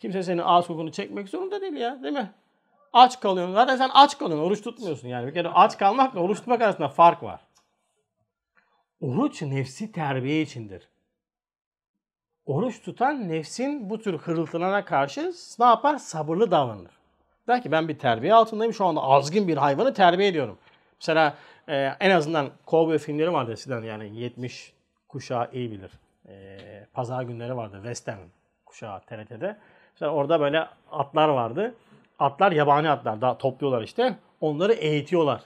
Kimse 0.00 0.22
senin 0.22 0.42
ağız 0.42 0.66
kokunu 0.66 0.92
çekmek 0.92 1.28
zorunda 1.28 1.60
değil 1.60 1.72
ya. 1.72 2.02
Değil 2.02 2.14
mi? 2.14 2.30
Aç 2.92 3.20
kalıyorsun. 3.20 3.54
Zaten 3.54 3.76
sen 3.76 3.90
aç 3.94 4.18
kalıyorsun. 4.18 4.46
Oruç 4.46 4.62
tutmuyorsun 4.62 5.08
yani. 5.08 5.26
Bir 5.26 5.34
kere 5.34 5.48
aç 5.48 5.78
kalmakla 5.78 6.20
oruç 6.20 6.38
tutmak 6.38 6.62
arasında 6.62 6.88
fark 6.88 7.22
var. 7.22 7.40
Oruç 9.00 9.42
nefsi 9.42 9.92
terbiye 9.92 10.42
içindir. 10.42 10.88
Oruç 12.46 12.82
tutan 12.82 13.28
nefsin 13.28 13.90
bu 13.90 14.00
tür 14.00 14.18
hırıltılarına 14.18 14.84
karşı 14.84 15.32
ne 15.58 15.64
yapar? 15.64 15.96
Sabırlı 15.96 16.50
davranır. 16.50 16.90
Der 17.48 17.62
ki 17.62 17.72
ben 17.72 17.88
bir 17.88 17.98
terbiye 17.98 18.34
altındayım. 18.34 18.74
Şu 18.74 18.84
anda 18.84 19.02
azgın 19.02 19.48
bir 19.48 19.56
hayvanı 19.56 19.94
terbiye 19.94 20.28
ediyorum. 20.28 20.58
Mesela 21.00 21.34
e, 21.68 21.74
en 22.00 22.10
azından 22.10 22.50
kovboy 22.66 22.98
filmleri 22.98 23.32
vardı 23.32 23.52
eskiden 23.52 23.82
yani 23.82 24.16
70 24.18 24.72
kuşağı 25.08 25.48
iyi 25.52 25.70
bilir. 25.70 25.90
E, 26.28 26.58
pazar 26.92 27.22
günleri 27.22 27.56
vardı 27.56 27.76
western 27.82 28.18
kuşağı 28.66 29.00
TRT'de. 29.00 29.56
Mesela 29.94 30.12
orada 30.12 30.40
böyle 30.40 30.66
atlar 30.92 31.28
vardı. 31.28 31.74
Atlar 32.18 32.52
yabani 32.52 32.90
atlar. 32.90 33.20
Daha 33.20 33.38
topluyorlar 33.38 33.82
işte. 33.82 34.16
Onları 34.40 34.72
eğitiyorlar. 34.72 35.40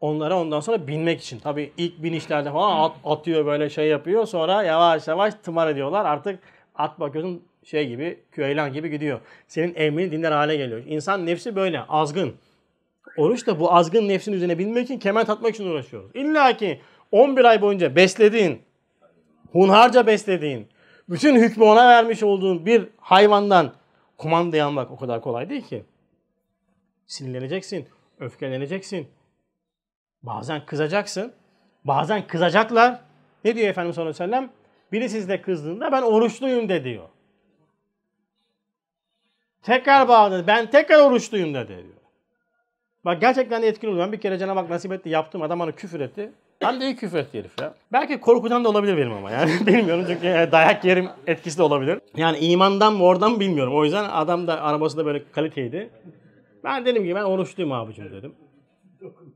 Onlara 0.00 0.40
ondan 0.40 0.60
sonra 0.60 0.86
binmek 0.86 1.20
için. 1.20 1.38
Tabii 1.38 1.72
ilk 1.76 2.02
binişlerde 2.02 2.52
falan 2.52 2.80
at 2.80 2.96
atıyor 3.04 3.46
böyle 3.46 3.70
şey 3.70 3.88
yapıyor. 3.88 4.26
Sonra 4.26 4.62
yavaş 4.62 5.08
yavaş 5.08 5.34
tımar 5.34 5.68
ediyorlar. 5.68 6.04
Artık 6.04 6.38
at 6.74 7.00
bakıyorsun 7.00 7.42
şey 7.64 7.88
gibi, 7.88 8.20
küheylan 8.32 8.72
gibi 8.72 8.90
gidiyor. 8.90 9.20
Senin 9.48 9.74
emrini 9.74 10.12
dinler 10.12 10.32
hale 10.32 10.56
geliyor. 10.56 10.82
İnsan 10.86 11.26
nefsi 11.26 11.56
böyle 11.56 11.80
azgın. 11.82 12.34
Oruç 13.18 13.46
da 13.46 13.60
bu 13.60 13.74
azgın 13.74 14.08
nefsin 14.08 14.32
üzerine 14.32 14.58
binmek 14.58 14.84
için 14.84 14.98
kemer 14.98 15.26
tatmak 15.26 15.54
için 15.54 15.66
uğraşıyoruz. 15.66 16.10
İlla 16.14 16.56
ki 16.56 16.80
11 17.12 17.44
ay 17.44 17.62
boyunca 17.62 17.96
beslediğin, 17.96 18.62
hunharca 19.52 20.06
beslediğin, 20.06 20.68
bütün 21.08 21.36
hükmü 21.36 21.64
ona 21.64 21.88
vermiş 21.88 22.22
olduğun 22.22 22.66
bir 22.66 22.88
hayvandan 23.00 23.72
kumandayı 24.18 24.64
almak 24.64 24.90
o 24.90 24.96
kadar 24.96 25.20
kolay 25.20 25.50
değil 25.50 25.62
ki. 25.62 25.84
Sinirleneceksin, 27.06 27.88
öfkeleneceksin. 28.20 29.08
Bazen 30.22 30.66
kızacaksın. 30.66 31.32
Bazen 31.84 32.26
kızacaklar. 32.26 33.00
Ne 33.44 33.56
diyor 33.56 33.68
Efendimiz 33.68 33.94
sallallahu 33.96 34.22
aleyhi 34.22 34.32
ve 34.32 34.36
sellem? 34.36 34.50
Biri 34.92 35.08
sizde 35.08 35.42
kızdığında 35.42 35.92
ben 35.92 36.02
oruçluyum 36.02 36.68
de 36.68 36.84
diyor. 36.84 37.08
Tekrar 39.62 40.08
bağladı. 40.08 40.46
Ben 40.46 40.70
tekrar 40.70 41.00
oruçluyum 41.00 41.54
dedi 41.54 41.68
diyor. 41.68 41.97
Bak 43.04 43.20
gerçekten 43.20 43.62
de 43.62 43.68
etkili 43.68 43.90
oluyor. 43.90 44.06
Ben 44.06 44.12
bir 44.12 44.20
kere 44.20 44.38
Cenab-ı 44.38 44.60
Hak 44.60 44.70
nasip 44.70 44.92
etti 44.92 45.08
yaptım. 45.08 45.42
Adam 45.42 45.58
bana 45.58 45.72
küfür 45.72 46.00
etti. 46.00 46.32
Ben 46.60 46.80
de 46.80 46.84
iyi 46.84 46.96
küfür 46.96 47.18
etti 47.18 47.38
herif 47.38 47.60
ya. 47.60 47.74
Belki 47.92 48.20
korkudan 48.20 48.64
da 48.64 48.68
olabilir 48.68 48.96
benim 48.96 49.12
ama 49.12 49.30
yani 49.30 49.50
bilmiyorum 49.66 50.04
çünkü 50.08 50.26
yani 50.26 50.52
dayak 50.52 50.84
yerim 50.84 51.08
etkisi 51.26 51.58
de 51.58 51.62
olabilir. 51.62 52.00
Yani 52.16 52.38
imandan 52.38 52.92
mı 52.92 53.04
oradan 53.04 53.32
mı 53.32 53.40
bilmiyorum. 53.40 53.74
O 53.76 53.84
yüzden 53.84 54.04
adam 54.04 54.46
da 54.46 54.62
arabası 54.62 54.96
da 54.96 55.06
böyle 55.06 55.22
kaliteydi. 55.32 55.90
Ben 56.64 56.84
dedim 56.84 57.04
ki 57.04 57.14
ben 57.14 57.22
oruçluyum 57.22 57.72
abicim 57.72 58.12
dedim. 58.12 58.34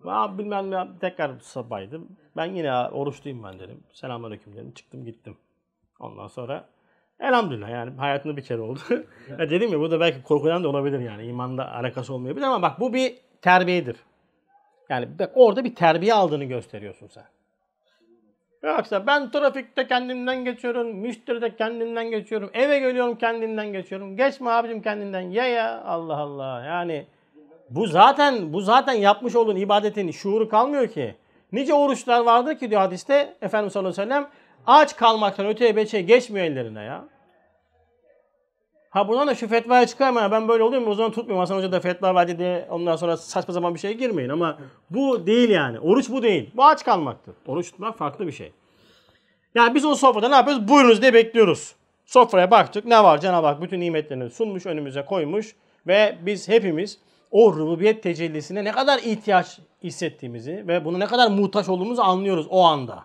Abi 0.04 0.38
bilmem 0.38 0.70
ne 0.70 0.86
tekrar 1.00 1.30
sabahıydım. 1.40 2.08
Ben 2.36 2.46
yine 2.46 2.74
oruçluyum 2.74 3.42
ben 3.42 3.58
dedim. 3.58 3.80
Selamünaleyküm 3.92 4.52
dedim. 4.52 4.72
Çıktım 4.72 5.04
gittim. 5.04 5.36
Ondan 6.00 6.26
sonra 6.26 6.68
elhamdülillah 7.20 7.70
yani 7.70 7.90
hayatımda 7.96 8.36
bir 8.36 8.42
kere 8.42 8.60
oldu. 8.60 8.80
dedim 9.38 9.72
ya 9.72 9.80
bu 9.80 9.90
da 9.90 10.00
belki 10.00 10.22
korkudan 10.22 10.64
da 10.64 10.68
olabilir 10.68 10.98
yani. 11.00 11.24
imanla 11.24 11.74
alakası 11.74 12.14
olmayabilir 12.14 12.46
ama 12.46 12.62
bak 12.62 12.80
bu 12.80 12.92
bir 12.92 13.14
terbiyedir. 13.42 13.96
Yani 14.88 15.08
bak 15.18 15.30
orada 15.34 15.64
bir 15.64 15.74
terbiye 15.74 16.14
aldığını 16.14 16.44
gösteriyorsun 16.44 17.06
sen. 17.06 17.24
Yoksa 18.62 19.06
ben 19.06 19.30
trafikte 19.30 19.86
kendimden 19.86 20.44
geçiyorum, 20.44 20.86
müşteride 20.86 21.56
kendimden 21.56 22.10
geçiyorum, 22.10 22.50
eve 22.54 22.78
geliyorum 22.78 23.18
kendimden 23.18 23.72
geçiyorum. 23.72 24.16
Geçme 24.16 24.50
abicim 24.50 24.82
kendinden 24.82 25.20
ye 25.20 25.48
ya 25.48 25.82
Allah 25.84 26.16
Allah. 26.16 26.64
Yani 26.64 27.06
bu 27.70 27.86
zaten 27.86 28.52
bu 28.52 28.60
zaten 28.60 28.92
yapmış 28.92 29.36
olduğun 29.36 29.56
ibadetin 29.56 30.10
şuuru 30.10 30.48
kalmıyor 30.48 30.88
ki. 30.88 31.14
Nice 31.52 31.74
oruçlar 31.74 32.20
vardır 32.20 32.58
ki 32.58 32.70
diyor 32.70 32.80
hadiste 32.80 33.34
Efendimiz 33.42 33.72
sallallahu 33.72 34.02
aleyhi 34.02 34.10
ve 34.10 34.14
sellem 34.14 34.30
aç 34.66 34.96
kalmaktan 34.96 35.46
öteye 35.46 35.76
beçe 35.76 36.00
geçmiyor 36.00 36.46
ellerine 36.46 36.82
ya. 36.82 37.04
Ha 38.92 39.08
buradan 39.08 39.28
da 39.28 39.34
şu 39.34 39.48
fetvaya 39.48 39.86
çıkarma 39.86 40.30
ben 40.30 40.48
böyle 40.48 40.62
oluyor 40.62 40.82
mu 40.82 40.90
o 40.90 40.94
zaman 40.94 41.12
tutmuyorum. 41.12 41.40
Hasan 41.40 41.56
Hoca 41.56 41.72
da 41.72 41.80
fetva 41.80 42.14
verdi 42.14 42.38
diye 42.38 42.66
ondan 42.70 42.96
sonra 42.96 43.16
saçma 43.16 43.54
zaman 43.54 43.74
bir 43.74 43.80
şeye 43.80 43.92
girmeyin 43.92 44.28
ama 44.28 44.58
bu 44.90 45.26
değil 45.26 45.50
yani. 45.50 45.80
Oruç 45.80 46.10
bu 46.10 46.22
değil. 46.22 46.50
Bu 46.54 46.64
aç 46.64 46.84
kalmaktır. 46.84 47.34
Oruç 47.46 47.70
tutmak 47.70 47.98
farklı 47.98 48.26
bir 48.26 48.32
şey. 48.32 48.52
Yani 49.54 49.74
biz 49.74 49.84
o 49.84 49.94
sofrada 49.94 50.28
ne 50.28 50.34
yapıyoruz? 50.34 50.68
Buyurunuz 50.68 51.02
diye 51.02 51.14
bekliyoruz. 51.14 51.74
Sofraya 52.06 52.50
baktık. 52.50 52.84
Ne 52.84 53.04
var? 53.04 53.20
Cenab-ı 53.20 53.46
Hak 53.46 53.62
bütün 53.62 53.80
nimetlerini 53.80 54.30
sunmuş, 54.30 54.66
önümüze 54.66 55.04
koymuş. 55.04 55.54
Ve 55.86 56.18
biz 56.20 56.48
hepimiz 56.48 56.98
o 57.30 57.52
rububiyet 57.52 58.02
tecellisine 58.02 58.64
ne 58.64 58.72
kadar 58.72 58.98
ihtiyaç 58.98 59.58
hissettiğimizi 59.82 60.64
ve 60.68 60.84
bunu 60.84 61.00
ne 61.00 61.06
kadar 61.06 61.30
muhtaç 61.30 61.68
olduğumuzu 61.68 62.02
anlıyoruz 62.02 62.46
o 62.50 62.62
anda. 62.62 63.04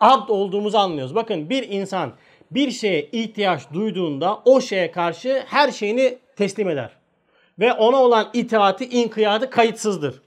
Abd 0.00 0.28
olduğumuzu 0.28 0.78
anlıyoruz. 0.78 1.14
Bakın 1.14 1.50
bir 1.50 1.68
insan 1.68 2.12
bir 2.50 2.70
şeye 2.70 3.08
ihtiyaç 3.12 3.62
duyduğunda 3.72 4.42
o 4.44 4.60
şeye 4.60 4.92
karşı 4.92 5.44
her 5.46 5.70
şeyini 5.72 6.18
teslim 6.36 6.68
eder. 6.68 6.90
Ve 7.58 7.72
ona 7.72 7.96
olan 7.96 8.30
itaati, 8.32 8.84
inkiyadı 8.84 9.50
kayıtsızdır. 9.50 10.22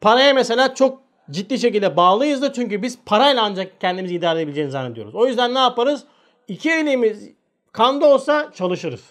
Paraya 0.00 0.34
mesela 0.34 0.74
çok 0.74 1.02
ciddi 1.30 1.58
şekilde 1.58 1.96
bağlıyızdır. 1.96 2.52
Çünkü 2.52 2.82
biz 2.82 2.98
parayla 3.06 3.42
ancak 3.42 3.80
kendimizi 3.80 4.14
idare 4.14 4.38
edebileceğini 4.38 4.70
zannediyoruz. 4.70 5.14
O 5.14 5.26
yüzden 5.26 5.54
ne 5.54 5.58
yaparız? 5.58 6.04
İki 6.48 6.70
elimiz 6.70 7.30
kanda 7.72 8.06
olsa 8.06 8.52
çalışırız. 8.54 9.04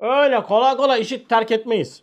Öyle 0.00 0.42
kolay 0.42 0.76
kolay 0.76 1.00
işi 1.00 1.28
terk 1.28 1.50
etmeyiz. 1.50 2.02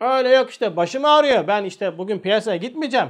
Öyle 0.00 0.28
yok 0.28 0.50
işte 0.50 0.76
başım 0.76 1.04
ağrıyor. 1.04 1.46
Ben 1.46 1.64
işte 1.64 1.98
bugün 1.98 2.18
piyasaya 2.18 2.56
gitmeyeceğim. 2.56 3.08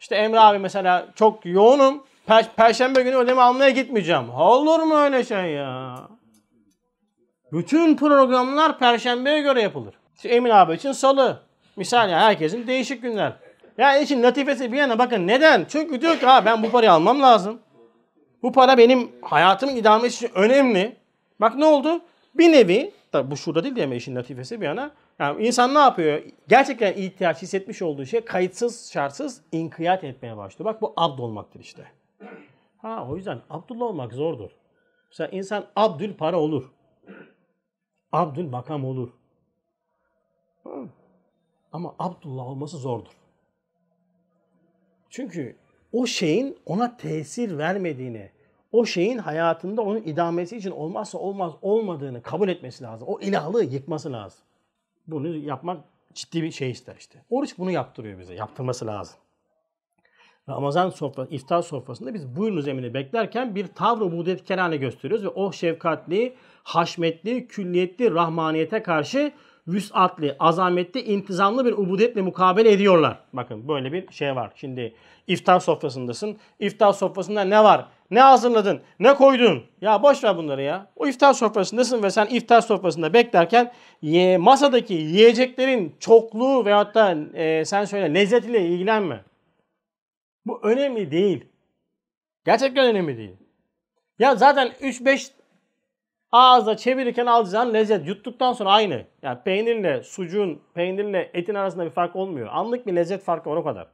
İşte 0.00 0.16
Emre 0.16 0.40
abi 0.40 0.58
mesela 0.58 1.06
çok 1.14 1.46
yoğunum. 1.46 2.04
Per- 2.26 2.54
Perşembe 2.56 3.02
günü 3.02 3.16
ödeme 3.16 3.42
almaya 3.42 3.70
gitmeyeceğim. 3.70 4.30
Olur 4.30 4.78
mu 4.78 4.96
öyle 4.96 5.24
şey 5.24 5.52
ya? 5.52 5.96
Bütün 7.52 7.96
programlar 7.96 8.78
Perşembeye 8.78 9.40
göre 9.40 9.62
yapılır. 9.62 9.94
Emin 10.24 10.50
abi 10.50 10.74
için 10.74 10.92
salı. 10.92 11.42
Misal 11.76 12.10
yani 12.10 12.22
herkesin 12.22 12.66
değişik 12.66 13.02
günler. 13.02 13.32
Yani 13.78 14.02
için 14.02 14.22
latifesi 14.22 14.72
bir 14.72 14.76
yana 14.76 14.98
bakın 14.98 15.26
neden? 15.26 15.66
Çünkü 15.68 16.00
diyor 16.00 16.18
ki 16.18 16.26
ha 16.26 16.44
ben 16.44 16.62
bu 16.62 16.70
parayı 16.70 16.92
almam 16.92 17.22
lazım. 17.22 17.60
Bu 18.42 18.52
para 18.52 18.78
benim 18.78 19.12
hayatımın 19.22 19.76
idamesi 19.76 20.26
için 20.26 20.36
önemli. 20.38 20.96
Bak 21.40 21.56
ne 21.56 21.64
oldu? 21.64 22.00
Bir 22.34 22.52
nevi, 22.52 22.92
tabi 23.12 23.30
bu 23.30 23.36
şurada 23.36 23.64
değil 23.64 23.76
diye 23.76 23.86
mi 23.86 23.96
işin 23.96 24.16
latifesi 24.16 24.60
bir 24.60 24.66
yana. 24.66 24.90
Yani 25.18 25.46
insan 25.46 25.74
ne 25.74 25.78
yapıyor? 25.78 26.22
Gerçekten 26.48 26.92
ihtiyaç 26.92 27.42
hissetmiş 27.42 27.82
olduğu 27.82 28.06
şey 28.06 28.20
kayıtsız 28.20 28.92
şartsız 28.92 29.40
inkiyat 29.52 30.04
etmeye 30.04 30.36
başlıyor. 30.36 30.74
Bak 30.74 30.82
bu 30.82 30.92
abd 30.96 31.18
olmaktır 31.18 31.60
işte. 31.60 31.84
Ha 32.78 33.06
o 33.10 33.16
yüzden 33.16 33.40
Abdullah 33.50 33.86
olmak 33.86 34.12
zordur. 34.12 34.50
Mesela 35.08 35.28
insan 35.28 35.66
Abdül 35.76 36.14
para 36.14 36.40
olur. 36.40 36.72
Abdül 38.12 38.48
makam 38.48 38.84
olur. 38.84 39.08
Ha. 40.64 40.70
Ama 41.72 41.94
Abdullah 41.98 42.46
olması 42.46 42.78
zordur. 42.78 43.12
Çünkü 45.10 45.56
o 45.92 46.06
şeyin 46.06 46.58
ona 46.66 46.96
tesir 46.96 47.58
vermediğini, 47.58 48.30
o 48.72 48.84
şeyin 48.84 49.18
hayatında 49.18 49.82
onun 49.82 50.02
idamesi 50.02 50.56
için 50.56 50.70
olmazsa 50.70 51.18
olmaz 51.18 51.52
olmadığını 51.62 52.22
kabul 52.22 52.48
etmesi 52.48 52.84
lazım. 52.84 53.08
O 53.08 53.20
ilahlığı 53.20 53.64
yıkması 53.64 54.12
lazım. 54.12 54.40
Bunu 55.06 55.36
yapmak 55.36 55.84
ciddi 56.14 56.42
bir 56.42 56.50
şey 56.50 56.70
ister 56.70 56.96
işte. 56.96 57.24
Oruç 57.30 57.58
bunu 57.58 57.70
yaptırıyor 57.70 58.18
bize. 58.18 58.34
Yaptırması 58.34 58.86
lazım. 58.86 59.16
Ramazan 60.48 60.90
sofrası, 60.90 61.34
iftar 61.34 61.62
sofrasında 61.62 62.14
biz 62.14 62.36
buyurunuz 62.36 62.68
emini 62.68 62.94
beklerken 62.94 63.54
bir 63.54 63.66
tavrı 63.66 64.04
ubudiyet 64.04 64.44
kerane 64.44 64.76
gösteriyoruz 64.76 65.24
ve 65.24 65.28
o 65.28 65.52
şefkatli, 65.52 66.34
haşmetli, 66.62 67.46
külliyetli 67.46 68.14
rahmaniyete 68.14 68.82
karşı 68.82 69.32
vüsatli, 69.68 70.36
azametli, 70.38 71.00
intizamlı 71.00 71.64
bir 71.64 71.72
ubudiyetle 71.72 72.22
mukabele 72.22 72.72
ediyorlar. 72.72 73.18
Bakın 73.32 73.68
böyle 73.68 73.92
bir 73.92 74.12
şey 74.12 74.36
var. 74.36 74.52
Şimdi 74.54 74.94
iftar 75.26 75.60
sofrasındasın. 75.60 76.36
İftar 76.60 76.92
sofrasında 76.92 77.40
ne 77.44 77.64
var? 77.64 77.86
Ne 78.10 78.20
hazırladın? 78.20 78.80
Ne 79.00 79.14
koydun? 79.14 79.62
Ya 79.80 80.02
boş 80.02 80.24
ver 80.24 80.36
bunları 80.36 80.62
ya. 80.62 80.86
O 80.96 81.06
iftar 81.06 81.32
sofrasındasın 81.32 82.02
ve 82.02 82.10
sen 82.10 82.26
iftar 82.26 82.60
sofrasında 82.60 83.12
beklerken 83.12 83.72
ye, 84.02 84.38
masadaki 84.38 84.94
yiyeceklerin 84.94 85.94
çokluğu 86.00 86.64
veyahut 86.64 86.94
da 86.94 87.16
e, 87.34 87.64
sen 87.64 87.84
söyle 87.84 88.14
lezzetiyle 88.14 88.66
ilgilenme. 88.66 89.20
Bu 90.46 90.60
önemli 90.62 91.10
değil. 91.10 91.44
Gerçekten 92.44 92.86
önemli 92.86 93.16
değil. 93.18 93.36
Ya 94.18 94.36
zaten 94.36 94.68
3-5 94.68 95.30
ağızda 96.32 96.76
çevirirken 96.76 97.26
alacağın 97.26 97.74
lezzet 97.74 98.06
yuttuktan 98.06 98.52
sonra 98.52 98.70
aynı. 98.70 99.04
Yani 99.22 99.38
peynirle 99.44 100.02
sucuğun, 100.02 100.60
peynirle 100.74 101.30
etin 101.34 101.54
arasında 101.54 101.84
bir 101.84 101.90
fark 101.90 102.16
olmuyor. 102.16 102.48
Anlık 102.52 102.86
bir 102.86 102.96
lezzet 102.96 103.22
farkı 103.22 103.50
var 103.50 103.56
o 103.56 103.64
kadar. 103.64 103.86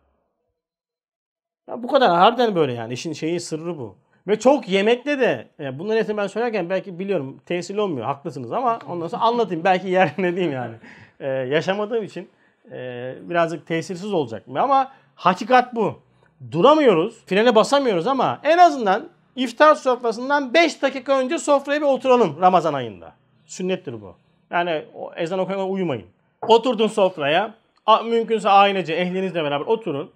Ya 1.68 1.82
bu 1.82 1.88
kadar 1.88 2.10
harbiden 2.10 2.54
böyle 2.54 2.72
yani 2.72 2.92
işin 2.92 3.12
şeyi 3.12 3.40
sırrı 3.40 3.78
bu. 3.78 3.96
Ve 4.28 4.38
çok 4.38 4.68
yemekte 4.68 5.18
de 5.20 5.48
yani 5.58 5.78
bunların 5.78 5.98
hepsini 5.98 6.16
ben 6.16 6.26
söylerken 6.26 6.70
belki 6.70 6.98
biliyorum 6.98 7.40
tesirli 7.46 7.80
olmuyor 7.80 8.06
haklısınız 8.06 8.52
ama 8.52 8.78
ondan 8.88 9.06
sonra 9.06 9.22
anlatayım 9.22 9.64
belki 9.64 9.88
yerine 9.88 10.32
diyeyim 10.36 10.52
yani. 10.52 10.74
Ee, 11.20 11.26
yaşamadığım 11.26 12.04
için 12.04 12.28
e, 12.72 13.14
birazcık 13.22 13.66
tesirsiz 13.66 14.12
olacak 14.12 14.44
ama 14.56 14.92
hakikat 15.14 15.74
bu. 15.74 16.02
Duramıyoruz, 16.52 17.24
frene 17.26 17.54
basamıyoruz 17.54 18.06
ama 18.06 18.40
en 18.42 18.58
azından 18.58 19.08
iftar 19.36 19.74
sofrasından 19.74 20.54
5 20.54 20.82
dakika 20.82 21.18
önce 21.18 21.38
sofraya 21.38 21.80
bir 21.80 21.86
oturalım 21.86 22.40
Ramazan 22.40 22.74
ayında. 22.74 23.12
Sünnettir 23.46 24.02
bu. 24.02 24.14
Yani 24.50 24.84
o 24.94 25.12
ezan 25.14 25.38
okumaya 25.38 25.66
uyumayın. 25.66 26.06
Oturdun 26.48 26.86
sofraya, 26.86 27.54
mümkünse 28.04 28.48
ailece, 28.48 28.94
ehlinizle 28.94 29.44
beraber 29.44 29.66
oturun 29.66 30.10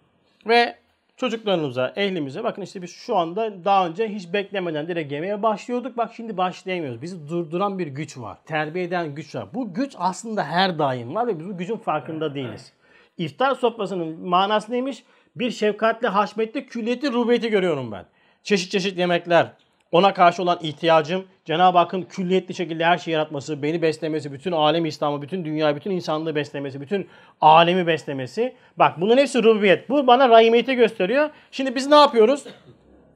ve 0.47 0.77
çocuklarınıza, 1.17 1.93
ehlimize 1.97 2.45
bakın 2.45 2.63
işte 2.63 2.83
biz 2.83 2.91
şu 2.91 3.17
anda 3.17 3.65
daha 3.65 3.87
önce 3.87 4.09
hiç 4.09 4.33
beklemeden 4.33 4.89
direkt 4.89 5.13
yemeğe 5.13 5.43
başlıyorduk. 5.43 5.97
Bak 5.97 6.13
şimdi 6.17 6.37
başlayamıyoruz. 6.37 7.03
Bizi 7.03 7.29
durduran 7.29 7.79
bir 7.79 7.87
güç 7.87 8.19
var. 8.19 8.39
Terbiye 8.47 8.85
eden 8.85 9.15
güç 9.15 9.35
var. 9.35 9.47
Bu 9.55 9.75
güç 9.75 9.95
aslında 9.99 10.45
her 10.45 10.79
daim 10.79 11.15
var 11.15 11.27
ve 11.27 11.39
biz 11.39 11.49
bu 11.49 11.59
gücün 11.59 11.77
farkında 11.77 12.35
değiliz. 12.35 12.73
İftar 13.19 13.55
sofrasının 13.55 14.29
manası 14.29 14.73
neymiş? 14.73 15.05
Bir 15.37 15.51
şefkatli, 15.51 16.09
haşmetli, 16.09 16.67
külliyetli 16.67 17.13
rubiyeti 17.13 17.51
görüyorum 17.51 17.93
ben. 17.93 18.05
Çeşit 18.43 18.71
çeşit 18.71 18.99
yemekler, 18.99 19.53
ona 19.93 20.15
karşı 20.15 20.43
olan 20.43 20.59
ihtiyacım, 20.63 21.25
Cenab-ı 21.45 21.79
Hakk'ın 21.79 22.03
külliyetli 22.03 22.55
şekilde 22.55 22.85
her 22.85 22.99
şeyi 22.99 23.13
yaratması, 23.13 23.63
beni 23.63 23.83
beslemesi, 23.83 24.33
bütün 24.33 24.53
alem 24.53 24.87
İslam'ı, 24.87 25.23
bütün 25.23 25.45
dünyayı, 25.45 25.77
bütün 25.77 25.91
insanlığı 25.91 26.35
beslemesi, 26.35 26.81
bütün 26.81 27.09
alemi 27.41 27.87
beslemesi. 27.87 28.55
Bak 28.77 29.01
bunun 29.01 29.17
hepsi 29.17 29.43
rububiyet. 29.43 29.89
Bu 29.89 30.07
bana 30.07 30.29
rahimiyeti 30.29 30.75
gösteriyor. 30.75 31.31
Şimdi 31.51 31.75
biz 31.75 31.87
ne 31.87 31.95
yapıyoruz? 31.95 32.45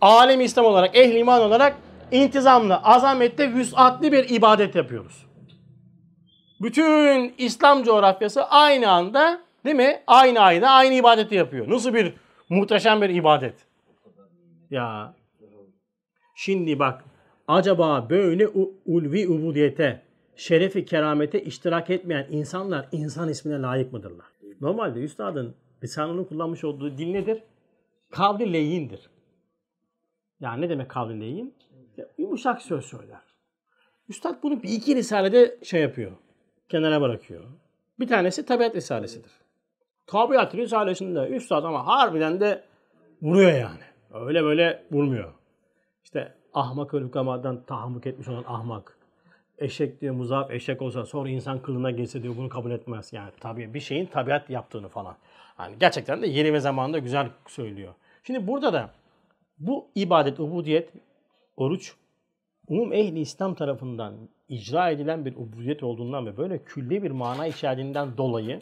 Alem 0.00 0.40
İslam 0.40 0.66
olarak, 0.66 0.96
ehli 0.96 1.18
iman 1.18 1.42
olarak 1.42 1.76
intizamlı, 2.12 2.76
azametli, 2.76 3.54
vüsatli 3.54 4.12
bir 4.12 4.28
ibadet 4.28 4.74
yapıyoruz. 4.74 5.26
Bütün 6.60 7.34
İslam 7.38 7.82
coğrafyası 7.82 8.44
aynı 8.44 8.90
anda 8.90 9.40
değil 9.68 9.76
mi? 9.76 10.02
Aynı 10.06 10.40
ayda 10.40 10.70
aynı 10.70 10.94
ibadeti 10.94 11.34
yapıyor. 11.34 11.70
Nasıl 11.70 11.94
bir 11.94 12.14
muhteşem 12.48 13.02
bir 13.02 13.08
ibadet. 13.08 13.54
Ya 14.70 15.14
Şimdi 16.40 16.78
bak 16.78 17.04
acaba 17.48 18.10
böyle 18.10 18.48
ulvi 18.86 19.28
ubudiyete, 19.28 20.02
şerefi 20.36 20.84
keramete 20.84 21.42
iştirak 21.42 21.90
etmeyen 21.90 22.26
insanlar 22.30 22.88
insan 22.92 23.28
ismine 23.28 23.62
layık 23.62 23.92
mıdırlar? 23.92 24.26
Normalde 24.60 25.00
üstadın 25.00 25.54
lisanının 25.82 26.24
kullanmış 26.24 26.64
olduğu 26.64 26.98
dil 26.98 27.10
nedir? 27.10 27.42
Kavli 28.10 28.52
leyindir. 28.52 29.10
Yani 30.40 30.60
ne 30.60 30.70
demek 30.70 30.88
kavli 30.88 31.20
leyin? 31.20 31.54
Yumuşak 32.18 32.62
söz 32.62 32.84
söyler. 32.84 33.22
Üstad 34.08 34.42
bunu 34.42 34.62
bir 34.62 34.68
iki 34.68 34.96
risalede 34.96 35.58
şey 35.62 35.82
yapıyor. 35.82 36.12
Kenara 36.68 37.00
bırakıyor. 37.00 37.44
Bir 38.00 38.06
tanesi 38.06 38.46
tabiat 38.46 38.76
risalesidir. 38.76 39.32
Tabiat 40.08 40.54
risalesinde 40.54 41.28
üstad 41.28 41.64
ama 41.64 41.86
harbiden 41.86 42.40
de 42.40 42.64
vuruyor 43.22 43.52
yani. 43.52 43.80
Öyle 44.26 44.44
böyle 44.44 44.84
vurmuyor. 44.90 45.32
İşte 46.04 46.34
ahmak 46.54 46.92
hükamadan 46.92 47.62
tahammük 47.62 48.06
etmiş 48.06 48.28
olan 48.28 48.44
ahmak. 48.46 48.98
Eşek 49.58 50.00
diyor 50.00 50.14
muzaf 50.14 50.50
eşek 50.50 50.82
olsa 50.82 51.06
sonra 51.06 51.28
insan 51.28 51.62
kılına 51.62 51.90
geçse 51.90 52.22
diyor 52.22 52.36
bunu 52.36 52.48
kabul 52.48 52.70
etmez. 52.70 53.12
Yani 53.12 53.30
tabii 53.40 53.74
bir 53.74 53.80
şeyin 53.80 54.06
tabiat 54.06 54.50
yaptığını 54.50 54.88
falan. 54.88 55.16
Yani 55.58 55.76
gerçekten 55.80 56.22
de 56.22 56.26
yeri 56.26 56.52
ve 56.52 56.60
zamanında 56.60 56.98
güzel 56.98 57.30
söylüyor. 57.48 57.94
Şimdi 58.24 58.46
burada 58.46 58.72
da 58.72 58.90
bu 59.58 59.86
ibadet, 59.94 60.40
ubudiyet, 60.40 60.90
oruç 61.56 61.94
umum 62.68 62.92
ehli 62.92 63.20
İslam 63.20 63.54
tarafından 63.54 64.14
icra 64.48 64.90
edilen 64.90 65.24
bir 65.24 65.36
ubudiyet 65.36 65.82
olduğundan 65.82 66.26
ve 66.26 66.36
böyle 66.36 66.64
külli 66.64 67.02
bir 67.02 67.10
mana 67.10 67.46
içerdiğinden 67.46 68.16
dolayı 68.16 68.60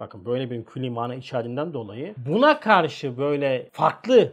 bakın 0.00 0.24
böyle 0.24 0.50
bir 0.50 0.64
külli 0.64 0.90
mana 0.90 1.14
içerdiğinden 1.14 1.72
dolayı 1.72 2.14
buna 2.26 2.60
karşı 2.60 3.18
böyle 3.18 3.68
farklı 3.72 4.32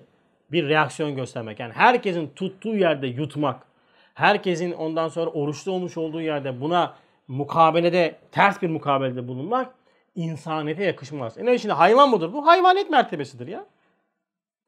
bir 0.52 0.70
reaksiyon 0.70 1.16
göstermek. 1.16 1.60
Yani 1.60 1.74
herkesin 1.74 2.32
tuttuğu 2.36 2.76
yerde 2.76 3.08
yutmak, 3.08 3.64
herkesin 4.14 4.72
ondan 4.72 5.08
sonra 5.08 5.30
oruçlu 5.30 5.72
olmuş 5.72 5.98
olduğu 5.98 6.22
yerde 6.22 6.62
buna 6.62 6.96
mukabelede, 7.28 8.16
ters 8.32 8.62
bir 8.62 8.70
mukabelede 8.70 9.28
bulunmak 9.28 9.74
insaniyete 10.16 10.84
yakışmaz. 10.84 11.38
E 11.38 11.46
ne 11.46 11.58
şimdi 11.58 11.74
hayvan 11.74 12.10
mıdır? 12.10 12.34
Bu 12.34 12.48
hayvaniyet 12.48 12.90
mertebesidir 12.90 13.48
ya. 13.48 13.66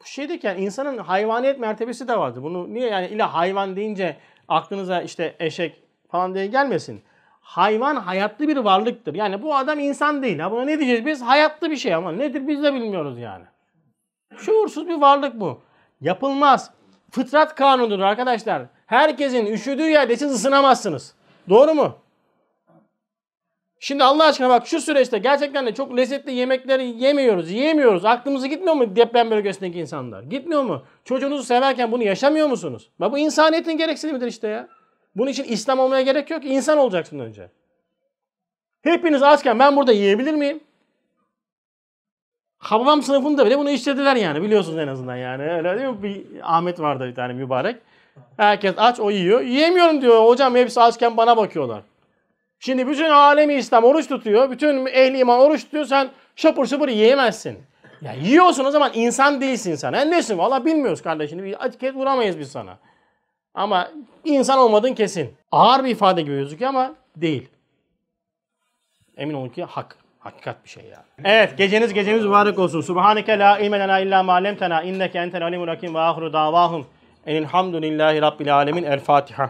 Bu 0.01 0.05
şeydeki 0.05 0.47
yani 0.47 0.61
insanın 0.61 0.97
hayvaniyet 0.97 1.59
mertebesi 1.59 2.07
de 2.07 2.17
vardır. 2.17 2.43
Bunu 2.43 2.73
niye 2.73 2.89
yani 2.89 3.07
illa 3.07 3.33
hayvan 3.33 3.75
deyince 3.75 4.17
aklınıza 4.47 5.01
işte 5.01 5.35
eşek 5.39 5.83
falan 6.09 6.35
diye 6.35 6.47
gelmesin. 6.47 7.01
Hayvan 7.49 7.95
hayatlı 7.95 8.47
bir 8.47 8.57
varlıktır. 8.57 9.15
Yani 9.15 9.43
bu 9.43 9.55
adam 9.55 9.79
insan 9.79 10.23
değil. 10.23 10.39
Ha 10.39 10.51
buna 10.51 10.65
ne 10.65 10.79
diyeceğiz 10.79 11.05
biz? 11.05 11.21
Hayatlı 11.21 11.71
bir 11.71 11.75
şey 11.75 11.93
ama 11.93 12.11
nedir 12.11 12.47
biz 12.47 12.63
de 12.63 12.73
bilmiyoruz 12.73 13.19
yani. 13.19 13.45
Şuursuz 14.37 14.87
bir 14.87 15.01
varlık 15.01 15.39
bu. 15.39 15.61
Yapılmaz. 16.01 16.71
Fıtrat 17.11 17.55
kanunudur 17.55 17.99
arkadaşlar. 17.99 18.61
Herkesin 18.85 19.45
üşüdüğü 19.45 19.89
yerde 19.89 20.15
siz 20.15 20.31
ısınamazsınız. 20.31 21.15
Doğru 21.49 21.73
mu? 21.73 21.95
Şimdi 23.79 24.03
Allah 24.03 24.23
aşkına 24.23 24.49
bak 24.49 24.67
şu 24.67 24.81
süreçte 24.81 25.17
gerçekten 25.17 25.65
de 25.65 25.73
çok 25.73 25.97
lezzetli 25.97 26.33
yemekleri 26.33 27.03
yemiyoruz, 27.03 27.51
yiyemiyoruz. 27.51 28.05
Aklımızı 28.05 28.47
gitmiyor 28.47 28.75
mu 28.75 28.95
deprem 28.95 29.31
bölgesindeki 29.31 29.79
insanlar? 29.79 30.23
Gitmiyor 30.23 30.63
mu? 30.63 30.83
Çocuğunuzu 31.05 31.43
severken 31.43 31.91
bunu 31.91 32.03
yaşamıyor 32.03 32.47
musunuz? 32.47 32.89
Bak 32.99 33.11
bu 33.11 33.17
insaniyetin 33.17 33.77
gereksinimidir 33.77 34.27
işte 34.27 34.47
ya. 34.47 34.67
Bunun 35.16 35.30
için 35.30 35.43
İslam 35.43 35.80
olmaya 35.80 36.01
gerek 36.01 36.30
yok 36.30 36.45
insan 36.45 36.78
olacaksın 36.78 37.20
önce. 37.20 37.49
Hepiniz 38.82 39.24
açken 39.24 39.60
ben 39.60 39.76
burada 39.76 39.91
yiyebilir 39.91 40.34
miyim? 40.34 40.60
Hababam 42.57 43.01
sınıfında 43.01 43.45
bile 43.45 43.57
bunu 43.57 43.70
işlediler 43.70 44.16
yani 44.16 44.41
biliyorsunuz 44.43 44.78
en 44.78 44.88
azından 44.88 45.16
yani. 45.16 45.43
Öyle 45.43 45.78
değil 45.78 45.89
mi? 45.89 46.03
Bir 46.03 46.26
Ahmet 46.43 46.80
vardı 46.80 47.07
bir 47.07 47.16
tane 47.16 47.34
mübarek. 47.34 47.76
Herkes 48.38 48.74
aç 48.78 48.99
o 48.99 49.12
yiyor. 49.12 49.41
Yiyemiyorum 49.41 50.01
diyor. 50.01 50.26
Hocam 50.26 50.55
hepsi 50.55 50.82
açken 50.82 51.18
bana 51.18 51.38
bakıyorlar. 51.38 51.82
Şimdi 52.60 52.88
bütün 52.88 53.10
alemi 53.10 53.53
İslam 53.53 53.84
oruç 53.84 54.07
tutuyor. 54.07 54.51
Bütün 54.51 54.86
ehli 54.86 55.18
iman 55.18 55.39
oruç 55.39 55.64
tutuyor. 55.64 55.86
Sen 55.86 56.10
şapır 56.36 56.66
şapır 56.66 56.89
yiyemezsin. 56.89 57.60
Ya 58.01 58.14
yiyorsun 58.14 58.66
o 58.66 58.72
zaman 58.72 58.91
insan 58.93 59.41
değilsin 59.41 59.76
sen. 59.76 59.93
Yani 59.93 60.12
nesin? 60.12 60.38
Valla 60.38 60.66
bilmiyoruz 60.66 61.01
kardeşini. 61.01 61.43
Bir 61.43 61.55
etiket 61.66 61.95
vuramayız 61.95 62.39
biz 62.39 62.51
sana. 62.51 62.78
Ama 63.53 63.91
insan 64.23 64.59
olmadın 64.59 64.93
kesin. 64.93 65.35
Ağır 65.51 65.83
bir 65.83 65.89
ifade 65.89 66.21
gibi 66.21 66.35
gözüküyor 66.35 66.69
ama 66.69 66.93
değil. 67.15 67.49
Emin 69.17 69.33
olun 69.33 69.49
ki 69.49 69.63
hak. 69.63 69.95
Hakikat 70.19 70.63
bir 70.63 70.69
şey 70.69 70.83
yani. 70.83 71.05
Evet 71.23 71.57
geceniz 71.57 71.93
gecemiz 71.93 72.25
mübarek 72.25 72.59
olsun. 72.59 72.81
Subhaneke 72.81 73.39
la 73.39 73.59
ilme 73.59 73.79
lena 73.79 73.99
illa 73.99 74.23
ma 74.23 74.33
allamtena 74.33 74.83
inneke 74.83 75.19
entel 75.19 75.43
alimul 75.43 75.67
hakim 75.67 75.95
ve 75.95 75.99
ahiru 75.99 76.33
davahum. 76.33 76.87
Elhamdülillahi 77.25 78.21
rabbil 78.21 78.55
alemin. 78.55 78.83
El 78.83 78.99
Fatiha. 78.99 79.49